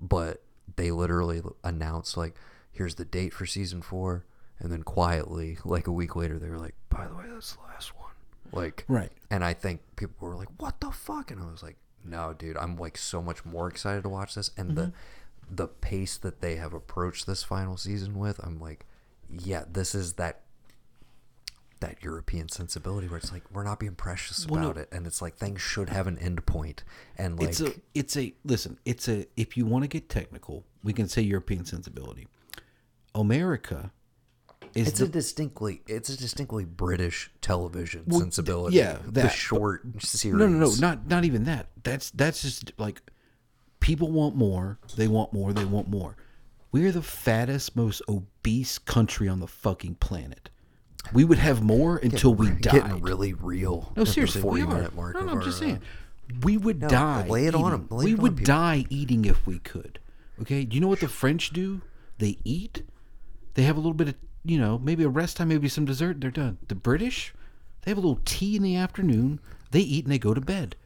but 0.01 0.43
they 0.77 0.91
literally 0.91 1.41
announced 1.65 2.17
like 2.17 2.35
here's 2.73 2.97
the 2.97 3.05
date 3.05 3.33
for 3.33 3.47
season 3.47 3.83
4 3.83 4.25
and 4.61 4.71
then 4.73 4.83
quietly 4.83 5.59
like 5.65 5.87
a 5.87 5.93
week 5.93 6.17
later 6.17 6.39
they 6.39 6.49
were 6.49 6.59
like 6.59 6.75
by 6.89 7.07
the 7.07 7.15
way 7.15 7.25
that's 7.33 7.53
the 7.55 7.63
last 7.63 7.97
one 7.97 8.11
like 8.53 8.85
Right. 8.89 9.13
and 9.31 9.45
I 9.45 9.53
think 9.55 9.81
people 9.97 10.27
were 10.27 10.35
like, 10.35 10.49
"What 10.57 10.81
the 10.81 10.91
fuck?" 10.91 11.31
And 11.31 11.39
I 11.39 11.51
was 11.51 11.63
like, 11.63 11.77
"No, 12.03 12.33
dude, 12.33 12.57
I'm 12.57 12.77
like 12.79 12.97
so 12.97 13.21
much 13.21 13.45
more 13.45 13.69
excited 13.69 14.05
to 14.05 14.09
watch 14.09 14.35
this." 14.37 14.51
And 14.57 14.75
the 14.75 14.93
the 15.51 15.67
pace 15.69 16.17
that 16.19 16.41
they 16.41 16.57
have 16.57 16.73
approached 16.73 17.27
this 17.27 17.43
final 17.43 17.77
season 17.77 18.19
with, 18.19 18.39
I'm 18.45 18.59
like, 18.61 18.87
"Yeah, 19.31 19.65
this 19.71 19.95
is 19.95 20.15
that 20.15 20.43
that 21.81 22.03
European 22.03 22.49
sensibility 22.49 23.07
where 23.07 23.19
it's 23.19 23.31
like 23.31 23.45
we're 23.53 23.63
not 23.63 23.79
being 23.79 23.95
precious 23.95 24.47
Well, 24.49 24.61
no. 24.63 24.71
about 24.71 24.83
it, 24.83 24.89
and 24.91 25.07
it's 25.07 25.23
like 25.23 25.37
things 25.37 25.61
should 25.61 25.91
have 25.91 26.07
an 26.07 26.19
end 26.19 26.45
point." 26.47 26.83
And 27.17 27.39
like, 27.39 27.49
it's 27.51 27.61
a. 27.61 27.73
It's 27.95 28.17
a. 28.17 28.35
Listen. 28.45 28.79
It's 28.85 29.09
a. 29.09 29.27
If 29.37 29.57
you 29.57 29.65
want 29.67 29.85
to 29.85 29.89
get 29.89 30.09
technical, 30.09 30.65
we 30.83 30.93
can 30.93 31.09
say 31.09 31.23
European 31.23 31.65
sensibility. 31.65 32.27
America 33.15 33.93
is 34.75 34.89
it's 34.89 34.99
the 34.99 35.07
a 35.07 35.09
distinctly 35.09 35.83
it's 35.87 36.09
a 36.11 36.17
distinctly 36.17 36.65
British 36.65 37.31
television 37.41 38.05
Well, 38.07 38.21
sensibility. 38.21 38.77
yeah, 38.77 38.99
the 39.05 39.11
that, 39.13 39.23
but- 39.25 39.33
short 39.33 39.83
series. 40.03 40.39
No, 40.39 40.47
no, 40.47 40.59
no, 40.69 40.75
not 40.79 41.07
not 41.09 41.25
even 41.25 41.45
that. 41.45 41.69
That's 41.83 42.11
that's 42.11 42.43
just 42.43 42.73
like 42.79 43.01
people 43.89 44.11
want 44.11 44.37
more. 44.37 44.79
They 44.97 45.09
want 45.09 45.33
more. 45.33 45.53
They 45.55 45.65
want 45.65 45.89
more. 45.89 46.15
We're 46.71 46.93
the 46.93 47.01
fattest, 47.03 47.75
most 47.75 48.03
obese 48.07 48.79
country 48.79 49.27
on 49.29 49.41
the 49.41 49.47
fucking 49.47 49.95
planet. 49.95 50.51
We 51.15 51.25
would 51.25 51.39
have 51.39 51.63
more 51.63 51.97
until 51.97 52.35
we 52.35 52.51
Getting 52.51 52.81
died. 52.83 53.03
really 53.03 53.33
real. 53.33 53.91
No, 53.97 54.05
seriously, 54.05 54.43
we 54.43 54.61
are. 54.63 54.67
minute 54.67 54.95
mark 54.95 55.15
no, 55.15 55.21
no, 55.23 55.31
I'm 55.33 55.39
our, 55.39 55.43
just 55.43 55.57
uh, 55.63 55.65
saying. 55.65 55.83
We 56.43 56.59
would 56.59 56.83
No, 56.83 56.89
die. 56.89 57.27
lay 57.27 57.47
it 57.47 57.55
on 57.55 57.73
eating. 57.73 57.87
'em, 57.91 57.97
lay 57.97 58.05
we 58.05 58.15
on 58.15 58.21
would 58.21 58.45
die 58.45 58.85
eating 58.91 59.25
if 59.25 59.47
we 59.47 59.59
could. 59.59 59.99
Okay. 60.43 60.65
Do 60.65 60.75
you 60.75 60.83
know 60.83 60.89
what 60.89 61.01
the 61.01 61.09
French 61.09 61.51
do? 61.51 61.81
They 62.19 62.37
eat. 62.45 62.83
They 63.55 63.63
have 63.63 63.77
a 63.77 63.81
little 63.81 63.95
bit 63.95 64.09
of, 64.09 64.15
you 64.45 64.59
know, 64.59 64.79
maybe 64.79 65.03
a 65.05 65.09
rest 65.09 65.39
time, 65.39 65.49
maybe 65.49 65.69
some 65.69 65.87
dessert. 65.87 66.21
They're 66.21 66.31
done. 66.31 66.59
The 66.69 66.75
British, 66.75 67.33
they 67.83 67.91
have 67.91 67.97
a 67.97 68.03
little 68.03 68.21
tea 68.27 68.57
in 68.57 68.63
the 68.63 68.77
afternoon. 68.77 69.41
They 69.71 69.81
eat 69.81 70.05
and 70.05 70.13
they 70.13 70.19
go 70.19 70.35
to 70.35 70.41
bed, 70.43 70.77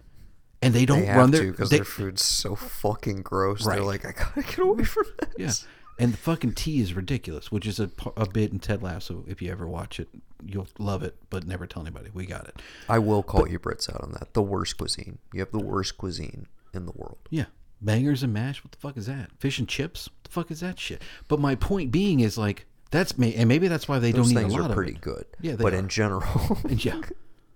and 0.62 0.72
they 0.74 0.86
don't 0.86 1.02
They 1.02 1.10
run 1.12 1.30
their. 1.30 1.50
because 1.50 1.70
their 1.70 1.84
food's 1.84 2.24
so 2.24 2.54
fucking 2.56 3.22
gross. 3.22 3.66
Right. 3.66 3.76
They're 3.76 3.84
like, 3.84 4.04
I 4.06 4.12
gotta 4.12 4.42
get 4.42 4.58
away 4.58 4.84
from 4.84 5.04
this. 5.36 5.62
yeah. 5.66 5.68
And 5.98 6.14
the 6.14 6.16
fucking 6.16 6.54
tea 6.54 6.80
is 6.80 6.94
ridiculous, 6.94 7.52
which 7.52 7.66
is 7.66 7.78
a, 7.78 7.90
a 8.16 8.26
bit 8.26 8.50
in 8.50 8.58
Ted 8.58 8.82
Lasso. 8.82 9.24
If 9.28 9.42
you 9.42 9.50
ever 9.52 9.68
watch 9.68 10.00
it, 10.00 10.08
you'll 10.44 10.66
love 10.78 11.02
it, 11.02 11.16
but 11.28 11.46
never 11.46 11.66
tell 11.66 11.82
anybody. 11.82 12.08
We 12.14 12.24
got 12.26 12.48
it. 12.48 12.62
I 12.88 12.98
will 12.98 13.22
call 13.22 13.46
you 13.46 13.58
Brits 13.58 13.92
out 13.94 14.00
on 14.02 14.12
that. 14.12 14.32
The 14.32 14.42
worst 14.42 14.78
cuisine. 14.78 15.18
You 15.34 15.40
have 15.40 15.52
the 15.52 15.60
worst 15.62 15.98
cuisine 15.98 16.46
in 16.72 16.86
the 16.86 16.92
world. 16.92 17.18
Yeah. 17.28 17.44
Bangers 17.82 18.22
and 18.22 18.32
mash. 18.32 18.64
What 18.64 18.72
the 18.72 18.78
fuck 18.78 18.96
is 18.96 19.06
that? 19.06 19.30
Fish 19.38 19.58
and 19.58 19.68
chips. 19.68 20.08
What 20.08 20.24
the 20.24 20.30
fuck 20.30 20.50
is 20.50 20.60
that 20.60 20.78
shit? 20.80 21.02
But 21.28 21.40
my 21.40 21.54
point 21.56 21.90
being 21.92 22.20
is 22.20 22.38
like 22.38 22.64
that's 22.90 23.18
me, 23.18 23.34
and 23.34 23.46
maybe 23.48 23.68
that's 23.68 23.86
why 23.88 23.98
they 23.98 24.12
Those 24.12 24.32
don't 24.32 24.44
eat 24.44 24.46
a 24.46 24.52
lot 24.52 24.60
are 24.62 24.68
of 24.70 24.74
pretty 24.74 24.92
it. 24.92 25.00
good. 25.02 25.24
Yeah, 25.40 25.56
but 25.56 25.74
are. 25.74 25.76
in 25.78 25.88
general, 25.88 26.58
yeah. 26.68 27.00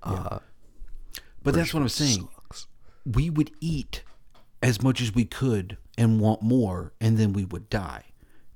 uh, 0.03 0.39
But 1.43 1.55
that's 1.55 1.73
what 1.73 1.81
I'm 1.83 1.89
saying. 1.89 2.29
We 3.11 3.31
would 3.31 3.51
eat 3.61 4.03
as 4.63 4.83
much 4.83 5.01
as 5.01 5.15
we 5.15 5.25
could 5.25 5.77
and 5.97 6.21
want 6.21 6.43
more, 6.43 6.93
and 7.01 7.17
then 7.19 7.33
we 7.33 7.45
would 7.45 7.71
die. 7.71 8.05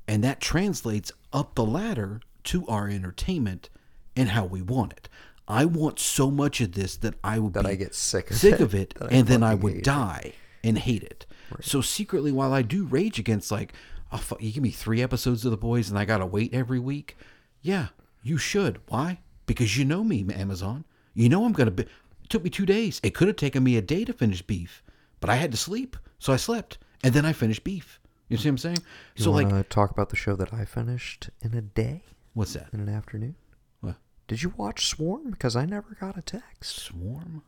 And 0.08 0.24
that 0.24 0.40
translates 0.40 1.12
up 1.32 1.54
the 1.54 1.64
ladder 1.64 2.20
to 2.44 2.66
our 2.66 2.88
entertainment 2.88 3.70
and 4.16 4.30
how 4.30 4.44
we 4.44 4.60
want 4.60 4.92
it. 4.92 5.08
I 5.46 5.64
want 5.64 5.98
so 5.98 6.30
much 6.30 6.60
of 6.60 6.72
this 6.72 6.96
that 6.98 7.14
I 7.22 7.38
would 7.38 7.54
That 7.54 7.64
be 7.64 7.70
I 7.70 7.74
get 7.76 7.94
sick 7.94 8.30
of 8.30 8.36
sick 8.36 8.54
it, 8.54 8.60
of 8.60 8.74
it, 8.74 8.94
and 9.10 9.26
then 9.26 9.42
I 9.42 9.54
would 9.54 9.72
hate 9.74 9.78
it. 9.78 9.84
die 9.84 10.32
and 10.64 10.78
hate 10.78 11.02
it. 11.02 11.26
So 11.60 11.80
secretly, 11.80 12.30
while 12.32 12.52
I 12.52 12.62
do 12.62 12.84
rage 12.84 13.18
against 13.18 13.50
like, 13.50 13.72
oh 14.12 14.16
fuck, 14.18 14.40
you 14.42 14.52
give 14.52 14.62
me 14.62 14.70
three 14.70 15.02
episodes 15.02 15.44
of 15.44 15.50
the 15.50 15.56
boys 15.56 15.90
and 15.90 15.98
I 15.98 16.04
gotta 16.04 16.26
wait 16.26 16.54
every 16.54 16.78
week. 16.78 17.16
Yeah, 17.62 17.88
you 18.22 18.36
should. 18.38 18.80
Why? 18.88 19.20
Because 19.46 19.76
you 19.76 19.84
know 19.84 20.04
me, 20.04 20.24
Amazon. 20.32 20.84
You 21.14 21.28
know 21.28 21.44
I'm 21.44 21.52
gonna 21.52 21.72
be. 21.72 21.86
Took 22.30 22.44
me 22.44 22.50
two 22.50 22.64
days. 22.64 23.00
It 23.02 23.14
could 23.14 23.28
have 23.28 23.36
taken 23.36 23.62
me 23.62 23.76
a 23.76 23.82
day 23.82 24.04
to 24.04 24.12
finish 24.12 24.40
beef, 24.40 24.82
but 25.20 25.28
I 25.28 25.34
had 25.34 25.50
to 25.50 25.56
sleep, 25.56 25.96
so 26.18 26.32
I 26.32 26.36
slept, 26.36 26.78
and 27.04 27.12
then 27.12 27.26
I 27.26 27.32
finished 27.32 27.64
beef. 27.64 28.00
You 28.28 28.36
see 28.36 28.48
what 28.48 28.52
I'm 28.52 28.58
saying? 28.58 28.78
You 29.16 29.24
so 29.24 29.32
like, 29.32 29.68
talk 29.68 29.90
about 29.90 30.10
the 30.10 30.16
show 30.16 30.36
that 30.36 30.54
I 30.54 30.64
finished 30.64 31.30
in 31.42 31.52
a 31.54 31.60
day, 31.60 32.04
what's 32.32 32.52
that? 32.52 32.68
in 32.72 32.78
an 32.78 32.88
afternoon? 32.88 33.34
What? 33.80 33.96
Did 34.28 34.44
you 34.44 34.54
watch 34.56 34.86
Swarm? 34.86 35.32
Because 35.32 35.56
I 35.56 35.66
never 35.66 35.96
got 36.00 36.16
a 36.16 36.22
text. 36.22 36.78
Swarm. 36.78 37.42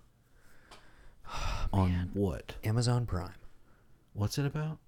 On 1.72 2.10
what? 2.12 2.56
Amazon 2.64 3.06
Prime. 3.06 3.30
What's 4.14 4.36
it 4.36 4.44
about? 4.44 4.78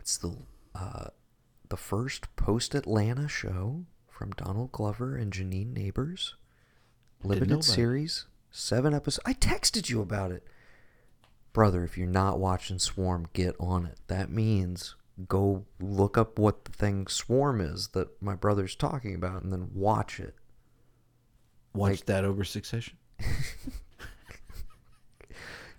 It's 0.00 0.16
the 0.16 0.34
uh, 0.74 1.08
the 1.68 1.76
first 1.76 2.34
post 2.36 2.74
Atlanta 2.74 3.28
show 3.28 3.84
from 4.08 4.30
Donald 4.30 4.72
Glover 4.72 5.14
and 5.16 5.30
Janine 5.30 5.74
Nabers. 5.74 6.32
Limited 7.22 7.64
series, 7.64 8.26
seven 8.56 8.94
episodes. 8.94 9.22
I 9.26 9.34
texted 9.34 9.88
you 9.88 10.00
about 10.00 10.32
it, 10.32 10.44
brother. 11.52 11.84
If 11.84 11.96
you're 11.96 12.06
not 12.06 12.38
watching 12.38 12.78
Swarm, 12.78 13.28
get 13.32 13.54
on 13.60 13.86
it. 13.86 13.98
That 14.08 14.30
means 14.30 14.94
go 15.28 15.64
look 15.80 16.18
up 16.18 16.38
what 16.38 16.64
the 16.66 16.72
thing 16.72 17.06
Swarm 17.06 17.60
is 17.60 17.88
that 17.88 18.20
my 18.22 18.34
brother's 18.34 18.74
talking 18.74 19.14
about, 19.14 19.42
and 19.42 19.52
then 19.52 19.70
watch 19.74 20.20
it. 20.20 20.34
Watch 21.74 22.04
that 22.06 22.24
over 22.24 22.44
Succession. 22.44 22.96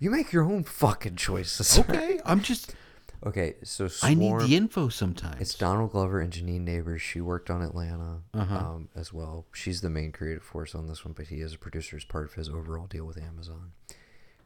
You 0.00 0.10
make 0.10 0.32
your 0.32 0.44
own 0.44 0.64
fucking 0.64 1.16
choices. 1.16 1.78
Okay, 1.78 2.20
I'm 2.24 2.40
just. 2.40 2.74
Okay. 3.26 3.54
So 3.64 3.88
I 4.02 4.14
need 4.14 4.40
the 4.40 4.56
info 4.56 4.88
sometimes. 4.88 5.40
It's 5.40 5.54
Donald 5.54 5.90
Glover 5.92 6.20
and 6.20 6.32
Janine 6.32 6.64
Nabers. 6.66 7.00
She 7.00 7.20
worked 7.20 7.50
on 7.50 7.62
Atlanta 7.62 8.20
Uh-huh. 8.34 8.54
um, 8.56 8.88
as 8.94 9.12
well. 9.12 9.46
She's 9.52 9.80
the 9.80 9.90
main 9.90 10.12
creative 10.12 10.42
force 10.44 10.74
on 10.74 10.86
this 10.86 11.04
one, 11.04 11.14
but 11.14 11.26
he 11.26 11.40
is 11.40 11.54
a 11.54 11.58
producer 11.58 11.96
as 11.96 12.04
part 12.04 12.24
of 12.26 12.34
his 12.34 12.48
overall 12.48 12.86
deal 12.86 13.04
with 13.04 13.18
Amazon. 13.20 13.72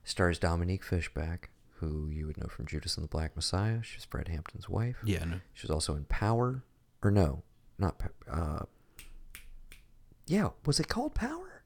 Stars 0.05 0.39
Dominique 0.39 0.83
Fishback, 0.85 1.51
who 1.77 2.09
you 2.09 2.27
would 2.27 2.39
know 2.39 2.49
from 2.49 2.67
Judas 2.67 2.97
and 2.97 3.05
the 3.05 3.09
Black 3.09 3.37
Messiah. 3.37 3.83
She's 3.83 4.05
Fred 4.05 4.29
Hampton's 4.29 4.69
wife. 4.69 4.97
Yeah, 5.05 5.25
no. 5.25 5.41
She 5.53 5.65
was 5.67 5.71
also 5.71 5.95
in 5.95 6.05
Power, 6.07 6.63
or 7.03 7.11
no, 7.11 7.43
not 7.79 8.01
uh, 8.31 8.61
yeah. 10.27 10.51
Was 10.67 10.81
it 10.81 10.89
called 10.89 11.15
Power? 11.15 11.63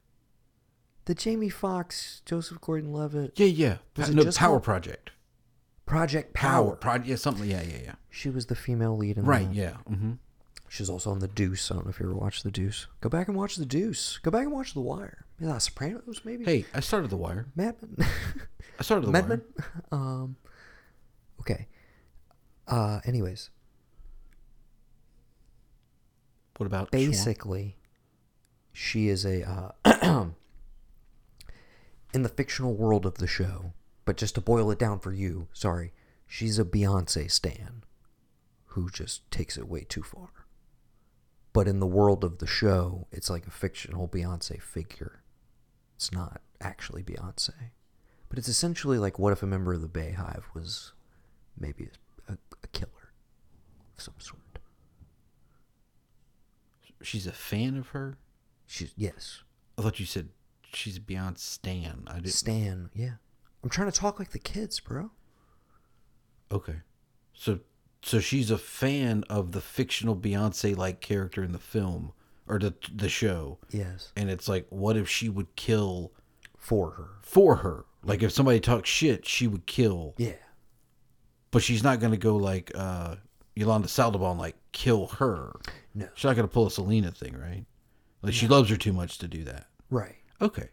The 1.07 1.15
Jamie 1.15 1.49
Foxx, 1.49 2.21
Joseph 2.27 2.61
Gordon-Levitt. 2.61 3.39
Yeah, 3.39 3.47
yeah. 3.47 3.77
Was 3.97 4.11
no, 4.11 4.25
Power 4.25 4.55
called- 4.55 4.63
Project. 4.65 5.11
Project 5.87 6.35
Power. 6.35 6.65
Power. 6.71 6.77
Project. 6.77 7.09
Yeah, 7.09 7.17
something. 7.17 7.49
Yeah, 7.49 7.63
yeah, 7.63 7.79
yeah. 7.85 7.95
She 8.11 8.29
was 8.29 8.47
the 8.47 8.55
female 8.57 8.97
lead 8.97 9.17
in 9.17 9.25
the 9.25 9.29
Right. 9.31 9.49
that. 9.49 9.55
Yeah. 9.55 9.77
Mm-hmm. 9.91 10.13
She's 10.69 10.91
also 10.91 11.11
on 11.13 11.21
The 11.21 11.29
Deuce. 11.29 11.71
I 11.71 11.75
don't 11.75 11.85
know 11.87 11.91
if 11.91 12.01
you 12.01 12.07
ever 12.07 12.15
watched 12.15 12.43
The 12.43 12.51
Deuce. 12.51 12.89
Go 13.01 13.09
back 13.09 13.29
and 13.29 13.37
watch 13.37 13.55
The 13.57 13.65
Deuce. 13.65 14.19
Go 14.23 14.31
back 14.33 14.43
and 14.43 14.53
watch 14.53 14.75
The 14.75 14.81
Wire. 14.81 15.25
Yeah, 15.39 15.59
Sopranos, 15.59 16.23
maybe. 16.25 16.45
Hey, 16.45 16.65
I 16.75 16.81
started 16.81 17.09
The 17.11 17.17
Wire. 17.17 17.47
Madman. 17.55 17.97
I 18.79 18.83
started 18.83 19.07
The 19.07 19.13
Mad 19.13 19.29
Wire. 19.29 19.43
Um. 19.93 20.37
Okay. 21.41 21.69
Uh. 22.67 23.01
Anyways, 23.05 23.51
What 26.57 26.67
about 26.67 26.91
basically, 26.91 27.77
she 28.73 29.09
is 29.09 29.25
a 29.25 29.73
uh, 29.85 30.27
in 32.15 32.23
the 32.23 32.29
fictional 32.29 32.75
world 32.75 33.07
of 33.07 33.15
the 33.19 33.27
show. 33.27 33.73
But 34.07 34.17
just 34.17 34.37
to 34.37 34.41
boil 34.41 34.71
it 34.71 34.79
down 34.79 35.01
for 35.01 35.13
you, 35.13 35.49
sorry, 35.53 35.93
she's 36.27 36.59
a 36.59 36.65
Beyonce 36.65 37.31
stan 37.31 37.83
who 38.69 38.89
just 38.89 39.29
takes 39.31 39.59
it 39.59 39.69
way 39.69 39.83
too 39.83 40.03
far. 40.03 40.29
But 41.53 41.67
in 41.67 41.81
the 41.81 41.87
world 41.87 42.23
of 42.23 42.39
the 42.39 42.47
show, 42.47 43.09
it's 43.11 43.29
like 43.29 43.47
a 43.47 43.51
fictional 43.51 44.09
Beyonce 44.09 44.63
figure. 44.63 45.23
It's 45.97 46.13
not 46.13 46.41
actually 46.61 47.03
Beyonce. 47.03 47.51
But 48.29 48.39
it's 48.39 48.49
essentially 48.49 48.99
like 48.99 49.19
what 49.19 49.33
if 49.33 49.43
a 49.43 49.47
member 49.47 49.73
of 49.73 49.83
the 49.83 49.89
BeyHive 49.89 50.45
was 50.55 50.93
maybe 51.59 51.89
a, 52.29 52.35
a, 52.35 52.67
killer 52.69 53.13
of 53.97 54.03
some 54.03 54.15
sort. 54.19 54.41
She's 57.03 57.27
a 57.27 57.33
fan 57.33 57.77
of 57.77 57.89
her. 57.89 58.19
She's 58.67 58.93
yes. 58.97 59.43
I 59.79 59.83
thought 59.83 59.99
you 59.99 60.07
said 60.07 60.29
she's 60.73 60.97
a 60.97 61.01
Beyonce 61.01 61.39
stan. 61.39 62.05
I 62.07 62.21
did. 62.21 62.33
Stan, 62.33 62.91
yeah. 62.95 63.15
I'm 63.67 63.71
trying 63.71 63.91
to 63.91 63.99
talk 63.99 64.21
like 64.21 64.31
the 64.31 64.39
kids, 64.39 64.79
bro. 64.79 65.11
Okay. 66.53 66.77
So 67.35 67.59
so 68.01 68.21
she's 68.21 68.49
a 68.53 68.59
fan 68.59 69.25
of 69.29 69.51
the 69.51 69.61
fictional 69.61 70.15
Beyonce 70.15 70.77
like 70.77 71.01
character 71.01 71.43
in 71.43 71.51
the 71.51 71.59
film 71.59 72.13
or 72.47 72.61
the 72.61 72.75
the 72.95 73.09
show. 73.09 73.59
Yes. 73.71 74.13
And 74.15 74.31
it's 74.31 74.49
like 74.49 74.69
what 74.71 74.97
if 74.97 75.09
she 75.09 75.29
would 75.29 75.57
kill 75.57 76.13
For 76.57 76.93
her. 76.93 77.09
for 77.23 77.57
her? 77.57 77.87
Like 78.05 78.23
if 78.23 78.31
somebody 78.31 78.61
talks 78.61 78.89
shit, 78.89 79.27
she 79.27 79.49
would 79.49 79.67
kill. 79.67 80.15
Yeah. 80.17 80.35
But 81.51 81.65
she's 81.65 81.83
not 81.83 81.99
going 81.99 82.13
to 82.13 82.17
go 82.19 82.37
like 82.37 82.71
uh 82.77 83.17
Yolanda 83.57 83.89
Saldívar 83.89 84.31
and 84.31 84.39
like 84.39 84.55
kill 84.71 85.09
her. 85.09 85.59
No. 85.93 86.09
She's 86.15 86.23
not 86.23 86.37
going 86.37 86.47
to 86.47 86.55
pull 86.55 86.69
a 86.69 86.71
Selena 86.71 87.11
thing, 87.11 87.37
right? 87.37 87.65
Like 88.23 88.33
she 88.33 88.47
loves 88.47 88.71
her 88.71 88.77
too 88.77 88.93
much 88.93 89.19
to 89.19 89.27
do 89.27 89.43
that. 89.43 89.67
Right. 89.91 90.19
Okay. 90.41 90.69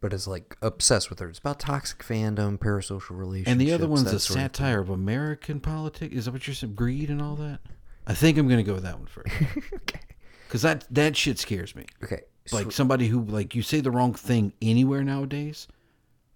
But 0.00 0.12
is 0.14 0.26
like 0.26 0.56
obsessed 0.62 1.10
with 1.10 1.18
her. 1.18 1.28
It's 1.28 1.38
about 1.38 1.60
toxic 1.60 1.98
fandom, 2.02 2.58
parasocial 2.58 3.10
relationships. 3.18 3.50
And 3.50 3.60
the 3.60 3.72
other 3.72 3.86
one's 3.86 4.10
a 4.12 4.18
sort 4.18 4.38
of 4.38 4.42
satire 4.42 4.80
of 4.80 4.88
American 4.88 5.60
politics. 5.60 6.14
Is 6.14 6.24
that 6.24 6.32
what 6.32 6.46
you're 6.46 6.54
saying? 6.54 6.74
Greed 6.74 7.10
and 7.10 7.20
all 7.20 7.36
that? 7.36 7.60
I 8.06 8.14
think 8.14 8.38
I'm 8.38 8.48
going 8.48 8.58
to 8.58 8.64
go 8.64 8.74
with 8.74 8.84
that 8.84 8.98
one 8.98 9.06
first. 9.08 9.30
okay. 9.74 10.00
Because 10.48 10.62
that, 10.62 10.86
that 10.90 11.16
shit 11.16 11.38
scares 11.38 11.76
me. 11.76 11.84
Okay. 12.02 12.22
like 12.50 12.64
so- 12.64 12.70
somebody 12.70 13.08
who 13.08 13.22
like 13.24 13.54
you 13.54 13.62
say 13.62 13.80
the 13.80 13.90
wrong 13.90 14.14
thing 14.14 14.52
anywhere 14.62 15.04
nowadays 15.04 15.68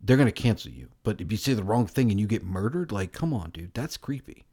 they're 0.01 0.19
gonna 0.19 0.31
cancel 0.31 0.71
you 0.71 0.89
but 1.03 1.21
if 1.21 1.33
you 1.33 1.39
say 1.39 1.55
the 1.55 1.65
wrong 1.65 1.87
thing 1.87 2.11
and 2.11 2.21
you 2.21 2.27
get 2.27 2.45
murdered 2.45 2.93
like 2.93 3.11
come 3.12 3.33
on 3.33 3.51
dude 3.51 3.73
that's 3.73 3.97
creepy 3.97 4.45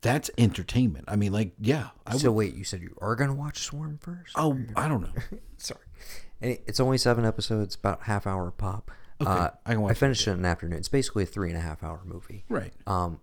that's 0.00 0.30
entertainment 0.38 1.04
i 1.08 1.16
mean 1.16 1.32
like 1.32 1.52
yeah 1.58 1.88
i 2.06 2.16
so 2.16 2.30
would 2.30 2.36
wait, 2.36 2.54
you 2.54 2.64
said 2.64 2.80
you 2.80 2.96
are 3.00 3.16
gonna 3.16 3.34
watch 3.34 3.58
Swarm 3.58 3.98
first? 4.00 4.32
oh 4.36 4.56
i 4.76 4.88
don't 4.88 5.02
know 5.02 5.12
Sorry. 5.58 5.80
And 6.40 6.58
It's 6.66 6.80
only 6.80 6.98
seven 6.98 7.24
episodes, 7.24 7.74
about 7.74 8.02
half 8.02 8.26
hour 8.26 8.50
pop. 8.50 8.90
Okay, 9.20 9.30
Uh, 9.30 9.50
I 9.64 9.72
can 9.72 9.82
watch 9.82 9.92
I 9.92 9.94
finished 9.94 10.26
it 10.26 10.32
in 10.32 10.38
an 10.40 10.44
afternoon. 10.44 10.78
It's 10.78 10.88
basically 10.88 11.22
a 11.22 11.26
three 11.26 11.48
and 11.50 11.58
a 11.58 11.60
half 11.60 11.82
hour 11.84 12.02
movie. 12.04 12.44
right 12.48 12.72
Um, 12.86 13.20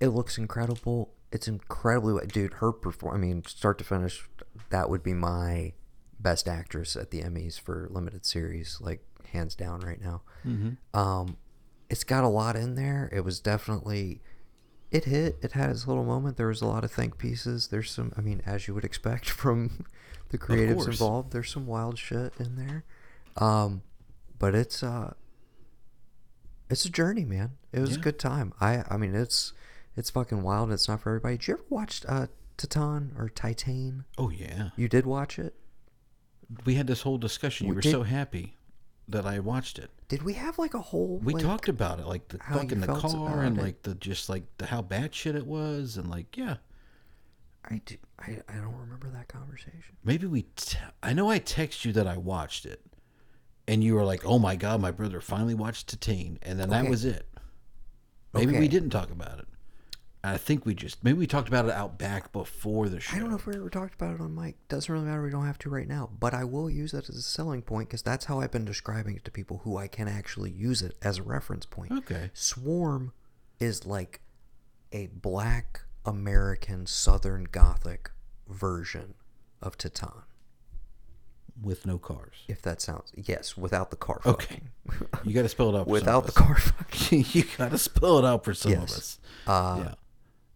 it 0.00 0.08
looks 0.08 0.36
incredible. 0.38 1.14
It's 1.30 1.46
incredibly, 1.48 2.26
dude. 2.26 2.54
Her 2.54 2.72
perform. 2.72 3.14
I 3.14 3.18
mean, 3.18 3.44
start 3.44 3.78
to 3.78 3.84
finish, 3.84 4.28
that 4.70 4.88
would 4.90 5.02
be 5.02 5.14
my 5.14 5.74
best 6.18 6.48
actress 6.48 6.96
at 6.96 7.10
the 7.10 7.22
Emmys 7.22 7.60
for 7.60 7.86
limited 7.90 8.24
series, 8.26 8.78
like 8.80 9.04
hands 9.32 9.54
down 9.54 9.80
right 9.80 10.00
now. 10.00 10.22
Um, 10.94 11.36
it's 11.90 12.02
got 12.04 12.24
a 12.24 12.28
lot 12.28 12.56
in 12.56 12.74
there. 12.74 13.08
It 13.12 13.20
was 13.24 13.40
definitely, 13.40 14.20
it 14.90 15.04
hit. 15.04 15.38
It 15.42 15.52
had 15.52 15.70
its 15.70 15.86
little 15.86 16.04
moment. 16.04 16.36
There 16.36 16.46
was 16.48 16.62
a 16.62 16.66
lot 16.66 16.84
of 16.84 16.90
think 16.92 17.18
pieces. 17.18 17.68
There's 17.68 17.90
some. 17.90 18.12
I 18.16 18.20
mean, 18.20 18.42
as 18.46 18.66
you 18.68 18.74
would 18.74 18.84
expect 18.84 19.28
from 19.42 19.84
the 20.30 20.38
creatives 20.38 20.86
involved, 20.86 21.32
there's 21.32 21.50
some 21.50 21.66
wild 21.66 21.98
shit 21.98 22.32
in 22.38 22.56
there. 22.56 22.84
Um, 23.36 23.82
but 24.38 24.54
it's 24.54 24.82
uh 24.82 25.14
it's 26.70 26.84
a 26.84 26.90
journey, 26.90 27.24
man. 27.24 27.52
It 27.72 27.80
was 27.80 27.96
a 27.96 28.00
good 28.00 28.18
time. 28.18 28.52
I 28.60 28.84
I 28.90 28.96
mean 28.96 29.14
it's 29.14 29.52
it's 29.96 30.10
fucking 30.10 30.42
wild. 30.42 30.70
It's 30.72 30.88
not 30.88 31.00
for 31.00 31.10
everybody. 31.10 31.36
Did 31.38 31.48
you 31.48 31.54
ever 31.54 31.64
watch 31.70 32.02
uh 32.08 32.26
Titan 32.56 33.14
or 33.16 33.28
Titan? 33.28 34.04
oh 34.16 34.30
yeah 34.30 34.70
You 34.76 34.88
did 34.88 35.06
watch 35.06 35.38
it? 35.38 35.54
we 36.64 36.74
had 36.74 36.86
this 36.86 37.02
whole 37.02 37.18
discussion 37.18 37.66
you 37.66 37.72
We 37.72 37.76
were 37.76 37.80
did- 37.82 37.90
so 37.92 38.02
happy 38.04 38.56
that 39.08 39.26
i 39.26 39.38
watched 39.38 39.78
it 39.78 39.90
Did 40.08 40.22
we 40.22 40.34
have 40.34 40.58
like 40.58 40.74
a 40.74 40.80
whole 40.80 41.18
we 41.22 41.34
like, 41.34 41.42
talked 41.42 41.68
about 41.68 41.98
it 41.98 42.06
like 42.06 42.28
the 42.28 42.38
fuck 42.38 42.70
in 42.72 42.80
the 42.80 42.86
car 42.86 43.42
and 43.42 43.58
it. 43.58 43.62
like 43.62 43.82
the 43.82 43.94
just 43.94 44.28
like 44.28 44.44
the 44.58 44.66
how 44.66 44.82
bad 44.82 45.14
shit 45.14 45.34
it 45.34 45.46
was 45.46 45.96
and 45.96 46.08
like 46.10 46.36
yeah 46.36 46.56
I, 47.70 47.80
do, 47.84 47.96
I 48.18 48.38
I 48.48 48.54
don't 48.54 48.76
remember 48.76 49.10
that 49.10 49.28
conversation. 49.28 49.96
Maybe 50.02 50.26
we. 50.26 50.46
I 51.02 51.12
know 51.12 51.28
I 51.28 51.38
text 51.38 51.84
you 51.84 51.92
that 51.92 52.06
I 52.06 52.16
watched 52.16 52.64
it, 52.64 52.80
and 53.66 53.84
you 53.84 53.94
were 53.94 54.04
like, 54.04 54.24
"Oh 54.24 54.38
my 54.38 54.56
god, 54.56 54.80
my 54.80 54.90
brother 54.90 55.20
finally 55.20 55.54
watched 55.54 55.88
Titane," 56.00 56.38
and 56.40 56.58
then 56.58 56.70
that 56.70 56.88
was 56.88 57.04
it. 57.04 57.28
Maybe 58.32 58.52
Okay. 58.52 58.60
we 58.60 58.68
didn't 58.68 58.90
talk 58.90 59.10
about 59.10 59.38
it. 59.40 59.48
I 60.24 60.36
think 60.36 60.66
we 60.66 60.74
just 60.74 61.02
maybe 61.04 61.18
we 61.18 61.26
talked 61.26 61.48
about 61.48 61.66
it 61.66 61.70
out 61.70 61.96
back 61.98 62.32
before 62.32 62.88
the 62.88 62.98
show. 63.00 63.16
I 63.16 63.20
don't 63.20 63.30
know 63.30 63.36
if 63.36 63.46
we 63.46 63.54
ever 63.54 63.70
talked 63.70 63.94
about 63.94 64.14
it 64.14 64.20
on 64.20 64.34
mic. 64.34 64.56
Doesn't 64.68 64.92
really 64.92 65.06
matter. 65.06 65.22
We 65.22 65.30
don't 65.30 65.46
have 65.46 65.58
to 65.58 65.70
right 65.70 65.86
now. 65.86 66.10
But 66.18 66.34
I 66.34 66.44
will 66.44 66.68
use 66.68 66.92
that 66.92 67.08
as 67.08 67.14
a 67.16 67.22
selling 67.22 67.62
point 67.62 67.88
because 67.88 68.02
that's 68.02 68.24
how 68.24 68.40
I've 68.40 68.50
been 68.50 68.64
describing 68.64 69.14
it 69.16 69.24
to 69.26 69.30
people 69.30 69.58
who 69.64 69.76
I 69.76 69.86
can 69.86 70.08
actually 70.08 70.50
use 70.50 70.82
it 70.82 70.96
as 71.02 71.18
a 71.18 71.22
reference 71.22 71.66
point. 71.66 71.92
Okay. 71.92 72.30
Swarm 72.34 73.12
is 73.60 73.86
like 73.86 74.20
a 74.92 75.06
black 75.06 75.82
American 76.04 76.86
Southern 76.86 77.44
Gothic 77.44 78.10
version 78.48 79.14
of 79.62 79.78
Titan. 79.78 80.22
With 81.60 81.86
no 81.86 81.98
cars. 81.98 82.34
If 82.46 82.62
that 82.62 82.80
sounds 82.80 83.12
yes, 83.16 83.56
without 83.56 83.90
the 83.90 83.96
car. 83.96 84.20
Okay. 84.24 84.60
fucking. 84.86 85.28
You 85.28 85.34
got 85.34 85.42
to 85.42 85.48
spell 85.48 85.74
it 85.74 85.78
out. 85.78 85.86
For 85.86 85.90
without 85.92 86.26
the 86.26 86.32
some 86.32 86.46
car. 86.46 86.56
fucking. 86.56 87.24
you 87.32 87.44
got 87.56 87.70
to 87.72 87.78
spell 87.78 88.18
it 88.18 88.24
out 88.24 88.44
for 88.44 88.54
some 88.54 88.72
of 88.74 88.82
us. 88.84 89.18
Uh, 89.46 89.82
yeah. 89.86 89.94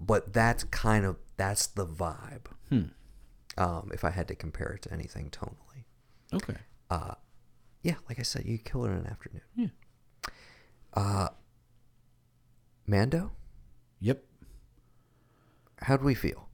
But 0.05 0.33
that's 0.33 0.65
kind 0.65 1.05
of 1.05 1.17
that's 1.37 1.67
the 1.69 1.87
vibe. 1.87 2.47
Hmm. 2.69 2.83
Um, 3.57 3.91
if 3.95 4.03
I 4.05 4.11
had 4.11 4.29
to 4.29 4.35
compare 4.35 4.73
it 4.73 4.83
to 4.83 4.93
anything 4.93 5.31
tonally. 5.31 5.85
Okay. 6.33 6.57
Yeah, 7.85 7.95
like 8.09 8.19
I 8.21 8.23
said, 8.23 8.45
you 8.45 8.59
kill 8.59 8.85
it 8.85 8.91
in 8.91 8.99
an 8.99 9.07
afternoon. 9.09 9.43
Yeah. 9.57 9.67
Uh, 10.95 11.29
Mando, 12.87 13.33
Yep. 14.01 14.23
how 15.83 15.97
do 15.97 16.05
we 16.05 16.15
feel? 16.15 16.49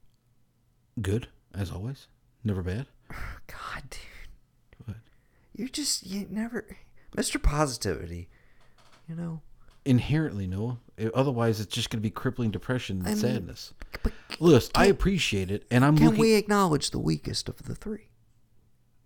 Good 1.01 1.27
as 1.53 1.71
always. 1.71 2.07
Never 2.43 2.63
bad. 2.63 2.87
God, 3.47 3.83
dude, 3.91 4.85
What? 4.85 4.97
you 5.53 5.69
just 5.69 6.05
you 6.05 6.25
never, 6.29 6.65
Mr. 7.15 7.41
Positivity. 7.41 8.29
You 9.07 9.15
know, 9.15 9.41
Inherently, 9.85 10.45
Noah. 10.47 10.79
I- 10.99 11.09
Otherwise, 11.13 11.59
it's 11.59 11.73
just 11.73 11.89
going 11.89 11.99
to 11.99 12.03
be 12.03 12.09
crippling 12.11 12.51
depression 12.51 12.99
and 12.99 13.07
I 13.07 13.11
mean, 13.11 13.17
sadness. 13.19 13.73
Lewis, 14.39 14.69
I 14.75 14.85
appreciate 14.85 15.49
it, 15.51 15.65
and 15.71 15.83
I'm 15.85 15.95
can 15.97 16.07
looking. 16.07 16.21
we 16.21 16.33
acknowledge 16.35 16.91
the 16.91 16.99
weakest 16.99 17.49
of 17.49 17.63
the 17.63 17.75
three? 17.75 18.05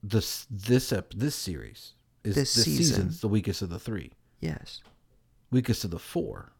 this 0.05 0.45
this 0.51 0.91
ep, 0.91 1.13
this 1.15 1.33
series 1.35 1.93
is 2.25 2.35
This 2.35 2.53
this, 2.55 2.65
season. 2.65 2.83
season's 2.95 3.21
the 3.21 3.27
weakest 3.29 3.61
of 3.61 3.69
the 3.69 3.79
three, 3.79 4.11
Yes. 4.41 4.81
weakest 5.51 5.83
of 5.85 5.91
the 5.91 5.99
four. 5.99 6.51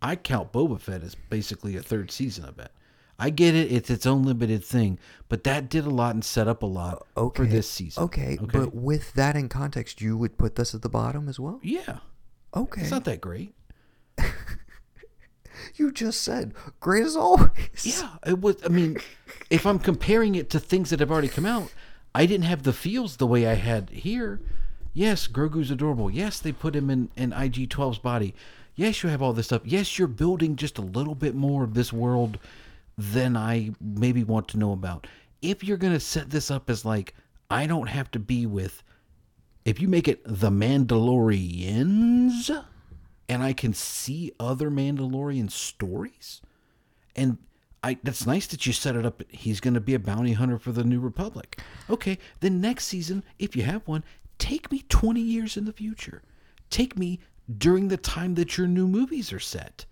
I 0.00 0.16
count 0.16 0.52
Boba 0.52 0.80
Fett 0.80 1.02
as 1.02 1.14
basically 1.14 1.76
a 1.76 1.82
third 1.82 2.10
season. 2.10 2.44
I 2.46 2.50
bet. 2.52 2.72
I 3.18 3.30
get 3.30 3.54
it; 3.54 3.70
it's 3.72 3.90
its 3.90 4.06
own 4.06 4.22
limited 4.22 4.64
thing, 4.64 4.98
but 5.28 5.44
that 5.44 5.68
did 5.68 5.84
a 5.86 5.90
lot 5.90 6.14
and 6.14 6.24
set 6.24 6.48
up 6.48 6.62
a 6.62 6.66
lot 6.66 7.06
Okay. 7.16 7.42
for 7.44 7.46
this 7.48 7.68
season. 7.70 8.02
Okay, 8.04 8.38
but 8.40 8.74
with 8.74 9.12
that 9.14 9.36
in 9.36 9.48
context, 9.50 10.00
you 10.00 10.16
would 10.16 10.38
put 10.38 10.54
this 10.56 10.74
at 10.74 10.82
the 10.82 10.88
bottom 10.88 11.28
as 11.28 11.38
well. 11.40 11.60
yeah, 11.62 11.98
Okay. 12.56 12.82
it's 12.82 12.90
not 12.90 13.04
that 13.04 13.20
great. 13.20 13.54
you 15.74 15.92
just 15.92 16.22
said 16.22 16.54
great 16.80 17.04
as 17.04 17.16
always. 17.16 17.50
Yeah, 17.82 18.16
it 18.26 18.40
was. 18.40 18.56
I 18.64 18.68
mean, 18.68 18.96
if 19.50 19.66
I'm 19.66 19.78
comparing 19.78 20.34
it 20.34 20.50
to 20.50 20.60
things 20.60 20.90
that 20.90 21.00
have 21.00 21.10
already 21.10 21.28
come 21.28 21.46
out, 21.46 21.72
I 22.14 22.24
didn't 22.26 22.46
have 22.46 22.62
the 22.62 22.72
feels 22.72 23.18
the 23.18 23.26
way 23.26 23.46
I 23.46 23.54
had 23.54 23.90
here. 23.90 24.40
Yes, 24.94 25.28
Grogu's 25.28 25.70
adorable. 25.70 26.10
Yes, 26.10 26.40
they 26.40 26.52
put 26.52 26.74
him 26.74 26.88
in, 26.88 27.10
in 27.16 27.34
IG 27.34 27.68
12's 27.68 27.98
body. 27.98 28.34
Yes, 28.74 29.02
you 29.02 29.10
have 29.10 29.20
all 29.20 29.34
this 29.34 29.46
stuff. 29.46 29.60
Yes, 29.66 29.98
you're 29.98 30.08
building 30.08 30.56
just 30.56 30.78
a 30.78 30.82
little 30.82 31.14
bit 31.14 31.34
more 31.34 31.62
of 31.62 31.74
this 31.74 31.92
world 31.92 32.38
than 32.96 33.36
I 33.36 33.72
maybe 33.78 34.24
want 34.24 34.48
to 34.48 34.58
know 34.58 34.72
about. 34.72 35.06
If 35.42 35.62
you're 35.62 35.76
going 35.76 35.92
to 35.92 36.00
set 36.00 36.30
this 36.30 36.50
up 36.50 36.70
as 36.70 36.86
like, 36.86 37.14
I 37.50 37.66
don't 37.66 37.88
have 37.88 38.10
to 38.12 38.18
be 38.18 38.46
with, 38.46 38.82
if 39.66 39.80
you 39.80 39.88
make 39.88 40.06
it 40.06 40.22
the 40.24 40.48
Mandalorians, 40.48 42.64
and 43.28 43.42
I 43.42 43.52
can 43.52 43.74
see 43.74 44.32
other 44.38 44.70
Mandalorian 44.70 45.50
stories. 45.50 46.40
And 47.16 47.38
I 47.82 47.98
that's 48.02 48.26
nice 48.26 48.46
that 48.46 48.64
you 48.64 48.72
set 48.72 48.94
it 48.94 49.04
up. 49.04 49.22
He's 49.28 49.60
going 49.60 49.74
to 49.74 49.80
be 49.80 49.94
a 49.94 49.98
bounty 49.98 50.34
hunter 50.34 50.58
for 50.58 50.70
the 50.70 50.84
New 50.84 51.00
Republic. 51.00 51.60
Okay, 51.90 52.18
then 52.40 52.60
next 52.60 52.86
season, 52.86 53.24
if 53.40 53.56
you 53.56 53.64
have 53.64 53.82
one, 53.88 54.04
take 54.38 54.70
me 54.70 54.84
20 54.88 55.20
years 55.20 55.56
in 55.56 55.64
the 55.64 55.72
future. 55.72 56.22
Take 56.70 56.96
me 56.96 57.18
during 57.58 57.88
the 57.88 57.96
time 57.96 58.36
that 58.36 58.56
your 58.56 58.68
new 58.68 58.86
movies 58.86 59.32
are 59.32 59.40
set 59.40 59.84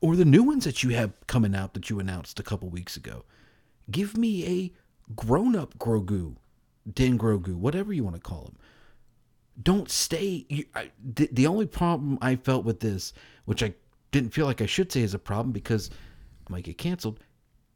or 0.00 0.14
the 0.14 0.24
new 0.24 0.44
ones 0.44 0.64
that 0.64 0.84
you 0.84 0.90
have 0.90 1.10
coming 1.26 1.56
out 1.56 1.74
that 1.74 1.90
you 1.90 1.98
announced 1.98 2.38
a 2.38 2.44
couple 2.44 2.68
weeks 2.68 2.96
ago. 2.96 3.24
Give 3.90 4.16
me 4.16 4.46
a 4.46 4.72
grown 5.16 5.56
up 5.56 5.76
Grogu, 5.78 6.36
Din 6.94 7.18
Grogu, 7.18 7.54
whatever 7.54 7.92
you 7.92 8.04
want 8.04 8.16
to 8.16 8.22
call 8.22 8.46
him. 8.46 8.56
Don't 9.60 9.90
stay. 9.90 10.46
You, 10.48 10.64
I, 10.74 10.90
the, 11.02 11.28
the 11.32 11.46
only 11.46 11.66
problem 11.66 12.18
I 12.22 12.36
felt 12.36 12.64
with 12.64 12.80
this, 12.80 13.12
which 13.44 13.62
I 13.62 13.74
didn't 14.12 14.30
feel 14.30 14.46
like 14.46 14.60
I 14.60 14.66
should 14.66 14.92
say 14.92 15.02
is 15.02 15.14
a 15.14 15.18
problem 15.18 15.52
because 15.52 15.90
I 16.46 16.52
might 16.52 16.64
get 16.64 16.78
canceled, 16.78 17.20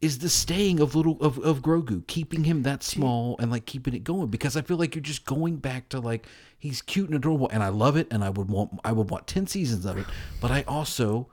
is 0.01 0.19
the 0.19 0.29
staying 0.29 0.81
of 0.81 0.95
little 0.95 1.17
of, 1.21 1.39
of 1.39 1.63
Grogu, 1.63 2.07
keeping 2.07 2.45
him 2.45 2.63
that 2.63 2.83
small 2.83 3.37
and 3.39 3.51
like 3.51 3.67
keeping 3.67 3.95
it 3.95 4.05
going 4.05 4.29
because 4.29 4.57
I 4.57 4.63
feel 4.63 4.77
like 4.77 4.95
you're 4.95 5.03
just 5.03 5.25
going 5.25 5.57
back 5.57 5.89
to 5.91 6.01
like 6.01 6.27
he's 6.59 6.83
cute 6.83 7.09
and 7.09 7.17
adorable 7.17 7.49
and 7.51 7.63
I 7.63 7.69
love 7.69 7.97
it 7.97 8.09
and 8.11 8.25
I 8.25 8.31
would 8.31 8.49
want 8.49 8.81
I 8.85 8.93
would 8.93 9.11
want 9.11 9.27
10 9.29 9.47
seasons 9.47 9.85
of 9.87 9.99
it, 9.99 10.07
but 10.41 10.51
I 10.51 10.65
also 10.67 11.29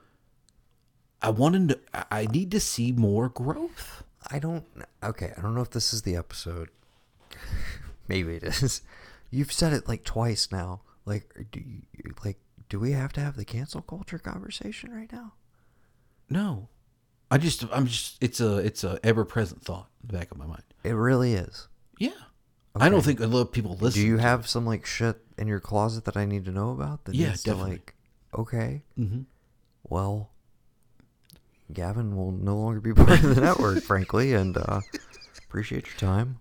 I 1.21 1.31
wanted 1.31 1.69
to 1.69 1.79
I 2.11 2.27
need 2.27 2.51
to 2.51 2.59
see 2.59 2.91
more 2.91 3.29
growth. 3.29 4.03
I 4.29 4.39
don't. 4.39 4.65
Okay, 5.03 5.33
I 5.35 5.41
don't 5.41 5.55
know 5.55 5.61
if 5.61 5.71
this 5.71 5.93
is 5.93 6.03
the 6.03 6.15
episode. 6.15 6.69
Maybe 8.07 8.35
it 8.35 8.43
is. 8.43 8.81
You've 9.31 9.51
said 9.51 9.73
it 9.73 9.87
like 9.87 10.03
twice 10.03 10.51
now. 10.51 10.81
Like, 11.05 11.47
do 11.51 11.59
you, 11.59 11.81
like 12.25 12.37
do 12.69 12.79
we 12.79 12.91
have 12.91 13.13
to 13.13 13.21
have 13.21 13.35
the 13.35 13.45
cancel 13.45 13.81
culture 13.81 14.19
conversation 14.19 14.91
right 14.93 15.11
now? 15.11 15.33
No. 16.29 16.69
I 17.31 17.37
just 17.37 17.63
I'm 17.71 17.85
just 17.85 18.17
it's 18.21 18.39
a 18.39 18.57
it's 18.57 18.83
a 18.83 18.99
ever 19.03 19.23
present 19.25 19.61
thought 19.63 19.87
in 20.01 20.07
the 20.07 20.17
back 20.17 20.31
of 20.31 20.37
my 20.37 20.45
mind. 20.45 20.63
It 20.83 20.91
really 20.93 21.33
is. 21.33 21.67
Yeah. 21.99 22.09
I 22.75 22.87
don't 22.89 23.01
think 23.03 23.19
a 23.19 23.27
lot 23.27 23.41
of 23.41 23.51
people 23.51 23.75
listen. 23.79 24.01
Do 24.01 24.07
you 24.07 24.17
have 24.17 24.47
some 24.47 24.65
like 24.65 24.85
shit 24.85 25.17
in 25.37 25.47
your 25.47 25.59
closet 25.59 26.05
that 26.05 26.15
I 26.15 26.25
need 26.25 26.45
to 26.45 26.51
know 26.51 26.71
about? 26.71 27.05
That 27.05 27.15
Yeah, 27.15 27.31
definitely. 27.31 27.71
Like, 27.71 27.95
okay. 28.37 28.83
Mhm. 28.97 29.25
Well, 29.83 30.29
Gavin 31.73 32.15
will 32.15 32.31
no 32.31 32.57
longer 32.57 32.79
be 32.79 32.93
part 32.95 33.23
of 33.23 33.35
the 33.35 33.41
network, 33.41 33.83
frankly, 33.83 34.33
and 34.33 34.57
uh, 34.57 34.81
appreciate 35.47 35.87
your 35.87 35.97
time. 35.97 36.39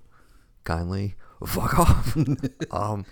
Kindly 0.69 1.15
fuck 1.47 1.79
off. 1.79 2.15
um, 2.71 3.07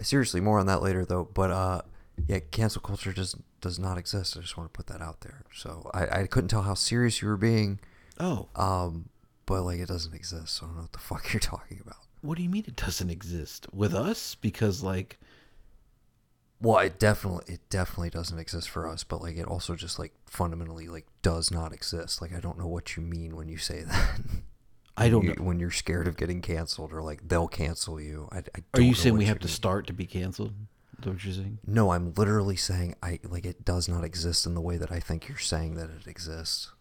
seriously, 0.00 0.40
more 0.40 0.60
on 0.60 0.66
that 0.66 0.80
later 0.80 1.04
though. 1.04 1.28
But 1.34 1.50
uh, 1.50 1.82
yeah, 2.28 2.38
cancel 2.52 2.80
culture 2.80 3.12
just 3.12 3.34
does 3.60 3.78
not 3.80 3.98
exist. 3.98 4.36
I 4.36 4.40
just 4.40 4.56
want 4.56 4.72
to 4.72 4.76
put 4.76 4.86
that 4.86 5.02
out 5.02 5.22
there. 5.22 5.42
So 5.52 5.90
I, 5.92 6.20
I 6.20 6.26
couldn't 6.26 6.48
tell 6.48 6.62
how 6.62 6.74
serious 6.74 7.20
you 7.20 7.26
were 7.28 7.36
being. 7.36 7.80
Oh, 8.20 8.48
Um, 8.54 9.08
but 9.46 9.62
like 9.62 9.80
it 9.80 9.88
doesn't 9.88 10.14
exist. 10.14 10.54
So 10.54 10.66
I 10.66 10.68
don't 10.68 10.76
know 10.76 10.82
what 10.82 10.92
the 10.92 10.98
fuck 11.10 11.32
you're 11.32 11.40
talking 11.40 11.80
about. 11.84 11.98
what 12.20 12.36
do 12.36 12.44
you 12.44 12.48
mean 12.48 12.64
it 12.68 12.76
doesn't 12.76 13.10
exist 13.10 13.66
with 13.72 13.92
us? 13.94 14.36
Because 14.36 14.82
like 14.84 15.18
Well, 16.60 16.78
it 16.78 16.98
definitely 17.00 17.54
it 17.54 17.60
definitely 17.70 18.10
doesn't 18.10 18.38
exist 18.38 18.68
for 18.70 18.86
us, 18.86 19.02
but 19.02 19.20
like 19.20 19.36
it 19.36 19.46
also 19.46 19.74
just 19.74 19.98
like 19.98 20.12
fundamentally 20.26 20.86
like 20.86 21.06
does 21.22 21.50
not 21.50 21.72
exist. 21.72 22.22
Like 22.22 22.32
I 22.32 22.40
don't 22.40 22.58
know 22.58 22.68
what 22.68 22.96
you 22.96 23.02
mean 23.02 23.34
when 23.34 23.48
you 23.48 23.58
say 23.58 23.82
that. 23.90 24.20
I 25.00 25.08
don't 25.08 25.24
You- 25.24 25.34
know. 25.34 25.42
when 25.44 25.58
you're 25.58 25.70
scared 25.70 26.06
of 26.06 26.16
getting 26.16 26.40
canceled 26.42 26.92
or 26.92 27.02
like 27.02 27.26
they'll 27.28 27.48
cancel 27.48 28.00
you. 28.00 28.28
I, 28.30 28.38
I 28.38 28.40
Are 28.40 28.44
don't 28.74 28.86
you 28.86 28.94
saying 28.94 29.14
we 29.16 29.22
you 29.22 29.26
have 29.28 29.38
to 29.40 29.46
mean. 29.46 29.54
start 29.54 29.86
to 29.88 29.92
be 29.92 30.06
canceled? 30.06 30.52
What 31.02 31.24
you're 31.24 31.32
saying? 31.32 31.58
No, 31.66 31.92
I'm 31.92 32.12
literally 32.14 32.56
saying 32.56 32.94
I 33.02 33.18
like 33.24 33.46
it 33.46 33.64
does 33.64 33.88
not 33.88 34.04
exist 34.04 34.44
in 34.46 34.54
the 34.54 34.60
way 34.60 34.76
that 34.76 34.92
I 34.92 35.00
think 35.00 35.28
you're 35.28 35.38
saying 35.38 35.76
that 35.76 35.88
it 35.88 36.06
exists. 36.06 36.72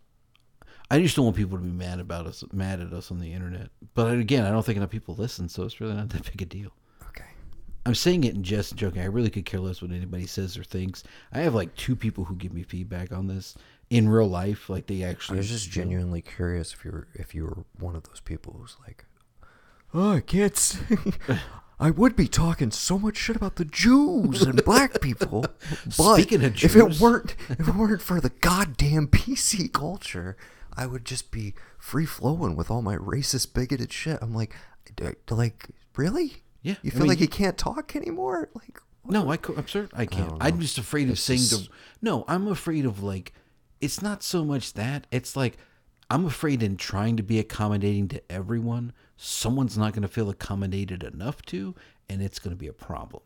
I 0.92 1.00
just 1.00 1.16
don't 1.16 1.24
want 1.26 1.38
people 1.38 1.58
to 1.58 1.64
be 1.64 1.72
mad 1.72 2.00
about 2.00 2.26
us, 2.28 2.44
mad 2.52 2.82
at 2.82 2.92
us 2.92 3.12
on 3.12 3.20
the 3.20 3.32
internet. 3.32 3.70
But 3.94 4.18
again, 4.18 4.44
I 4.44 4.50
don't 4.52 4.66
think 4.66 4.76
enough 4.78 4.90
people 4.90 5.16
listen, 5.16 5.48
so 5.48 5.64
it's 5.64 5.80
really 5.80 5.94
not 5.94 6.10
that 6.10 6.24
big 6.32 6.42
a 6.42 6.46
deal. 6.46 6.72
Okay. 7.10 7.24
I'm 7.86 7.96
saying 7.96 8.24
it 8.26 8.36
in 8.36 8.44
jest 8.44 8.72
and 8.72 8.80
joking. 8.80 9.02
I 9.02 9.06
really 9.06 9.30
could 9.30 9.46
care 9.46 9.60
less 9.62 9.82
what 9.82 9.92
anybody 9.92 10.26
says 10.26 10.58
or 10.58 10.64
thinks. 10.66 11.04
I 11.32 11.40
have 11.40 11.54
like 11.56 11.74
two 11.76 11.96
people 11.96 12.26
who 12.26 12.36
give 12.36 12.54
me 12.54 12.64
feedback 12.64 13.14
on 13.14 13.28
this 13.28 13.56
in 13.90 14.10
real 14.10 14.28
life. 14.30 14.70
Like 14.70 14.88
they 14.88 15.04
actually 15.04 15.38
I 15.38 15.40
was 15.40 15.50
just 15.50 15.70
genuinely 15.72 16.22
curious 16.22 16.74
if 16.74 16.84
you 16.86 16.92
were 16.92 17.08
if 17.14 17.34
you 17.36 17.46
were 17.46 17.66
one 17.80 17.96
of 17.96 18.04
those 18.04 18.20
people 18.20 18.56
who's 18.60 18.78
like, 18.86 19.06
oh, 19.94 20.14
I 20.14 20.20
can't. 20.22 20.80
I 21.82 21.92
would 21.92 22.14
be 22.18 22.28
talking 22.28 22.72
so 22.72 23.00
much 23.00 23.16
shit 23.16 23.38
about 23.38 23.56
the 23.56 23.64
Jews 23.64 24.42
and 24.42 24.64
black 24.66 25.00
people, 25.00 25.42
but 25.98 26.14
Speaking 26.16 26.44
of 26.44 26.62
if 26.62 26.76
it 26.76 27.00
weren't 27.00 27.36
if 27.50 27.68
it 27.70 27.76
weren't 27.76 28.02
for 28.02 28.20
the 28.20 28.32
goddamn 28.42 29.08
PC 29.08 29.72
culture, 29.72 30.36
I 30.76 30.86
would 30.86 31.06
just 31.06 31.32
be 31.32 31.54
free 31.78 32.06
flowing 32.06 32.58
with 32.58 32.70
all 32.70 32.82
my 32.82 32.98
racist, 32.98 33.54
bigoted 33.54 33.94
shit. 33.94 34.20
I'm 34.22 34.34
like, 34.36 34.54
like 35.30 35.70
really? 35.96 36.44
Yeah, 36.62 36.76
You 36.82 36.90
I 36.90 36.92
feel 36.92 37.00
mean, 37.02 37.10
like 37.10 37.22
you- 37.22 37.30
can't 37.30 37.58
talk 37.58 37.96
anymore? 37.96 38.50
Like, 38.54 38.82
No, 39.06 39.32
I 39.32 39.40
I'm 39.56 39.68
certain 39.70 39.98
I 39.98 40.06
can't. 40.06 40.32
don't 40.32 40.44
I'm 40.44 40.60
just 40.60 40.78
afraid 40.78 41.04
of 41.08 41.12
It's 41.14 41.22
saying 41.22 41.40
just- 41.40 41.70
the. 41.70 41.76
No, 42.02 42.26
I'm 42.28 42.48
afraid 42.50 42.86
of 42.86 43.02
like. 43.02 43.32
It's 43.82 44.02
not 44.02 44.24
so 44.24 44.44
much 44.44 44.74
that. 44.74 45.08
It's 45.12 45.36
like 45.36 45.58
I'm 46.10 46.26
afraid 46.26 46.64
in 46.64 46.78
trying 46.78 47.18
to 47.18 47.24
be 47.24 47.40
accommodating 47.40 48.08
to 48.10 48.32
everyone, 48.32 48.94
someone's 49.16 49.78
not 49.78 49.94
going 49.94 50.02
to 50.02 50.08
feel 50.08 50.30
accommodated 50.30 51.04
enough 51.04 51.42
to, 51.44 51.76
and 52.10 52.22
it's 52.22 52.40
going 52.40 52.56
to 52.56 52.60
be 52.60 52.68
a 52.68 52.74
problem. 52.74 53.22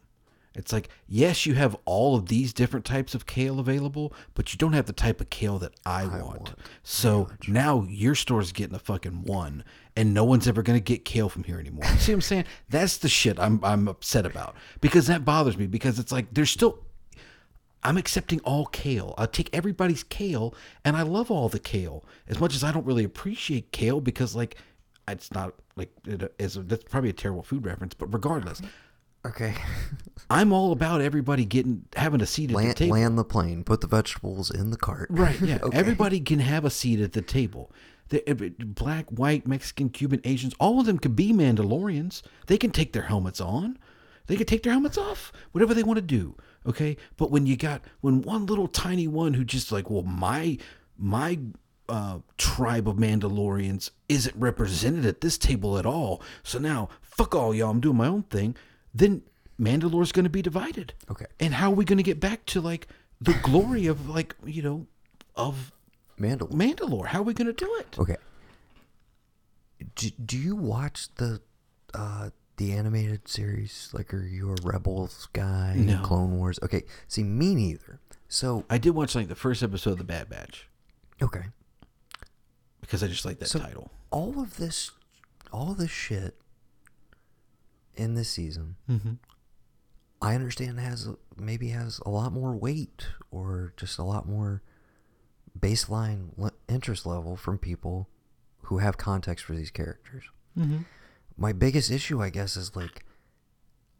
It's 0.55 0.71
like, 0.71 0.89
yes, 1.07 1.45
you 1.45 1.55
have 1.55 1.75
all 1.85 2.15
of 2.15 2.27
these 2.27 2.53
different 2.53 2.85
types 2.85 3.15
of 3.15 3.25
kale 3.25 3.59
available, 3.59 4.13
but 4.35 4.53
you 4.53 4.57
don't 4.57 4.73
have 4.73 4.85
the 4.85 4.93
type 4.93 5.19
of 5.19 5.29
kale 5.31 5.57
that 5.59 5.73
I, 5.85 6.05
want. 6.05 6.25
want. 6.25 6.53
So 6.83 7.29
now 7.47 7.87
your 7.89 8.13
store's 8.13 8.51
getting 8.51 8.75
a 8.75 8.79
fucking 8.79 9.23
one, 9.23 9.63
and 9.95 10.13
no 10.13 10.23
one's 10.23 10.47
ever 10.47 10.61
going 10.61 10.77
to 10.77 10.83
get 10.83 11.05
kale 11.05 11.29
from 11.29 11.43
here 11.43 11.59
anymore. 11.59 11.85
You 11.91 11.97
see 11.97 12.11
what 12.11 12.17
I'm 12.17 12.21
saying? 12.21 12.45
That's 12.69 12.97
the 12.97 13.09
shit 13.09 13.39
I'm 13.39 13.63
I'm 13.63 13.87
upset 13.87 14.27
about 14.27 14.55
because 14.79 15.07
that 15.07 15.25
bothers 15.25 15.57
me 15.57 15.65
because 15.65 15.97
it's 15.97 16.11
like 16.11 16.31
there's 16.31 16.51
still 16.51 16.79
I'm 17.83 17.97
accepting 17.97 18.39
all 18.41 18.65
kale. 18.67 19.13
I'll 19.17 19.27
take 19.27 19.49
everybody's 19.53 20.03
kale, 20.03 20.55
and 20.85 20.95
I 20.95 21.01
love 21.01 21.29
all 21.29 21.49
the 21.49 21.59
kale 21.59 22.05
as 22.27 22.39
much 22.39 22.55
as 22.55 22.63
I 22.63 22.71
don't 22.71 22.85
really 22.85 23.03
appreciate 23.03 23.71
kale 23.71 24.01
because 24.01 24.35
like 24.35 24.57
it's 25.07 25.31
not 25.31 25.53
like 25.75 25.91
it 26.05 26.33
is. 26.39 26.55
That's 26.55 26.83
probably 26.85 27.09
a 27.09 27.13
terrible 27.13 27.43
food 27.43 27.65
reference, 27.65 27.93
but 27.93 28.13
regardless, 28.13 28.61
okay, 29.25 29.53
I'm 30.29 30.53
all 30.53 30.71
about 30.71 31.01
everybody 31.01 31.45
getting 31.45 31.85
having 31.95 32.21
a 32.21 32.25
seat 32.25 32.45
at 32.45 32.49
the 32.49 32.63
land, 32.63 32.77
table. 32.77 32.93
land 32.93 33.17
the 33.17 33.25
plane, 33.25 33.63
put 33.63 33.81
the 33.81 33.87
vegetables 33.87 34.49
in 34.49 34.71
the 34.71 34.77
cart. 34.77 35.09
Right. 35.11 35.39
Yeah. 35.41 35.59
Okay. 35.63 35.77
Everybody 35.77 36.19
can 36.19 36.39
have 36.39 36.65
a 36.65 36.69
seat 36.69 36.99
at 36.99 37.13
the 37.13 37.21
table. 37.21 37.71
The, 38.09 38.53
black, 38.59 39.09
white, 39.09 39.47
Mexican, 39.47 39.89
Cuban, 39.89 40.21
Asians, 40.23 40.53
all 40.59 40.79
of 40.79 40.85
them 40.85 40.99
could 40.99 41.15
be 41.15 41.33
Mandalorians. 41.33 42.21
They 42.45 42.57
can 42.57 42.69
take 42.69 42.93
their 42.93 43.03
helmets 43.03 43.41
on. 43.41 43.79
They 44.27 44.35
can 44.35 44.45
take 44.45 44.61
their 44.63 44.73
helmets 44.73 44.97
off. 44.97 45.31
Whatever 45.51 45.73
they 45.73 45.83
want 45.83 45.97
to 45.97 46.01
do. 46.01 46.35
Okay. 46.65 46.97
But 47.17 47.31
when 47.31 47.45
you 47.45 47.57
got 47.57 47.81
when 48.01 48.21
one 48.21 48.45
little 48.45 48.67
tiny 48.67 49.07
one 49.07 49.33
who 49.33 49.43
just 49.43 49.71
like, 49.71 49.89
well, 49.89 50.03
my 50.03 50.57
my 50.97 51.39
uh, 51.89 52.19
tribe 52.37 52.87
of 52.87 52.95
Mandalorians 52.95 53.91
isn't 54.09 54.35
represented 54.35 55.05
at 55.05 55.21
this 55.21 55.37
table 55.37 55.77
at 55.77 55.85
all. 55.85 56.21
So 56.43 56.59
now, 56.59 56.89
fuck 57.01 57.35
all 57.35 57.53
y'all. 57.53 57.71
I'm 57.71 57.79
doing 57.79 57.97
my 57.97 58.07
own 58.07 58.23
thing. 58.23 58.55
Then 58.93 59.23
Mandalore's 59.59 60.11
going 60.11 60.23
to 60.23 60.29
be 60.29 60.41
divided. 60.41 60.93
Okay. 61.09 61.25
And 61.39 61.53
how 61.53 61.71
are 61.71 61.75
we 61.75 61.85
going 61.85 61.97
to 61.97 62.03
get 62.03 62.19
back 62.19 62.45
to 62.47 62.61
like 62.61 62.87
the 63.19 63.33
glory 63.43 63.87
of 63.87 64.09
like 64.09 64.35
you 64.45 64.61
know 64.61 64.87
of 65.35 65.71
Mandalore. 66.19 66.51
Mandalore? 66.51 67.07
How 67.07 67.19
are 67.19 67.23
we 67.23 67.33
going 67.33 67.47
to 67.47 67.53
do 67.53 67.73
it? 67.75 67.99
Okay. 67.99 68.17
Do, 69.95 70.09
do 70.25 70.37
you 70.37 70.55
watch 70.55 71.13
the 71.15 71.41
uh 71.93 72.29
the 72.57 72.73
animated 72.73 73.27
series? 73.27 73.89
Like, 73.93 74.13
are 74.13 74.23
you 74.25 74.51
a 74.51 74.55
Rebels 74.63 75.27
guy? 75.33 75.73
No. 75.77 76.01
Clone 76.03 76.37
Wars. 76.37 76.59
Okay. 76.63 76.83
See, 77.07 77.23
me 77.23 77.55
neither. 77.55 77.99
So 78.27 78.65
I 78.69 78.77
did 78.77 78.91
watch 78.91 79.15
like 79.15 79.27
the 79.27 79.35
first 79.35 79.61
episode 79.63 79.91
of 79.91 79.97
the 79.99 80.03
Bad 80.03 80.29
Batch 80.29 80.67
okay. 81.21 81.43
because 82.81 83.03
I 83.03 83.07
just 83.07 83.25
like 83.25 83.39
that 83.39 83.47
So 83.49 83.59
title. 83.59 83.91
all 84.11 84.39
of 84.41 84.57
this, 84.57 84.89
all 85.51 85.73
this 85.75 85.91
shit 85.91 86.35
in 87.95 88.15
this 88.15 88.29
season, 88.29 88.75
Mm-hmm. 88.89 89.13
I 90.21 90.35
understand 90.35 90.79
has 90.79 91.09
maybe 91.37 91.67
has 91.69 91.99
a 92.05 92.09
lot 92.09 92.31
more 92.31 92.53
weight 92.55 93.07
or 93.29 93.73
just 93.75 93.99
a 93.99 94.03
lot 94.03 94.25
more 94.27 94.61
baseline 95.59 96.29
le- 96.37 96.53
interest 96.69 97.05
level 97.05 97.35
from 97.35 97.57
people 97.57 98.07
who 98.63 98.77
have 98.77 98.97
context 98.97 99.43
for 99.43 99.53
these 99.53 99.69
characters. 99.69 100.23
Mm-hmm. 100.57 100.83
My 101.37 101.51
biggest 101.53 101.91
issue, 101.91 102.21
I 102.21 102.29
guess, 102.29 102.55
is 102.55 102.75
like 102.75 103.03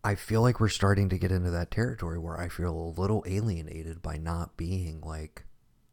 I 0.03 0.15
feel 0.15 0.41
like 0.41 0.59
we're 0.59 0.67
starting 0.69 1.09
to 1.09 1.17
get 1.17 1.31
into 1.31 1.49
that 1.51 1.71
territory 1.71 2.19
where 2.19 2.39
I 2.39 2.49
feel 2.49 2.75
a 2.75 2.99
little 2.99 3.23
alienated 3.25 4.01
by 4.01 4.17
not 4.17 4.57
being 4.57 4.99
like 5.01 5.45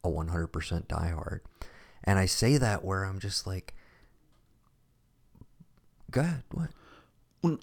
a 0.03 0.09
100% 0.09 0.51
diehard. 0.87 1.41
And 2.03 2.19
I 2.19 2.27
say 2.27 2.57
that 2.59 2.85
where 2.85 3.05
I'm 3.05 3.21
just 3.21 3.47
like, 3.47 3.75
God, 6.11 6.43
what? 6.51 6.71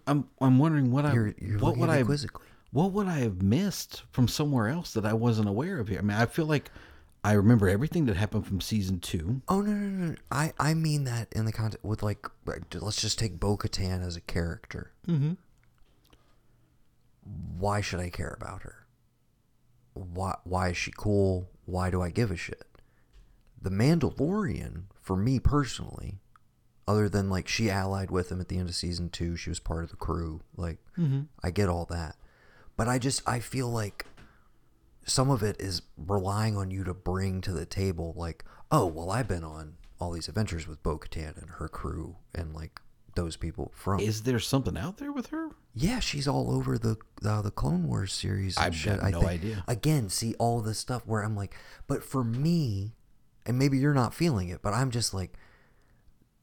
I'm 0.07 0.27
I'm 0.41 0.57
wondering 0.57 0.91
what 0.91 1.05
I 1.05 1.13
You're, 1.13 1.35
you're 1.37 1.59
what 1.59 1.77
would 1.77 1.89
I 1.89 2.01
quizzically. 2.01 2.45
what 2.71 2.93
would 2.93 3.07
I 3.07 3.19
have 3.19 3.41
missed 3.43 4.03
from 4.11 4.27
somewhere 4.27 4.69
else 4.69 4.93
that 4.93 5.05
I 5.05 5.13
wasn't 5.13 5.49
aware 5.49 5.79
of 5.79 5.87
here? 5.87 5.99
I 5.99 6.01
mean, 6.01 6.17
I 6.17 6.25
feel 6.25 6.45
like 6.45 6.71
I 7.27 7.33
remember 7.33 7.67
everything 7.67 8.05
that 8.05 8.15
happened 8.15 8.47
from 8.47 8.61
season 8.61 9.01
two. 9.01 9.41
Oh 9.49 9.59
no 9.59 9.73
no 9.73 9.87
no! 9.89 10.05
no. 10.11 10.15
I 10.31 10.53
I 10.57 10.73
mean 10.73 11.03
that 11.03 11.27
in 11.33 11.43
the 11.43 11.51
context 11.51 11.83
with 11.83 12.01
like 12.01 12.25
let's 12.73 13.01
just 13.01 13.19
take 13.19 13.37
Bo 13.37 13.57
Katan 13.57 14.01
as 14.01 14.15
a 14.15 14.21
character. 14.21 14.93
Mm-hmm. 15.05 15.33
Why 17.59 17.81
should 17.81 17.99
I 17.99 18.09
care 18.09 18.33
about 18.39 18.63
her? 18.63 18.85
Why 19.93 20.37
why 20.45 20.69
is 20.69 20.77
she 20.77 20.93
cool? 20.95 21.49
Why 21.65 21.89
do 21.89 22.01
I 22.01 22.11
give 22.11 22.31
a 22.31 22.37
shit? 22.37 22.63
The 23.61 23.71
Mandalorian, 23.71 24.83
for 25.01 25.17
me 25.17 25.37
personally, 25.37 26.19
other 26.87 27.09
than 27.09 27.29
like 27.29 27.49
she 27.49 27.69
allied 27.69 28.09
with 28.09 28.31
him 28.31 28.39
at 28.39 28.47
the 28.47 28.57
end 28.57 28.69
of 28.69 28.75
season 28.75 29.09
two, 29.09 29.35
she 29.35 29.49
was 29.49 29.59
part 29.59 29.83
of 29.83 29.89
the 29.89 29.97
crew. 29.97 30.43
Like 30.55 30.77
Mm-hmm. 30.97 31.23
I 31.43 31.51
get 31.51 31.67
all 31.67 31.83
that, 31.89 32.15
but 32.77 32.87
I 32.87 32.99
just 32.99 33.21
I 33.27 33.41
feel 33.41 33.69
like 33.69 34.05
some 35.07 35.29
of 35.29 35.41
it 35.41 35.55
is 35.59 35.81
relying 35.97 36.57
on 36.57 36.69
you 36.69 36.83
to 36.83 36.93
bring 36.93 37.41
to 37.41 37.51
the 37.51 37.65
table 37.65 38.13
like, 38.15 38.43
oh 38.71 38.85
well, 38.85 39.09
I've 39.09 39.27
been 39.27 39.43
on 39.43 39.75
all 39.99 40.11
these 40.11 40.27
adventures 40.27 40.67
with 40.67 40.83
Bo 40.83 40.99
Katan 40.99 41.41
and 41.41 41.49
her 41.51 41.67
crew 41.67 42.17
and 42.35 42.53
like 42.53 42.81
those 43.15 43.35
people 43.35 43.71
from. 43.75 43.99
Is 43.99 44.23
there 44.23 44.39
something 44.39 44.77
out 44.77 44.97
there 44.97 45.11
with 45.11 45.27
her? 45.27 45.49
yeah, 45.73 45.99
she's 45.99 46.27
all 46.27 46.51
over 46.51 46.77
the 46.77 46.97
uh, 47.23 47.41
the 47.41 47.51
Clone 47.51 47.87
Wars 47.87 48.11
series. 48.11 48.57
and 48.57 48.67
I 48.67 48.69
shit, 48.71 48.99
have 48.99 49.11
no 49.11 49.27
idea. 49.27 49.63
Again, 49.67 50.09
see 50.09 50.33
all 50.39 50.61
this 50.61 50.79
stuff 50.79 51.03
where 51.05 51.23
I'm 51.23 51.35
like, 51.35 51.55
but 51.87 52.03
for 52.03 52.23
me, 52.23 52.93
and 53.45 53.59
maybe 53.59 53.77
you're 53.77 53.93
not 53.93 54.13
feeling 54.13 54.49
it, 54.49 54.61
but 54.61 54.73
I'm 54.73 54.89
just 54.91 55.13
like, 55.13 55.33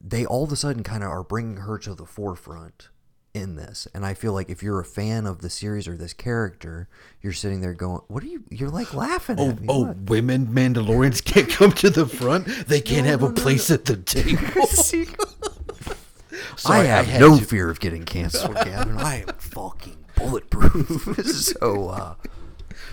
they 0.01 0.25
all 0.25 0.45
of 0.45 0.53
a 0.53 0.57
sudden 0.57 0.83
kind 0.83 1.03
of 1.03 1.11
are 1.11 1.25
bringing 1.25 1.59
her 1.59 1.79
to 1.79 1.95
the 1.95 2.07
forefront 2.07 2.89
in 3.35 3.57
this, 3.57 3.89
and 3.93 4.07
I 4.07 4.15
feel 4.15 4.33
like 4.33 4.49
if 4.49 4.63
you're 4.63 4.79
a 4.79 4.85
fan 4.85 5.27
of 5.27 5.41
the 5.41 5.51
series 5.51 5.89
or 5.89 5.97
this 5.97 6.13
character, 6.13 6.89
you're 7.21 7.33
sitting 7.33 7.61
there 7.61 7.75
going, 7.75 8.01
"What 8.07 8.23
are 8.23 8.27
you?" 8.29 8.45
You're 8.49 8.71
like 8.71 8.95
laughing 8.95 9.37
Oh, 9.41 9.51
at 9.51 9.61
me. 9.61 9.67
oh, 9.69 9.85
What? 9.87 9.97
women 10.09 10.47
Mandalorians 10.47 11.23
can't 11.25 11.49
come 11.51 11.73
to 11.73 11.91
the 11.91 12.07
front. 12.07 12.47
They 12.69 12.81
can't 12.81 13.05
No, 13.07 13.11
have 13.11 13.21
no, 13.23 13.27
a 13.27 13.31
no, 13.31 13.35
place 13.43 13.71
at 13.73 13.85
the 13.87 13.97
table. 13.97 14.67
Sorry, 16.57 16.81
I 16.81 16.85
have 16.85 17.07
had 17.07 17.21
no 17.21 17.39
to- 17.39 17.45
fear 17.45 17.69
of 17.71 17.81
getting 17.81 18.05
canceled, 18.05 18.55
Gavin. 18.65 18.97
I 18.99 19.23
am 19.23 19.29
fucking 19.39 19.97
bulletproof. 20.17 21.25
so, 21.27 21.89
uh, 21.89 22.15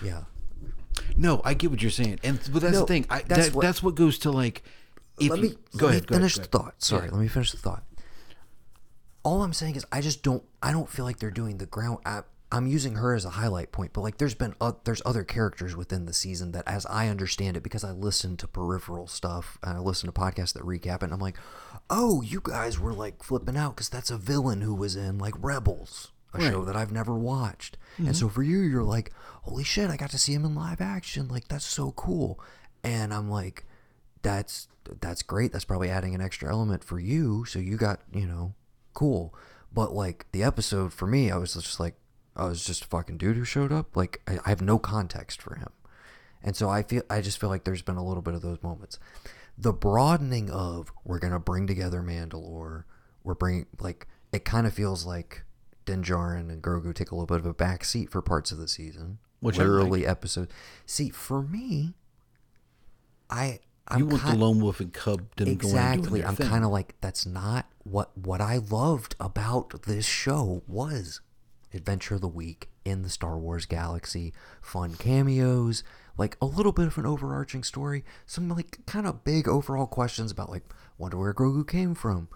yeah. 0.04 0.24
No, 1.18 1.42
I 1.46 1.54
get 1.54 1.70
what 1.72 1.82
you're 1.82 1.92
saying, 1.92 2.20
and 2.24 2.40
but 2.52 2.62
that's 2.64 2.80
the 2.80 2.86
thing. 2.86 3.06
I, 3.10 3.22
that's 3.28 3.48
that, 3.48 3.56
what- 3.56 3.62
that's 3.62 3.84
what 3.84 3.96
goes 3.96 4.18
to 4.20 4.32
like. 4.32 4.64
If 5.20 5.30
let 5.30 5.40
me 5.40 5.50
go 5.78 5.86
let 5.86 5.90
ahead. 5.92 6.02
me 6.04 6.08
go 6.08 6.16
finish 6.16 6.38
ahead, 6.38 6.52
the 6.52 6.58
thought. 6.58 6.82
Sorry, 6.84 7.06
Yeah. 7.06 7.12
let 7.12 7.22
me 7.22 7.28
finish 7.28 7.52
the 7.52 7.58
thought. 7.58 7.84
All 9.24 9.44
I'm 9.44 9.54
saying 9.54 9.76
is, 9.76 9.86
I 9.92 10.02
just 10.02 10.24
don't. 10.24 10.44
I 10.62 10.72
don't 10.72 10.90
feel 10.90 11.06
like 11.06 11.20
they're 11.20 11.32
doing 11.32 11.58
the 11.58 11.66
ground. 11.66 12.00
I, 12.06 12.22
I'm 12.52 12.68
using 12.68 12.96
her 12.96 13.14
as 13.14 13.24
a 13.24 13.30
highlight 13.30 13.72
point, 13.72 13.94
but 13.94 14.02
like, 14.02 14.18
there's 14.18 14.34
been 14.36 14.56
uh, 14.60 14.74
there's 14.84 15.02
other 15.06 15.24
characters 15.24 15.76
within 15.76 16.06
the 16.06 16.14
season 16.14 16.52
that, 16.52 16.68
as 16.68 16.86
I 16.88 17.08
understand 17.08 17.56
it, 17.56 17.64
because 17.64 17.84
I 17.84 17.92
listen 17.92 18.36
to 18.38 18.48
peripheral 18.48 19.08
stuff 19.08 19.58
and 19.64 19.78
I 19.78 19.80
listen 19.80 20.12
to 20.12 20.20
podcasts 20.20 20.54
that 20.54 20.64
recap 20.64 20.98
it, 20.98 21.04
and 21.04 21.14
I'm 21.14 21.20
like, 21.20 21.38
oh, 21.90 22.22
you 22.22 22.42
guys 22.44 22.80
were 22.80 22.94
like 22.94 23.24
flipping 23.24 23.58
out 23.58 23.76
because 23.76 23.90
that's 23.90 24.12
a 24.12 24.18
villain 24.18 24.62
who 24.62 24.74
was 24.76 24.96
in 24.96 25.18
like 25.18 25.36
Rebels, 25.40 26.12
a 26.34 26.42
show 26.42 26.66
that 26.66 26.76
I've 26.76 26.92
never 26.92 27.16
watched, 27.16 27.78
and 27.98 28.18
so 28.18 28.28
for 28.28 28.44
you, 28.44 28.60
you're 28.60 28.84
like, 28.84 29.14
holy 29.44 29.64
shit, 29.64 29.90
I 29.90 29.98
got 29.98 30.10
to 30.12 30.18
see 30.18 30.34
him 30.34 30.46
in 30.46 30.56
live 30.56 30.82
action, 30.82 31.28
like 31.28 31.48
that's 31.48 31.66
so 31.66 31.92
cool, 31.92 32.40
and 32.84 33.14
I'm 33.14 33.30
like 33.30 33.66
that's 34.24 34.68
that's 35.00 35.22
great. 35.24 35.52
That's 35.52 35.66
probably 35.66 35.90
adding 35.90 36.16
an 36.16 36.22
extra 36.22 36.50
element 36.50 36.84
for 36.84 37.00
you. 37.00 37.46
So 37.46 37.60
you 37.60 37.78
got, 37.78 38.02
you 38.12 38.26
know, 38.26 38.56
cool. 38.94 39.34
But 39.74 39.94
like 39.94 40.26
the 40.32 40.44
episode 40.44 40.94
for 40.94 41.08
me, 41.08 41.32
I 41.32 41.38
was 41.38 41.54
just 41.54 41.80
like, 41.80 41.96
I 42.36 42.46
was 42.46 42.66
just 42.66 42.86
a 42.86 42.88
fucking 42.88 43.18
dude 43.18 43.38
who 43.38 43.46
showed 43.46 43.72
up. 43.72 43.96
Like 43.96 44.22
I, 44.28 44.40
I 44.46 44.50
have 44.50 44.62
no 44.62 44.78
context 44.78 45.42
for 45.42 45.56
him. 45.56 45.70
And 46.44 46.56
so 46.56 46.70
I 46.70 46.84
feel 46.84 47.04
I 47.10 47.22
just 47.22 47.40
feel 47.40 47.50
like 47.50 47.64
there's 47.64 47.82
been 47.82 47.98
a 47.98 48.06
little 48.06 48.24
bit 48.24 48.34
of 48.34 48.42
those 48.42 48.62
moments. 48.64 49.00
The 49.58 49.74
broadening 49.74 50.50
of 50.50 50.92
we're 51.04 51.20
gonna 51.20 51.40
bring 51.40 51.68
together 51.68 52.02
Mandalore. 52.02 52.86
We're 53.24 53.36
bringing 53.36 53.68
like 53.80 54.08
it 54.32 54.46
kind 54.46 54.66
of 54.66 54.74
feels 54.74 55.06
like 55.06 55.44
Din 55.86 56.04
Djarin 56.04 56.50
and 56.50 56.62
Grogu 56.62 56.94
take 56.96 57.12
a 57.12 57.16
little 57.16 57.28
bit 57.28 57.38
of 57.40 57.46
a 57.46 57.54
back 57.54 57.84
seat 57.86 58.10
for 58.10 58.22
parts 58.22 58.52
of 58.52 58.58
the 58.58 58.68
season. 58.68 59.20
Which 59.40 59.58
I 59.58 59.64
like. 59.64 59.70
literally 59.70 60.06
episode. 60.06 60.52
See, 60.86 61.10
for 61.10 61.42
me, 61.42 61.96
I 63.30 63.60
I'm 63.94 64.00
you 64.00 64.06
want 64.08 64.22
kind- 64.22 64.40
the 64.40 64.46
lone 64.46 64.60
wolf 64.60 64.80
and 64.80 64.94
cub 64.94 65.36
to 65.36 65.50
exactly. 65.50 66.24
i'm 66.24 66.36
kind 66.36 66.64
of 66.64 66.72
like 66.72 66.96
that's 67.02 67.26
not 67.26 67.68
what 67.84 68.16
what 68.18 68.42
i 68.42 68.58
loved 68.58 69.16
about 69.20 69.84
this 69.84 70.06
show 70.06 70.64
was 70.68 71.22
adventure 71.74 72.16
of 72.16 72.22
the 72.22 72.28
week 72.28 72.70
in 72.84 73.02
the 73.04 73.10
star 73.10 73.38
wars 73.38 73.66
galaxy. 73.66 74.34
Fun 74.62 74.96
cameos 74.96 75.84
like 76.18 76.36
a 76.42 76.46
little 76.46 76.72
bit 76.72 76.88
of 76.88 76.98
an 76.98 77.06
overarching 77.06 77.64
story. 77.64 78.04
Some 78.26 78.50
like 78.50 78.86
kind 78.86 79.08
of 79.08 79.24
big 79.24 79.48
overall 79.48 79.88
questions 79.88 80.32
about 80.32 80.50
like 80.50 80.64
wonder 80.98 81.18
where 81.18 81.34
grogu 81.34 81.68
came 81.68 81.96
from. 81.96 82.28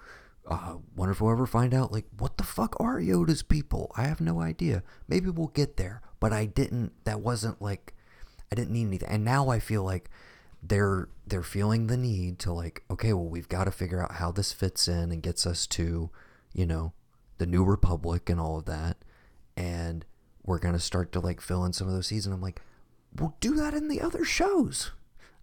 Uh, 0.47 0.75
wonder 0.95 1.11
if 1.11 1.21
we'll 1.21 1.31
ever 1.31 1.47
find 1.47 1.73
out 1.73 1.91
like 1.91 2.05
what 2.17 2.37
the 2.37 2.43
fuck 2.43 2.75
are 2.79 2.99
yoda's 2.99 3.43
people? 3.43 3.91
I 3.97 4.03
have 4.03 4.21
no 4.21 4.39
idea. 4.41 4.83
Maybe 5.07 5.29
we'll 5.29 5.47
get 5.47 5.77
there 5.77 6.01
but 6.19 6.31
i 6.31 6.45
didn't 6.45 6.93
that 7.03 7.19
wasn't 7.19 7.61
like 7.61 7.93
I 8.51 8.55
didn't 8.55 8.73
need 8.73 8.87
anything. 8.87 9.09
And 9.09 9.25
now 9.25 9.49
I 9.49 9.59
feel 9.59 9.83
like 9.83 10.09
they're 10.67 11.09
they're 11.27 11.43
feeling 11.43 11.87
the 11.87 11.97
need 11.97 12.39
to 12.39 12.53
like, 12.53 12.83
okay, 12.89 13.13
well 13.13 13.27
we've 13.27 13.49
got 13.49 13.65
to 13.65 13.71
figure 13.71 14.01
out 14.01 14.13
how 14.13 14.31
this 14.31 14.53
fits 14.53 14.87
in 14.87 15.11
and 15.11 15.21
gets 15.21 15.45
us 15.45 15.67
to, 15.67 16.09
you 16.53 16.65
know, 16.65 16.93
the 17.37 17.45
new 17.45 17.63
republic 17.63 18.29
and 18.29 18.39
all 18.39 18.57
of 18.57 18.65
that. 18.65 18.97
And 19.57 20.05
we're 20.43 20.59
gonna 20.59 20.79
start 20.79 21.11
to 21.13 21.19
like 21.19 21.41
fill 21.41 21.65
in 21.65 21.73
some 21.73 21.87
of 21.87 21.93
those 21.93 22.07
seasons. 22.07 22.33
I'm 22.33 22.41
like, 22.41 22.61
we'll 23.15 23.35
do 23.39 23.55
that 23.55 23.73
in 23.73 23.87
the 23.87 24.01
other 24.01 24.23
shows. 24.23 24.91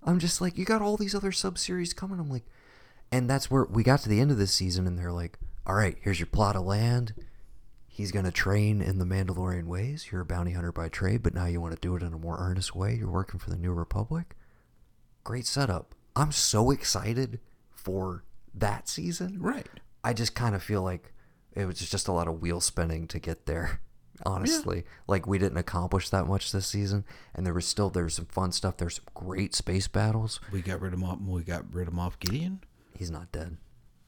I'm 0.05 0.19
just 0.19 0.41
like, 0.41 0.59
you 0.59 0.65
got 0.65 0.83
all 0.83 0.97
these 0.97 1.15
other 1.15 1.33
sub 1.33 1.59
series 1.59 1.93
coming. 1.93 2.19
I'm 2.19 2.31
like 2.31 2.45
and 3.13 3.29
that's 3.29 3.51
where 3.51 3.67
we 3.67 3.83
got 3.83 4.01
to 4.01 4.09
the 4.09 4.21
end 4.21 4.31
of 4.31 4.39
this 4.39 4.55
season 4.55 4.87
and 4.87 4.99
they're 4.99 5.13
like, 5.13 5.39
all 5.67 5.75
right, 5.75 5.99
here's 6.01 6.19
your 6.19 6.27
plot 6.27 6.57
of 6.57 6.65
land. 6.65 7.13
He's 7.87 8.11
going 8.11 8.25
to 8.25 8.33
train 8.33 8.81
in 8.81 8.99
the 8.99 9.05
Mandalorian 9.05 9.67
ways. 9.67 10.09
You're 10.11 10.23
a 10.23 10.27
bounty 10.27 10.53
hunter 10.53 10.73
by 10.73 10.89
trade, 10.89 11.23
but 11.23 11.35
now 11.35 11.45
you 11.45 11.61
want 11.61 11.75
to 11.75 11.81
do 11.81 11.95
it 11.95 12.03
in 12.03 12.15
a 12.15 12.19
more 12.19 12.39
earnest 12.39 12.75
way. 12.75 12.95
You're 12.95 13.11
working 13.11 13.39
for 13.39 13.51
the 13.51 13.59
New 13.59 13.75
Republic. 13.75 14.35
Great 15.25 15.47
setup. 15.47 15.95
I'm 16.17 16.33
so 16.33 16.71
excited 16.71 17.41
for 17.71 18.25
that 18.55 18.89
season. 18.89 19.41
Right. 19.41 19.67
I 20.05 20.13
just 20.13 20.35
kind 20.35 20.55
of 20.55 20.63
feel 20.63 20.83
like 20.83 21.13
it 21.55 21.65
was 21.65 21.79
just 21.79 22.09
a 22.09 22.13
lot 22.13 22.29
of 22.29 22.41
wheel 22.43 22.61
spinning 22.61 23.07
to 23.09 23.19
get 23.19 23.47
there. 23.47 23.81
Honestly, 24.27 24.85
like 25.09 25.27
we 25.27 25.39
didn't 25.39 25.59
accomplish 25.59 26.09
that 26.11 26.27
much 26.27 26.53
this 26.53 26.67
season, 26.67 27.05
and 27.35 27.45
there 27.45 27.55
was 27.55 27.67
still 27.67 27.91
there's 27.91 28.15
some 28.15 28.27
fun 28.27 28.53
stuff. 28.53 28.77
There's 28.77 28.97
some 28.97 29.05
great 29.15 29.53
space 29.55 29.89
battles. 29.89 30.39
We 30.53 30.61
got 30.63 30.81
rid 30.81 30.93
of 30.93 31.01
Moff. 31.01 31.25
We 31.27 31.43
got 31.43 31.65
rid 31.75 31.89
of 31.89 31.95
Moff 31.95 32.19
Gideon. 32.21 32.61
He's 32.97 33.11
not 33.11 33.33
dead. 33.33 33.57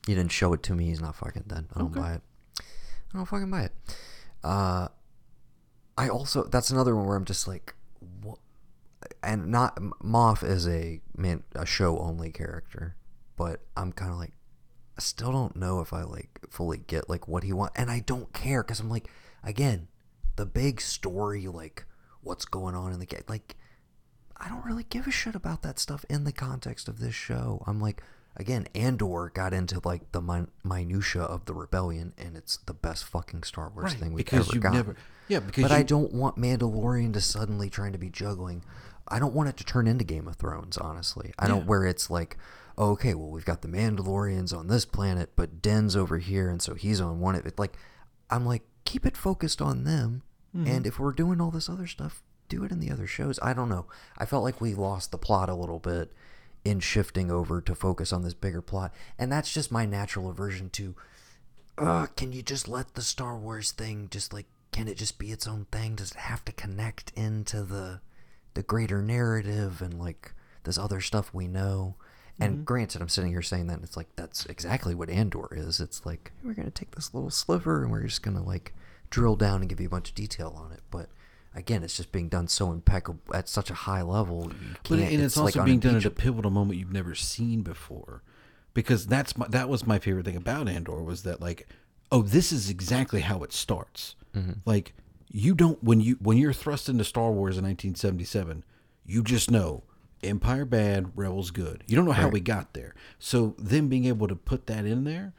You 0.07 0.15
didn't 0.15 0.31
show 0.31 0.53
it 0.53 0.63
to 0.65 0.75
me. 0.75 0.87
He's 0.87 1.01
not 1.01 1.17
fucking 1.17 1.45
dead. 1.49 1.67
I 1.75 1.79
don't 1.81 1.91
Okay. 1.91 2.01
buy 2.01 2.13
it. 2.15 2.23
I 2.61 3.17
don't 3.17 3.27
fucking 3.27 3.51
buy 3.51 3.63
it. 3.63 3.73
Uh, 4.45 4.89
I 5.97 6.09
also 6.11 6.45
that's 6.45 6.71
another 6.71 6.95
one 6.95 7.07
where 7.07 7.17
I'm 7.17 7.25
just 7.25 7.49
like, 7.49 7.75
what? 8.23 8.39
And 9.23 9.49
not 9.49 9.77
Moff 10.03 10.43
is 10.43 10.69
a 10.69 11.01
man 11.17 11.43
a 11.55 11.67
show 11.67 11.99
only 11.99 12.31
character, 12.31 12.97
but 13.37 13.61
I'm 13.77 13.93
kind 13.93 14.13
of 14.13 14.19
like, 14.19 14.33
I 14.97 15.01
still 15.01 15.33
don't 15.33 15.57
know 15.57 15.81
if 15.81 15.93
I 15.93 16.03
like 16.03 16.41
fully 16.51 16.79
get 16.79 17.09
like 17.09 17.27
what 17.29 17.43
he 17.43 17.53
wants, 17.53 17.75
and 17.77 17.91
I 17.91 18.01
don't 18.01 18.33
care 18.33 18.63
because 18.63 18.81
I'm 18.81 18.91
like, 18.91 19.09
again, 19.43 19.89
the 20.37 20.47
big 20.47 20.81
story 20.81 21.47
like 21.47 21.85
what's 22.23 22.45
going 22.45 22.75
on 22.75 22.93
in 22.93 23.01
the 23.01 23.07
game, 23.07 23.23
like 23.29 23.57
I 24.37 24.49
don't 24.49 24.65
really 24.65 24.85
give 24.85 25.07
a 25.07 25.11
shit 25.11 25.35
about 25.35 25.63
that 25.63 25.79
stuff 25.79 26.05
in 26.09 26.25
the 26.25 26.33
context 26.33 26.89
of 26.89 26.99
this 27.01 27.15
show. 27.15 27.63
I'm 27.67 27.81
like, 27.81 28.03
again, 28.37 28.67
Andor 28.75 29.31
got 29.33 29.53
into 29.53 29.81
like 29.85 30.13
the 30.13 30.21
min- 30.21 30.51
minutia 30.63 31.23
of 31.23 31.45
the 31.47 31.55
rebellion, 31.55 32.13
and 32.19 32.37
it's 32.37 32.59
the 32.59 32.75
best 32.75 33.05
fucking 33.05 33.45
Star 33.45 33.71
Wars 33.75 33.95
thing 33.95 34.13
we've 34.13 34.33
ever 34.33 34.59
gotten. 34.59 34.77
never. 34.77 34.97
Yeah, 35.29 35.41
because 35.41 35.63
but 35.63 35.71
you, 35.71 35.77
I 35.79 35.83
don't 35.83 36.13
want 36.13 36.37
Mandalorian 36.37 37.13
to 37.15 37.21
suddenly 37.21 37.71
trying 37.71 37.93
to 37.93 37.99
be 37.99 38.11
juggling. 38.11 38.63
I 39.09 39.19
don't 39.19 39.35
want 39.35 39.49
it 39.51 39.57
to 39.59 39.65
turn 39.65 39.87
into 39.87 40.05
Game 40.05 40.27
of 40.29 40.37
Thrones, 40.37 40.79
honestly. 40.79 41.33
I 41.39 41.47
don't 41.47 41.67
where 41.67 41.85
it's 41.87 42.09
like, 42.11 42.37
oh, 42.79 42.91
okay, 42.93 43.15
well 43.15 43.29
we've 43.31 43.45
got 43.45 43.63
the 43.63 43.69
Mandalorians 43.69 44.57
on 44.57 44.69
this 44.69 44.85
planet, 44.85 45.31
but 45.37 45.61
Din's 45.63 45.95
over 45.97 46.19
here, 46.19 46.49
and 46.49 46.61
so 46.63 46.75
he's 46.75 47.01
on 47.01 47.21
one 47.21 47.35
of 47.35 47.45
it. 47.47 47.59
Like, 47.59 47.77
I'm 48.31 48.47
like, 48.47 48.63
keep 48.85 49.05
it 49.07 49.17
focused 49.17 49.61
on 49.63 49.85
them, 49.85 50.23
Mm-hmm. 50.57 50.69
and 50.69 50.87
if 50.87 51.01
we're 51.01 51.11
doing 51.13 51.41
all 51.41 51.51
this 51.51 51.69
other 51.69 51.89
stuff, 51.89 52.23
do 52.49 52.63
it 52.63 52.71
in 52.71 52.79
the 52.79 52.89
other 52.93 53.09
shows. 53.09 53.41
I 53.43 53.55
don't 53.55 53.69
know. 53.69 53.87
I 54.17 54.25
felt 54.25 54.45
like 54.45 54.61
we 54.61 54.73
lost 54.73 55.11
the 55.11 55.19
plot 55.19 55.49
a 55.49 55.55
little 55.57 55.81
bit 55.81 56.13
in 56.65 56.79
shifting 56.79 57.29
over 57.29 57.61
to 57.61 57.75
focus 57.75 58.13
on 58.13 58.23
this 58.23 58.35
bigger 58.35 58.63
plot, 58.63 58.95
and 59.19 59.33
that's 59.33 59.53
just 59.53 59.73
my 59.73 59.85
natural 59.85 60.31
aversion 60.31 60.71
to 60.71 60.95
uh, 61.77 62.07
can 62.17 62.33
you 62.33 62.41
just 62.41 62.69
let 62.69 62.95
the 62.95 63.03
Star 63.03 63.37
Wars 63.37 63.73
thing 63.73 64.07
just 64.13 64.33
like 64.33 64.47
can 64.71 64.87
it 64.87 64.97
just 64.97 65.19
be 65.19 65.33
its 65.33 65.49
own 65.49 65.67
thing? 65.73 65.97
Does 65.97 66.13
it 66.13 66.19
have 66.19 66.45
to 66.45 66.53
connect 66.53 67.11
into 67.17 67.65
the 67.65 68.01
the 68.55 68.63
greater 68.63 69.03
narrative 69.03 69.83
and 69.83 69.99
like 69.99 70.35
this 70.65 70.79
other 70.79 71.01
stuff 71.01 71.33
we 71.35 71.47
know? 71.47 71.97
And 72.41 72.65
granted, 72.65 73.01
I'm 73.01 73.09
sitting 73.09 73.31
here 73.31 73.43
saying 73.43 73.69
that 73.69 73.75
and 73.75 73.85
it's 73.85 73.97
like 73.97 74.09
that's 74.17 74.45
exactly 74.47 74.95
what 74.95 75.09
Andor 75.09 75.49
is. 75.53 75.79
It's 75.79 76.05
like 76.05 76.33
we're 76.43 76.55
gonna 76.55 76.71
take 76.71 76.95
this 76.97 77.15
little 77.15 77.31
sliver 77.31 77.83
and 77.83 77.93
we're 77.93 78.03
just 78.03 78.23
gonna 78.23 78.43
like 78.43 78.75
drill 79.11 79.37
down 79.37 79.61
and 79.61 79.69
give 79.69 79.81
you 79.81 79.87
a 79.87 79.91
bunch 79.91 80.09
of 80.09 80.15
detail 80.17 80.53
on 80.57 80.73
it. 80.73 80.81
But 80.91 81.09
again, 81.55 81.85
it's 81.85 81.97
just 81.97 82.11
being 82.11 82.29
done 82.29 82.49
so 82.49 82.73
impeccable 82.73 83.21
at 83.33 83.49
such 83.49 83.71
a 83.71 83.75
high 83.75 84.03
level. 84.03 84.51
But 84.89 84.99
and 84.99 85.23
it's, 85.23 85.37
like 85.37 85.57
also 85.57 85.65
being 85.65 85.79
done 85.79 85.95
at 85.97 86.05
a 86.05 86.11
pivotal 86.11 86.51
moment 86.51 86.81
you've 86.81 86.93
never 86.93 87.15
seen 87.15 87.63
before, 87.63 88.23
because 88.73 89.07
that's 89.07 89.37
my, 89.37 89.47
that 89.49 89.69
was 89.69 89.87
my 89.87 90.01
favorite 90.01 90.25
thing 90.25 90.37
about 90.37 90.69
Andor 90.69 91.03
was 91.03 91.23
that 91.23 91.41
like, 91.41 91.69
oh, 92.11 92.23
this 92.23 92.51
is 92.51 92.69
exactly 92.69 93.21
how 93.21 93.45
it 93.45 93.53
starts. 93.53 94.17
Mm-hmm. 94.35 94.55
Like 94.65 94.95
you 95.37 95.53
don't 95.53 95.83
when 95.83 96.01
you 96.01 96.17
when 96.21 96.39
you're 96.39 96.53
thrust 96.53 96.89
into 96.89 97.03
Star 97.03 97.33
Wars 97.33 97.59
in 97.59 97.65
1977, 97.65 98.63
you 99.05 99.25
just 99.25 99.51
know 99.51 99.83
Empire 100.23 100.65
bad, 100.65 101.11
Rebels 101.17 101.51
good. 101.51 101.83
You 101.89 101.97
don't 101.97 102.05
know 102.05 102.13
how 102.13 102.29
we 102.29 102.39
got 102.39 102.73
there. 102.73 102.95
So 103.19 103.57
them 103.59 103.89
being 103.89 104.05
able 104.05 104.29
to 104.29 104.37
put 104.37 104.69
that 104.69 104.87
in 104.87 105.03
there, 105.03 105.33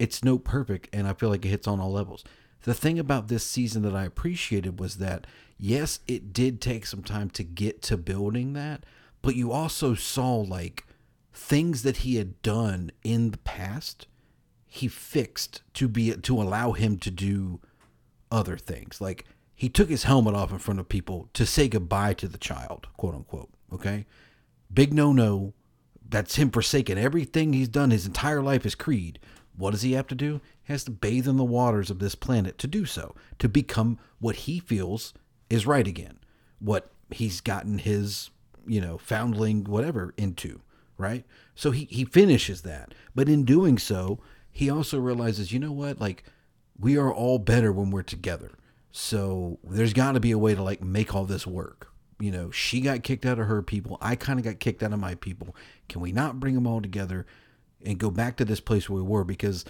it's 0.00 0.24
no 0.24 0.36
perfect, 0.36 0.88
and 0.92 1.06
I 1.06 1.12
feel 1.12 1.28
like 1.28 1.44
it 1.44 1.48
hits 1.48 1.68
on 1.68 1.78
all 1.78 1.92
levels. 1.92 2.24
The 2.64 2.74
thing 2.74 2.98
about 2.98 3.28
this 3.28 3.44
season 3.44 3.82
that 3.82 3.94
I 3.94 4.04
appreciated 4.04 4.80
was 4.80 4.96
that 4.96 5.28
yes, 5.56 6.00
it 6.08 6.32
did 6.32 6.60
take 6.60 6.84
some 6.84 7.04
time 7.04 7.30
to 7.30 7.44
get 7.44 7.82
to 7.82 7.96
building 7.96 8.54
that, 8.54 8.84
but 9.22 9.36
you 9.36 9.52
also 9.52 9.94
saw 9.94 10.38
like 10.38 10.86
things 11.32 11.84
that 11.84 11.98
he 11.98 12.16
had 12.16 12.42
done 12.42 12.90
in 13.04 13.30
the 13.30 13.38
past, 13.38 14.08
he 14.66 14.88
fixed 14.88 15.62
to 15.74 15.86
be 15.86 16.12
to 16.12 16.42
allow 16.42 16.72
him 16.72 16.98
to 16.98 17.12
do 17.12 17.60
other 18.30 18.56
things. 18.56 19.00
Like 19.00 19.24
he 19.54 19.68
took 19.68 19.88
his 19.88 20.04
helmet 20.04 20.34
off 20.34 20.52
in 20.52 20.58
front 20.58 20.80
of 20.80 20.88
people 20.88 21.28
to 21.34 21.44
say 21.44 21.68
goodbye 21.68 22.14
to 22.14 22.28
the 22.28 22.38
child, 22.38 22.88
quote 22.96 23.14
unquote. 23.14 23.50
Okay. 23.72 24.06
Big 24.72 24.92
no 24.92 25.12
no. 25.12 25.54
That's 26.08 26.36
him 26.36 26.50
forsaking 26.50 26.98
everything 26.98 27.52
he's 27.52 27.68
done 27.68 27.90
his 27.90 28.06
entire 28.06 28.42
life 28.42 28.66
as 28.66 28.74
Creed. 28.74 29.20
What 29.56 29.72
does 29.72 29.82
he 29.82 29.92
have 29.92 30.06
to 30.08 30.14
do? 30.14 30.40
He 30.62 30.72
has 30.72 30.84
to 30.84 30.90
bathe 30.90 31.28
in 31.28 31.36
the 31.36 31.44
waters 31.44 31.90
of 31.90 31.98
this 31.98 32.14
planet 32.14 32.58
to 32.58 32.66
do 32.66 32.84
so, 32.84 33.14
to 33.38 33.48
become 33.48 33.98
what 34.18 34.36
he 34.36 34.58
feels 34.58 35.12
is 35.48 35.66
right 35.66 35.86
again. 35.86 36.18
What 36.58 36.90
he's 37.10 37.40
gotten 37.40 37.78
his, 37.78 38.30
you 38.66 38.80
know, 38.80 38.98
foundling 38.98 39.64
whatever 39.64 40.14
into, 40.16 40.60
right? 40.96 41.24
So 41.54 41.70
he, 41.70 41.84
he 41.84 42.04
finishes 42.04 42.62
that. 42.62 42.94
But 43.14 43.28
in 43.28 43.44
doing 43.44 43.78
so, 43.78 44.20
he 44.50 44.70
also 44.70 44.98
realizes, 44.98 45.52
you 45.52 45.58
know 45.58 45.72
what? 45.72 46.00
Like, 46.00 46.24
we 46.80 46.96
are 46.96 47.12
all 47.12 47.38
better 47.38 47.72
when 47.72 47.90
we're 47.90 48.02
together. 48.02 48.52
So 48.92 49.58
there's 49.62 49.92
got 49.92 50.12
to 50.12 50.20
be 50.20 50.30
a 50.30 50.38
way 50.38 50.54
to 50.54 50.62
like 50.62 50.82
make 50.82 51.14
all 51.14 51.24
this 51.24 51.46
work. 51.46 51.88
You 52.18 52.30
know, 52.30 52.50
she 52.50 52.80
got 52.80 53.02
kicked 53.02 53.24
out 53.24 53.38
of 53.38 53.46
her 53.46 53.62
people. 53.62 53.96
I 54.00 54.16
kind 54.16 54.38
of 54.38 54.44
got 54.44 54.60
kicked 54.60 54.82
out 54.82 54.92
of 54.92 54.98
my 54.98 55.14
people. 55.14 55.54
Can 55.88 56.00
we 56.00 56.12
not 56.12 56.40
bring 56.40 56.54
them 56.54 56.66
all 56.66 56.82
together 56.82 57.26
and 57.84 57.98
go 57.98 58.10
back 58.10 58.36
to 58.36 58.44
this 58.44 58.60
place 58.60 58.88
where 58.88 59.02
we 59.02 59.08
were? 59.08 59.24
Because, 59.24 59.64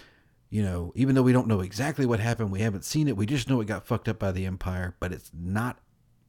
you 0.49 0.61
know, 0.61 0.91
even 0.95 1.15
though 1.15 1.21
we 1.21 1.31
don't 1.33 1.47
know 1.47 1.61
exactly 1.61 2.05
what 2.05 2.19
happened, 2.19 2.51
we 2.51 2.59
haven't 2.59 2.83
seen 2.83 3.07
it. 3.07 3.15
We 3.15 3.25
just 3.25 3.49
know 3.49 3.61
it 3.61 3.67
got 3.67 3.85
fucked 3.85 4.09
up 4.09 4.19
by 4.19 4.31
the 4.31 4.45
Empire, 4.45 4.95
but 4.99 5.13
it's 5.13 5.31
not 5.33 5.79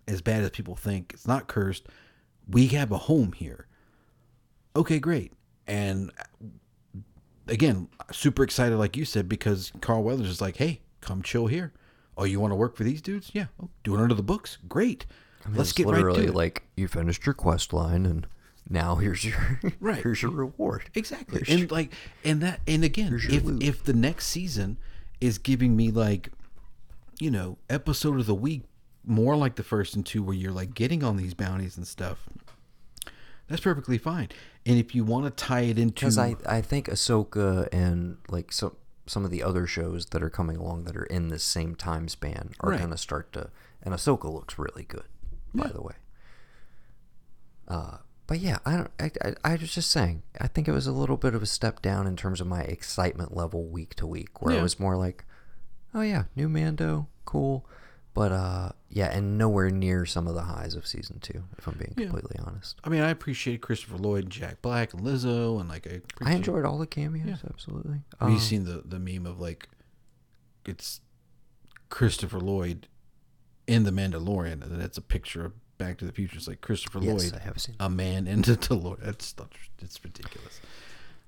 as 0.07 0.20
bad 0.20 0.45
as 0.45 0.51
people 0.51 0.76
think. 0.76 1.12
It's 1.14 1.26
not 1.26 1.49
cursed. 1.49 1.87
We 2.49 2.68
have 2.68 2.93
a 2.93 2.99
home 2.99 3.33
here. 3.33 3.66
Okay, 4.76 5.01
great. 5.01 5.33
And 5.66 6.12
again, 7.49 7.88
super 8.11 8.43
excited, 8.43 8.76
like 8.76 8.97
you 8.97 9.05
said, 9.05 9.28
because 9.28 9.72
Carl 9.80 10.03
Weathers 10.03 10.28
is 10.28 10.40
like, 10.40 10.57
hey, 10.57 10.80
come 11.01 11.22
chill 11.22 11.47
here. 11.47 11.72
Oh, 12.16 12.24
you 12.24 12.40
want 12.40 12.51
to 12.53 12.57
work 12.57 12.76
for 12.76 12.84
these 12.84 13.01
dudes? 13.03 13.30
Yeah. 13.32 13.47
Oh, 13.62 13.68
do 13.84 13.95
it 13.97 14.01
under 14.01 14.14
the 14.14 14.22
books. 14.22 14.59
Great. 14.68 15.07
Let's 15.49 15.70
It's 15.70 15.72
get 15.78 15.86
right 15.86 15.95
literally 15.97 16.22
to 16.26 16.28
it. 16.28 16.34
like 16.34 16.62
you 16.76 16.86
finished 16.88 17.26
your 17.26 17.32
quest 17.34 17.72
line 17.72 18.07
and 18.07 18.26
now 18.68 18.95
here's 18.97 19.24
your 19.24 19.61
Right. 19.80 20.03
here's 20.03 20.22
your 20.22 20.30
reward. 20.30 20.84
Exactly. 20.95 21.43
Here's 21.45 21.62
And 21.62 21.70
like 21.72 21.93
and 22.24 22.40
that 22.43 22.61
and 22.68 22.84
again, 22.84 23.12
if 23.14 23.43
loot. 23.45 23.62
if 23.62 23.82
the 23.82 23.93
next 23.93 24.26
season 24.28 24.78
is 25.20 25.38
giving 25.38 25.74
me 25.76 25.90
like 25.90 26.28
you 27.18 27.30
know, 27.30 27.59
episode 27.68 28.20
of 28.20 28.26
the 28.26 28.34
week 28.34 28.62
more 29.05 29.34
like 29.36 29.57
the 29.57 29.64
first 29.64 29.97
and 29.97 30.07
two 30.07 30.22
where 30.22 30.34
you're 30.36 30.53
like 30.53 30.74
getting 30.74 31.03
on 31.03 31.16
these 31.16 31.34
bounties 31.34 31.76
and 31.76 31.86
stuff. 31.88 32.28
That's 33.49 33.61
perfectly 33.62 33.99
fine. 33.99 34.28
And 34.64 34.78
if 34.78 34.95
you 34.95 35.05
want 35.05 35.24
to 35.26 35.30
tie 35.30 35.62
it 35.62 35.78
into 35.78 35.95
Because 36.07 36.16
I, 36.18 36.36
I 36.47 36.61
think 36.62 36.88
Ahsoka 36.88 37.68
and 37.72 38.16
like 38.28 38.53
some 38.53 38.76
some 39.07 39.24
of 39.24 39.30
the 39.32 39.43
other 39.43 39.66
shows 39.66 40.07
that 40.07 40.22
are 40.22 40.30
coming 40.30 40.57
along 40.57 40.84
that 40.84 40.97
are 40.97 41.05
in 41.05 41.28
this 41.28 41.43
same 41.43 41.74
time 41.74 42.09
span 42.09 42.53
are 42.61 42.70
Right. 42.70 42.78
going 42.78 42.93
to 42.93 42.97
start 42.97 43.32
to. 43.32 43.51
And 43.82 43.93
Ahsoka 43.93 44.32
looks 44.32 44.59
really 44.59 44.84
good, 44.84 45.05
by 45.53 45.66
Yeah. 45.66 45.72
the 45.72 45.82
way. 45.82 45.95
Uh, 47.68 47.99
but 48.26 48.38
yeah, 48.38 48.59
I 48.64 48.76
don't. 48.76 48.90
I, 49.01 49.11
I, 49.24 49.34
I 49.45 49.57
was 49.57 49.72
just 49.74 49.90
saying. 49.90 50.22
I 50.40 50.47
think 50.49 50.68
it 50.68 50.72
was 50.72 50.86
a 50.86 50.93
little 50.93 51.16
bit 51.16 51.34
of 51.34 51.43
a 51.43 51.47
step 51.47 51.82
down 51.82 52.07
in 52.07 52.16
terms 52.16 52.40
of 52.40 52.47
my 52.47 52.62
excitement 52.62 53.36
level 53.36 53.64
week 53.64 53.95
to 53.97 54.07
week, 54.07 54.40
where 54.40 54.55
Yeah. 54.55 54.61
it 54.61 54.62
was 54.62 54.78
more 54.80 54.97
like, 54.97 55.24
oh 55.95 56.03
yeah, 56.03 56.24
new 56.36 56.49
Mando, 56.49 57.09
cool. 57.24 57.66
But 58.15 58.31
uh, 58.33 58.73
yeah, 58.91 59.07
and 59.07 59.39
nowhere 59.39 59.71
near 59.71 60.05
some 60.05 60.27
of 60.27 60.35
the 60.35 60.43
highs 60.43 60.75
of 60.75 60.87
season 60.87 61.19
two, 61.21 61.45
if 61.57 61.67
I'm 61.67 61.75
being 61.79 61.95
Yeah. 61.97 62.07
completely 62.07 62.39
honest. 62.45 62.79
I 62.85 62.91
mean, 62.91 63.01
I 63.01 63.09
appreciate 63.09 63.63
Christopher 63.63 63.97
Lloyd, 63.97 64.29
Jack 64.29 64.61
Black, 64.61 64.93
and 64.93 65.03
Lizzo, 65.03 65.59
and 65.59 65.69
like 65.69 65.87
I. 65.87 66.03
I 66.23 66.35
enjoyed 66.35 66.67
all 66.67 66.77
the 66.77 66.87
cameos, 66.87 67.27
Yeah. 67.27 67.37
absolutely. 67.49 68.03
Have 68.21 68.29
you 68.29 68.35
Um, 68.35 68.41
seen 68.41 68.65
the 68.65 68.83
the 68.85 68.99
meme 68.99 69.25
of 69.27 69.41
like, 69.41 69.69
it's 70.67 71.01
Christopher 71.89 72.39
Lloyd 72.41 72.87
in 73.67 73.85
the 73.85 73.91
Mandalorian, 73.91 74.63
and 74.63 74.71
then 74.73 74.81
it's 74.81 74.99
a 74.99 75.03
picture 75.03 75.45
of 75.45 75.53
Back 75.79 75.99
to 75.99 76.05
the 76.05 76.13
Future. 76.13 76.37
It's 76.37 76.47
like 76.49 76.61
Christopher 76.61 77.01
Yes, 77.01 77.33
Lloyd, 77.33 77.41
I 77.41 77.45
have 77.45 77.59
seen. 77.61 77.77
a 77.81 77.89
man 77.89 78.27
in 78.27 78.43
the 78.43 78.57
DeLorean. 78.57 79.01
That's 79.03 79.33
that's 79.33 79.57
it's 79.81 80.05
ridiculous. 80.05 80.61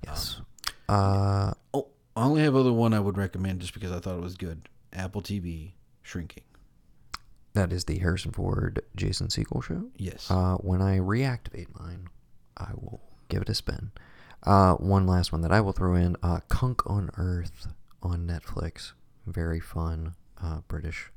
Yes. 0.04 0.40
uh, 0.88 1.54
Oh, 1.72 1.88
I 2.14 2.24
only 2.24 2.42
have 2.42 2.54
other 2.54 2.72
one 2.72 2.92
I 2.92 3.00
would 3.00 3.16
recommend 3.16 3.60
just 3.60 3.72
because 3.74 3.90
I 3.90 4.00
thought 4.00 4.16
it 4.18 4.22
was 4.22 4.36
good. 4.36 4.68
Apple 4.92 5.22
TV 5.22 5.72
Shrinking. 6.02 6.43
That 7.54 7.72
is 7.72 7.84
the 7.84 7.98
Harrison 8.00 8.32
Ford 8.32 8.82
Jason 8.96 9.28
Segel 9.28 9.62
show. 9.62 9.86
Yes. 9.96 10.28
Uh, 10.30 10.56
when 10.56 10.82
I 10.82 10.98
reactivate 10.98 11.68
mine, 11.78 12.08
I 12.56 12.70
will 12.74 13.00
give 13.28 13.42
it 13.42 13.48
a 13.48 13.54
spin. 13.54 13.92
Uh, 14.42 14.74
one 14.74 15.06
last 15.06 15.32
one 15.32 15.40
that 15.42 15.52
I 15.52 15.60
will 15.60 15.72
throw 15.72 15.94
in: 15.94 16.16
uh, 16.22 16.40
Cunk 16.48 16.82
on 16.90 17.10
Earth 17.16 17.68
on 18.02 18.26
Netflix. 18.26 18.92
Very 19.26 19.60
fun 19.60 20.14
uh, 20.42 20.60
British 20.68 21.10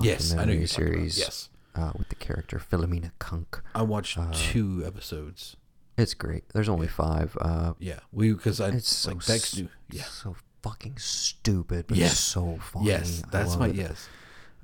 yes, 0.00 0.32
I 0.34 0.44
know 0.46 0.52
mockumentary 0.54 0.56
about. 0.58 0.68
series. 0.70 1.18
Yes, 1.18 1.48
Uh, 1.74 1.92
with 1.96 2.08
the 2.08 2.16
character 2.16 2.58
Philomena 2.58 3.12
Cunk. 3.18 3.62
I 3.74 3.82
watched 3.82 4.18
Uh, 4.18 4.32
two 4.32 4.82
episodes. 4.84 5.56
It's 5.98 6.14
great. 6.14 6.48
There's 6.54 6.68
only 6.70 6.88
five. 6.88 7.36
Uh, 7.40 7.74
Yeah, 7.78 8.00
we 8.10 8.32
because 8.32 8.60
I 8.60 8.68
it's 8.70 8.92
so 8.96 9.10
like 9.12 9.26
Bex 9.26 9.52
s- 9.52 9.56
knew. 9.58 9.68
Yeah. 9.90 10.04
so 10.04 10.34
fucking 10.62 10.96
stupid, 10.96 11.86
but 11.86 11.98
Yes. 11.98 12.18
so 12.18 12.58
funny. 12.62 12.86
Yes, 12.88 13.22
that's 13.30 13.56
my 13.56 13.68
it. 13.68 13.76
yes. 13.76 14.08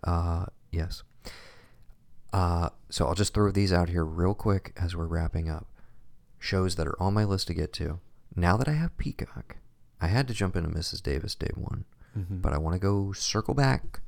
Uh, 0.02 0.46
yes. 0.76 1.02
Uh, 2.32 2.68
so 2.90 3.06
I'll 3.06 3.14
just 3.14 3.32
throw 3.34 3.50
these 3.50 3.72
out 3.72 3.88
here 3.88 4.04
real 4.04 4.34
quick 4.34 4.72
as 4.80 4.94
we're 4.94 5.06
wrapping 5.06 5.48
up. 5.48 5.66
Shows 6.38 6.76
that 6.76 6.86
are 6.86 7.00
on 7.02 7.14
my 7.14 7.24
list 7.24 7.46
to 7.48 7.54
get 7.54 7.72
to. 7.74 8.00
Now 8.34 8.56
that 8.58 8.68
I 8.68 8.72
have 8.72 8.96
Peacock, 8.98 9.56
I 10.00 10.08
had 10.08 10.28
to 10.28 10.34
jump 10.34 10.54
into 10.54 10.68
Mrs. 10.68 11.02
Davis 11.02 11.34
day 11.34 11.50
one, 11.54 11.84
Mm-hmm. 12.16 12.38
but 12.40 12.52
I 12.54 12.58
want 12.58 12.74
to 12.74 12.78
go 12.80 13.12
circle 13.12 13.52
back 13.54 14.00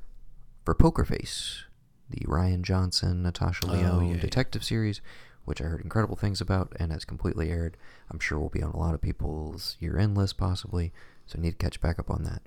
for 0.65 0.73
Poker 0.73 1.05
Face, 1.05 1.63
the 2.09 2.25
Rian 2.25 2.63
Johnson, 2.63 3.21
Natasha 3.21 3.65
Oh, 3.67 3.71
Lyonne 3.73 4.07
yeah, 4.07 4.15
yeah. 4.15 4.21
detective 4.21 4.63
series, 4.63 4.99
which 5.45 5.61
I 5.61 5.65
heard 5.65 5.81
incredible 5.81 6.15
things 6.15 6.41
about 6.41 6.73
and 6.79 6.91
has 6.91 7.05
completely 7.05 7.51
aired. 7.51 7.77
I'm 8.09 8.19
sure 8.19 8.39
will 8.39 8.49
be 8.49 8.63
on 8.63 8.71
a 8.71 8.77
lot 8.79 8.93
of 8.95 9.01
people's 9.01 9.77
year 9.79 9.97
end 9.97 10.17
list 10.17 10.37
possibly, 10.37 10.91
so 11.27 11.37
I 11.37 11.41
need 11.41 11.51
to 11.51 11.57
catch 11.63 11.81
back 11.81 11.99
up 11.99 12.09
on 12.09 12.23
that. 12.23 12.41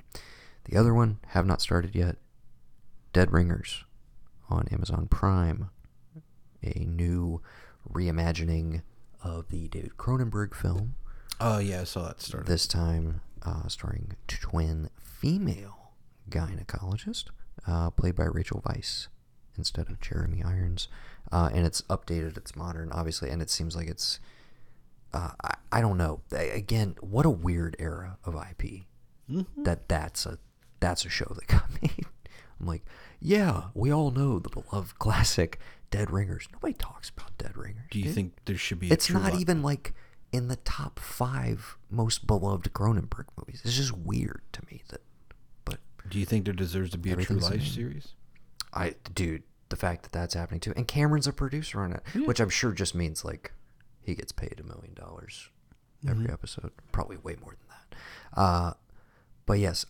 The 0.64 0.76
other 0.76 0.92
one, 0.94 1.18
have 1.28 1.46
not 1.46 1.60
started 1.60 1.94
yet, 1.94 2.16
Dead 3.12 3.32
Ringers 3.32 3.84
on 4.52 4.68
Amazon 4.70 5.06
Prime, 5.08 5.70
a 6.62 6.80
new 6.84 7.40
reimagining 7.90 8.82
of 9.24 9.48
the 9.48 9.68
David 9.68 9.96
Cronenberg 9.96 10.54
film. 10.54 10.94
Oh 11.40 11.58
yeah, 11.58 11.80
I 11.80 11.84
saw 11.84 12.04
that 12.08 12.20
start. 12.20 12.46
This 12.46 12.66
time, 12.66 13.20
uh, 13.42 13.66
starring 13.68 14.16
twin 14.28 14.90
female 15.02 15.92
gynecologist, 16.30 17.24
uh, 17.66 17.90
played 17.90 18.14
by 18.14 18.24
Rachel 18.24 18.62
Weisz 18.66 19.08
instead 19.56 19.88
of 19.88 20.00
Jeremy 20.00 20.42
Irons, 20.42 20.88
uh, 21.32 21.50
and 21.52 21.66
it's 21.66 21.82
updated. 21.82 22.36
It's 22.36 22.54
modern, 22.54 22.92
obviously, 22.92 23.30
and 23.30 23.40
it 23.42 23.50
seems 23.50 23.74
like 23.74 23.88
it's. 23.88 24.20
Uh, 25.14 25.30
I, 25.44 25.54
I 25.72 25.80
don't 25.80 25.98
know. 25.98 26.20
A- 26.32 26.50
Again, 26.56 26.96
what 27.00 27.26
a 27.26 27.30
weird 27.30 27.76
era 27.78 28.18
of 28.24 28.34
IP. 28.34 28.82
That 29.64 29.88
that's 29.88 30.26
a 30.26 30.38
that's 30.80 31.04
a 31.04 31.08
show 31.08 31.32
that 31.34 31.46
got 31.46 31.64
made. 31.82 32.06
I'm 32.62 32.68
like, 32.68 32.84
yeah, 33.20 33.64
we 33.74 33.92
all 33.92 34.10
know 34.10 34.38
the 34.38 34.48
beloved 34.48 34.98
classic 34.98 35.58
Dead 35.90 36.10
Ringers. 36.10 36.48
Nobody 36.52 36.72
talks 36.74 37.10
about 37.10 37.36
Dead 37.36 37.56
Ringers. 37.56 37.84
Do 37.90 37.98
you 37.98 38.06
dude. 38.06 38.14
think 38.14 38.32
there 38.46 38.56
should 38.56 38.78
be? 38.78 38.90
A 38.90 38.92
It's 38.94 39.10
not 39.10 39.34
even 39.34 39.62
like 39.62 39.92
in 40.32 40.48
the 40.48 40.56
top 40.56 40.98
five 40.98 41.76
most 41.90 42.26
beloved 42.26 42.72
Cronenberg 42.72 43.26
movies. 43.36 43.60
It's 43.64 43.76
just 43.76 43.92
weird 43.92 44.40
to 44.52 44.62
me 44.70 44.82
that, 44.88 45.02
but 45.64 45.78
Do 46.08 46.18
you 46.18 46.24
think 46.24 46.44
there 46.46 46.54
deserves 46.54 46.90
to 46.92 46.98
be 46.98 47.10
a 47.12 47.16
true 47.16 47.36
life 47.36 47.66
series? 47.66 48.14
I, 48.72 48.94
dude, 49.12 49.42
the 49.68 49.76
fact 49.76 50.04
that 50.04 50.12
that's 50.12 50.34
happening 50.34 50.60
too, 50.60 50.72
and 50.76 50.88
Cameron's 50.88 51.26
a 51.26 51.32
producer 51.32 51.80
on 51.82 51.92
it, 51.92 52.02
which 52.26 52.40
I'm 52.40 52.48
sure 52.48 52.72
just 52.72 52.94
means 52.94 53.24
like 53.24 53.52
he 54.00 54.14
gets 54.14 54.32
paid 54.32 54.58
a 54.58 54.62
million 54.62 54.94
dollars 54.94 55.50
every 56.08 56.30
episode, 56.30 56.70
probably 56.90 57.16
way 57.18 57.36
more 57.40 57.50
than 57.50 57.68
that. 57.68 58.40
Uh, 58.40 58.72
but 59.46 59.58
yes, 59.58 59.84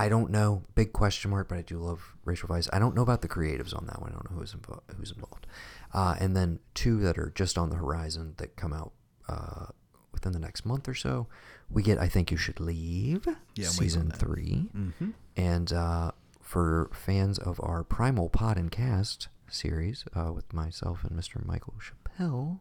I 0.00 0.08
don't 0.08 0.30
know. 0.30 0.62
Big 0.74 0.94
question 0.94 1.30
mark, 1.30 1.50
but 1.50 1.58
I 1.58 1.62
do 1.62 1.76
love 1.76 2.16
Rachel 2.24 2.48
Weisz. 2.48 2.70
I 2.72 2.78
don't 2.78 2.94
know 2.94 3.02
about 3.02 3.20
the 3.20 3.28
creatives 3.28 3.76
on 3.76 3.84
that 3.84 4.00
one. 4.00 4.12
I 4.12 4.14
don't 4.14 4.30
know 4.30 4.38
who's 4.38 4.54
involved. 4.54 4.90
Who's 4.96 5.12
involved. 5.12 5.46
Uh, 5.92 6.16
and 6.18 6.34
then 6.34 6.58
two 6.72 7.00
that 7.00 7.18
are 7.18 7.30
just 7.34 7.58
on 7.58 7.68
the 7.68 7.76
horizon 7.76 8.32
that 8.38 8.56
come 8.56 8.72
out 8.72 8.92
uh, 9.28 9.66
within 10.10 10.32
the 10.32 10.38
next 10.38 10.64
month 10.64 10.88
or 10.88 10.94
so. 10.94 11.26
We 11.68 11.82
get 11.82 11.98
I 11.98 12.08
think 12.08 12.30
you 12.30 12.38
should 12.38 12.60
leave. 12.60 13.26
Yeah, 13.26 13.34
I'm 13.34 13.36
waiting 13.56 13.66
on 13.66 13.72
season 13.72 14.10
three. 14.10 14.68
Mm-hmm. 14.74 15.10
And 15.36 15.70
uh, 15.70 16.12
for 16.40 16.90
fans 16.94 17.38
of 17.38 17.60
our 17.62 17.84
Primal 17.84 18.30
Pod 18.30 18.56
and 18.56 18.70
Cast 18.70 19.28
series 19.50 20.06
uh, 20.16 20.32
with 20.32 20.50
myself 20.54 21.04
and 21.04 21.12
Mr. 21.12 21.44
Michael 21.44 21.74
Chappelle, 21.78 22.60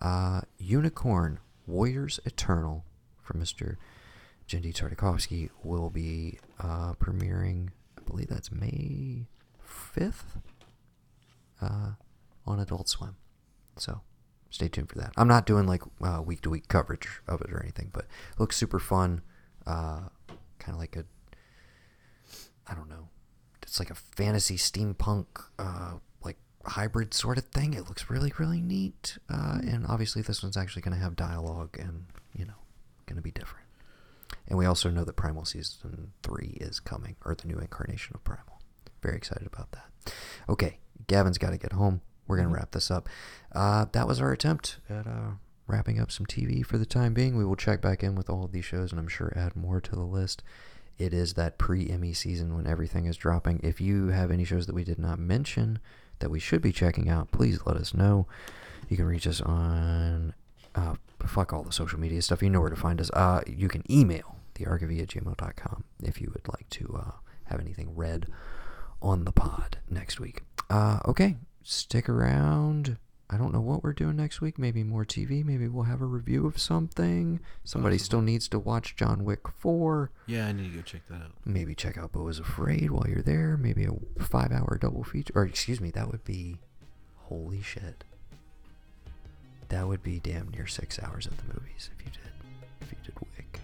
uh, 0.00 0.40
Unicorn 0.56 1.38
Warriors 1.66 2.18
Eternal 2.24 2.86
from 3.22 3.42
Mr. 3.42 3.76
Genndy 4.48 4.72
Tartakovsky 4.74 5.50
will 5.62 5.90
be 5.90 6.38
uh, 6.60 6.94
premiering, 6.94 7.68
I 7.98 8.02
believe 8.02 8.28
that's 8.28 8.52
May 8.52 9.26
5th 9.66 10.40
uh, 11.60 11.92
on 12.46 12.60
Adult 12.60 12.88
Swim. 12.88 13.16
So 13.76 14.02
stay 14.50 14.68
tuned 14.68 14.90
for 14.90 14.98
that. 14.98 15.12
I'm 15.16 15.28
not 15.28 15.46
doing 15.46 15.66
like 15.66 15.82
week 16.24 16.42
to 16.42 16.50
week 16.50 16.68
coverage 16.68 17.08
of 17.26 17.40
it 17.40 17.52
or 17.52 17.62
anything, 17.62 17.90
but 17.92 18.04
it 18.04 18.40
looks 18.40 18.56
super 18.56 18.78
fun. 18.78 19.22
Uh, 19.66 20.02
kind 20.58 20.74
of 20.74 20.78
like 20.78 20.96
a 20.96 21.04
I 22.66 22.74
don't 22.74 22.88
know. 22.88 23.08
It's 23.62 23.78
like 23.78 23.90
a 23.90 23.94
fantasy 23.94 24.56
steampunk, 24.56 25.26
uh, 25.58 25.94
like 26.22 26.36
hybrid 26.64 27.14
sort 27.14 27.38
of 27.38 27.44
thing. 27.46 27.74
It 27.74 27.88
looks 27.88 28.10
really, 28.10 28.32
really 28.38 28.60
neat. 28.60 29.18
Uh, 29.28 29.58
and 29.62 29.86
obviously, 29.86 30.22
this 30.22 30.42
one's 30.42 30.56
actually 30.56 30.82
going 30.82 30.96
to 30.96 31.02
have 31.02 31.16
dialogue 31.16 31.76
and, 31.78 32.06
you 32.36 32.44
know, 32.44 32.54
going 33.06 33.16
to 33.16 33.22
be 33.22 33.30
different. 33.30 33.61
And 34.48 34.58
we 34.58 34.66
also 34.66 34.90
know 34.90 35.04
that 35.04 35.16
Primal 35.16 35.44
Season 35.44 36.12
3 36.22 36.58
is 36.60 36.80
coming, 36.80 37.16
or 37.24 37.34
the 37.34 37.48
new 37.48 37.58
incarnation 37.58 38.14
of 38.14 38.24
Primal. 38.24 38.60
Very 39.02 39.16
excited 39.16 39.46
about 39.46 39.72
that. 39.72 40.12
Okay, 40.48 40.78
Gavin's 41.06 41.38
got 41.38 41.50
to 41.50 41.58
get 41.58 41.72
home. 41.72 42.00
We're 42.26 42.36
going 42.36 42.48
to 42.48 42.54
wrap 42.54 42.70
this 42.70 42.90
up. 42.90 43.08
Uh, 43.52 43.86
that 43.92 44.06
was 44.06 44.20
our 44.20 44.32
attempt 44.32 44.78
at 44.88 45.06
uh, 45.06 45.32
wrapping 45.66 46.00
up 46.00 46.10
some 46.10 46.26
TV 46.26 46.64
for 46.64 46.78
the 46.78 46.86
time 46.86 47.14
being. 47.14 47.36
We 47.36 47.44
will 47.44 47.56
check 47.56 47.80
back 47.80 48.02
in 48.02 48.14
with 48.14 48.30
all 48.30 48.44
of 48.44 48.52
these 48.52 48.64
shows 48.64 48.92
and 48.92 49.00
I'm 49.00 49.08
sure 49.08 49.32
add 49.36 49.56
more 49.56 49.80
to 49.80 49.90
the 49.94 50.02
list 50.02 50.42
it 50.98 51.12
is 51.12 51.34
that 51.34 51.58
pre 51.58 51.88
Emmy 51.90 52.12
season 52.12 52.54
when 52.54 52.66
everything 52.66 53.06
is 53.06 53.16
dropping. 53.16 53.60
If 53.62 53.80
you 53.80 54.08
have 54.08 54.30
any 54.30 54.44
shows 54.44 54.66
that 54.66 54.74
we 54.74 54.84
did 54.84 54.98
not 54.98 55.18
mention 55.18 55.78
that 56.18 56.30
we 56.30 56.38
should 56.38 56.62
be 56.62 56.72
checking 56.72 57.08
out, 57.08 57.32
please 57.32 57.60
let 57.66 57.76
us 57.76 57.94
know. 57.94 58.26
You 58.88 58.96
can 58.96 59.06
reach 59.06 59.26
us 59.26 59.40
on 59.40 60.34
uh, 60.74 60.94
fuck 61.26 61.52
all 61.52 61.62
the 61.62 61.72
social 61.72 61.98
media 61.98 62.22
stuff. 62.22 62.42
You 62.42 62.50
know 62.50 62.60
where 62.60 62.70
to 62.70 62.76
find 62.76 63.00
us. 63.00 63.10
Uh, 63.10 63.42
you 63.46 63.68
can 63.68 63.82
email 63.90 64.36
thearkofe 64.54 65.00
at 65.02 65.08
gmail.com 65.08 65.84
if 66.02 66.20
you 66.20 66.30
would 66.34 66.48
like 66.48 66.68
to 66.70 66.98
uh, 66.98 67.10
have 67.44 67.60
anything 67.60 67.94
read 67.94 68.26
on 69.00 69.24
the 69.24 69.32
pod 69.32 69.78
next 69.88 70.20
week. 70.20 70.42
Uh, 70.70 71.00
okay, 71.06 71.36
stick 71.62 72.08
around. 72.08 72.96
I 73.30 73.38
don't 73.38 73.52
know 73.54 73.62
what 73.62 73.82
we're 73.82 73.94
doing 73.94 74.16
next 74.16 74.42
week. 74.42 74.58
Maybe 74.58 74.84
more 74.84 75.06
TV. 75.06 75.42
Maybe 75.42 75.66
we'll 75.66 75.84
have 75.84 76.02
a 76.02 76.06
review 76.06 76.46
of 76.46 76.58
something. 76.58 77.40
Somebody 77.64 77.96
still 77.96 78.20
needs 78.20 78.46
to 78.48 78.58
watch 78.58 78.94
John 78.94 79.24
Wick 79.24 79.48
4. 79.48 80.10
Yeah, 80.26 80.48
I 80.48 80.52
need 80.52 80.70
to 80.70 80.76
go 80.76 80.82
check 80.82 81.08
that 81.08 81.14
out. 81.14 81.32
Maybe 81.46 81.74
check 81.74 81.96
out 81.96 82.12
Beau 82.12 82.28
is 82.28 82.38
Afraid 82.38 82.90
while 82.90 83.08
you're 83.08 83.22
there. 83.22 83.56
Maybe 83.56 83.86
a 83.86 84.22
five 84.22 84.52
hour 84.52 84.76
double 84.78 85.02
feature. 85.02 85.32
Or, 85.34 85.44
excuse 85.44 85.80
me, 85.80 85.90
that 85.92 86.10
would 86.10 86.24
be. 86.24 86.58
Holy 87.28 87.62
shit. 87.62 88.04
That 89.72 89.88
would 89.88 90.02
be 90.02 90.20
damn 90.20 90.50
near 90.50 90.66
six 90.66 91.02
hours 91.02 91.24
of 91.24 91.34
the 91.38 91.44
movies 91.44 91.88
if 91.98 92.04
you 92.04 92.12
did. 92.12 92.30
If 92.82 92.92
you 92.92 92.98
did 93.04 93.14
Wick. 93.34 93.58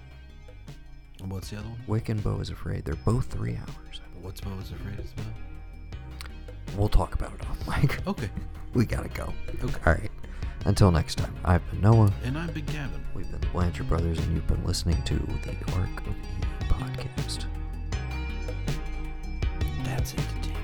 And 1.21 1.31
what's 1.31 1.51
the 1.51 1.59
other 1.59 1.69
one? 1.69 1.79
Wick 1.87 2.09
and 2.09 2.25
Beau 2.25 2.41
is 2.41 2.49
Afraid. 2.49 2.87
They're 2.87 2.95
both 2.95 3.27
three 3.27 3.57
hours. 3.57 4.01
What's 4.23 4.41
Beau 4.41 4.57
is 4.59 4.71
afraid 4.73 4.99
of? 5.01 5.13
We'll 6.79 6.89
talk 6.89 7.15
about 7.15 7.35
it 7.35 7.43
off 7.43 7.83
mic. 7.83 8.01
Okay. 8.07 8.31
We 8.73 8.87
gotta 8.87 9.11
go. 9.11 9.35
Okay. 9.63 9.75
All 9.85 9.93
right. 9.93 10.11
Until 10.65 10.91
next 10.91 11.17
time, 11.17 11.35
I've 11.45 11.71
been 11.71 11.83
Noah. 11.83 12.11
And 12.25 12.39
I've 12.39 12.55
been 12.55 12.65
Gavin. 12.65 13.05
We've 13.15 13.31
been 13.31 13.43
the 13.43 13.47
Blanchard 13.49 13.91
Brothers, 13.91 14.19
and 14.19 14.35
you've 14.35 14.47
been 14.47 14.65
listening 14.65 15.03
to 15.03 15.15
the 15.15 15.75
Arc 15.75 16.01
of 16.07 16.09
Eve 16.09 16.69
podcast. 16.71 17.45
That's 19.85 20.15
entertaining. 20.15 20.58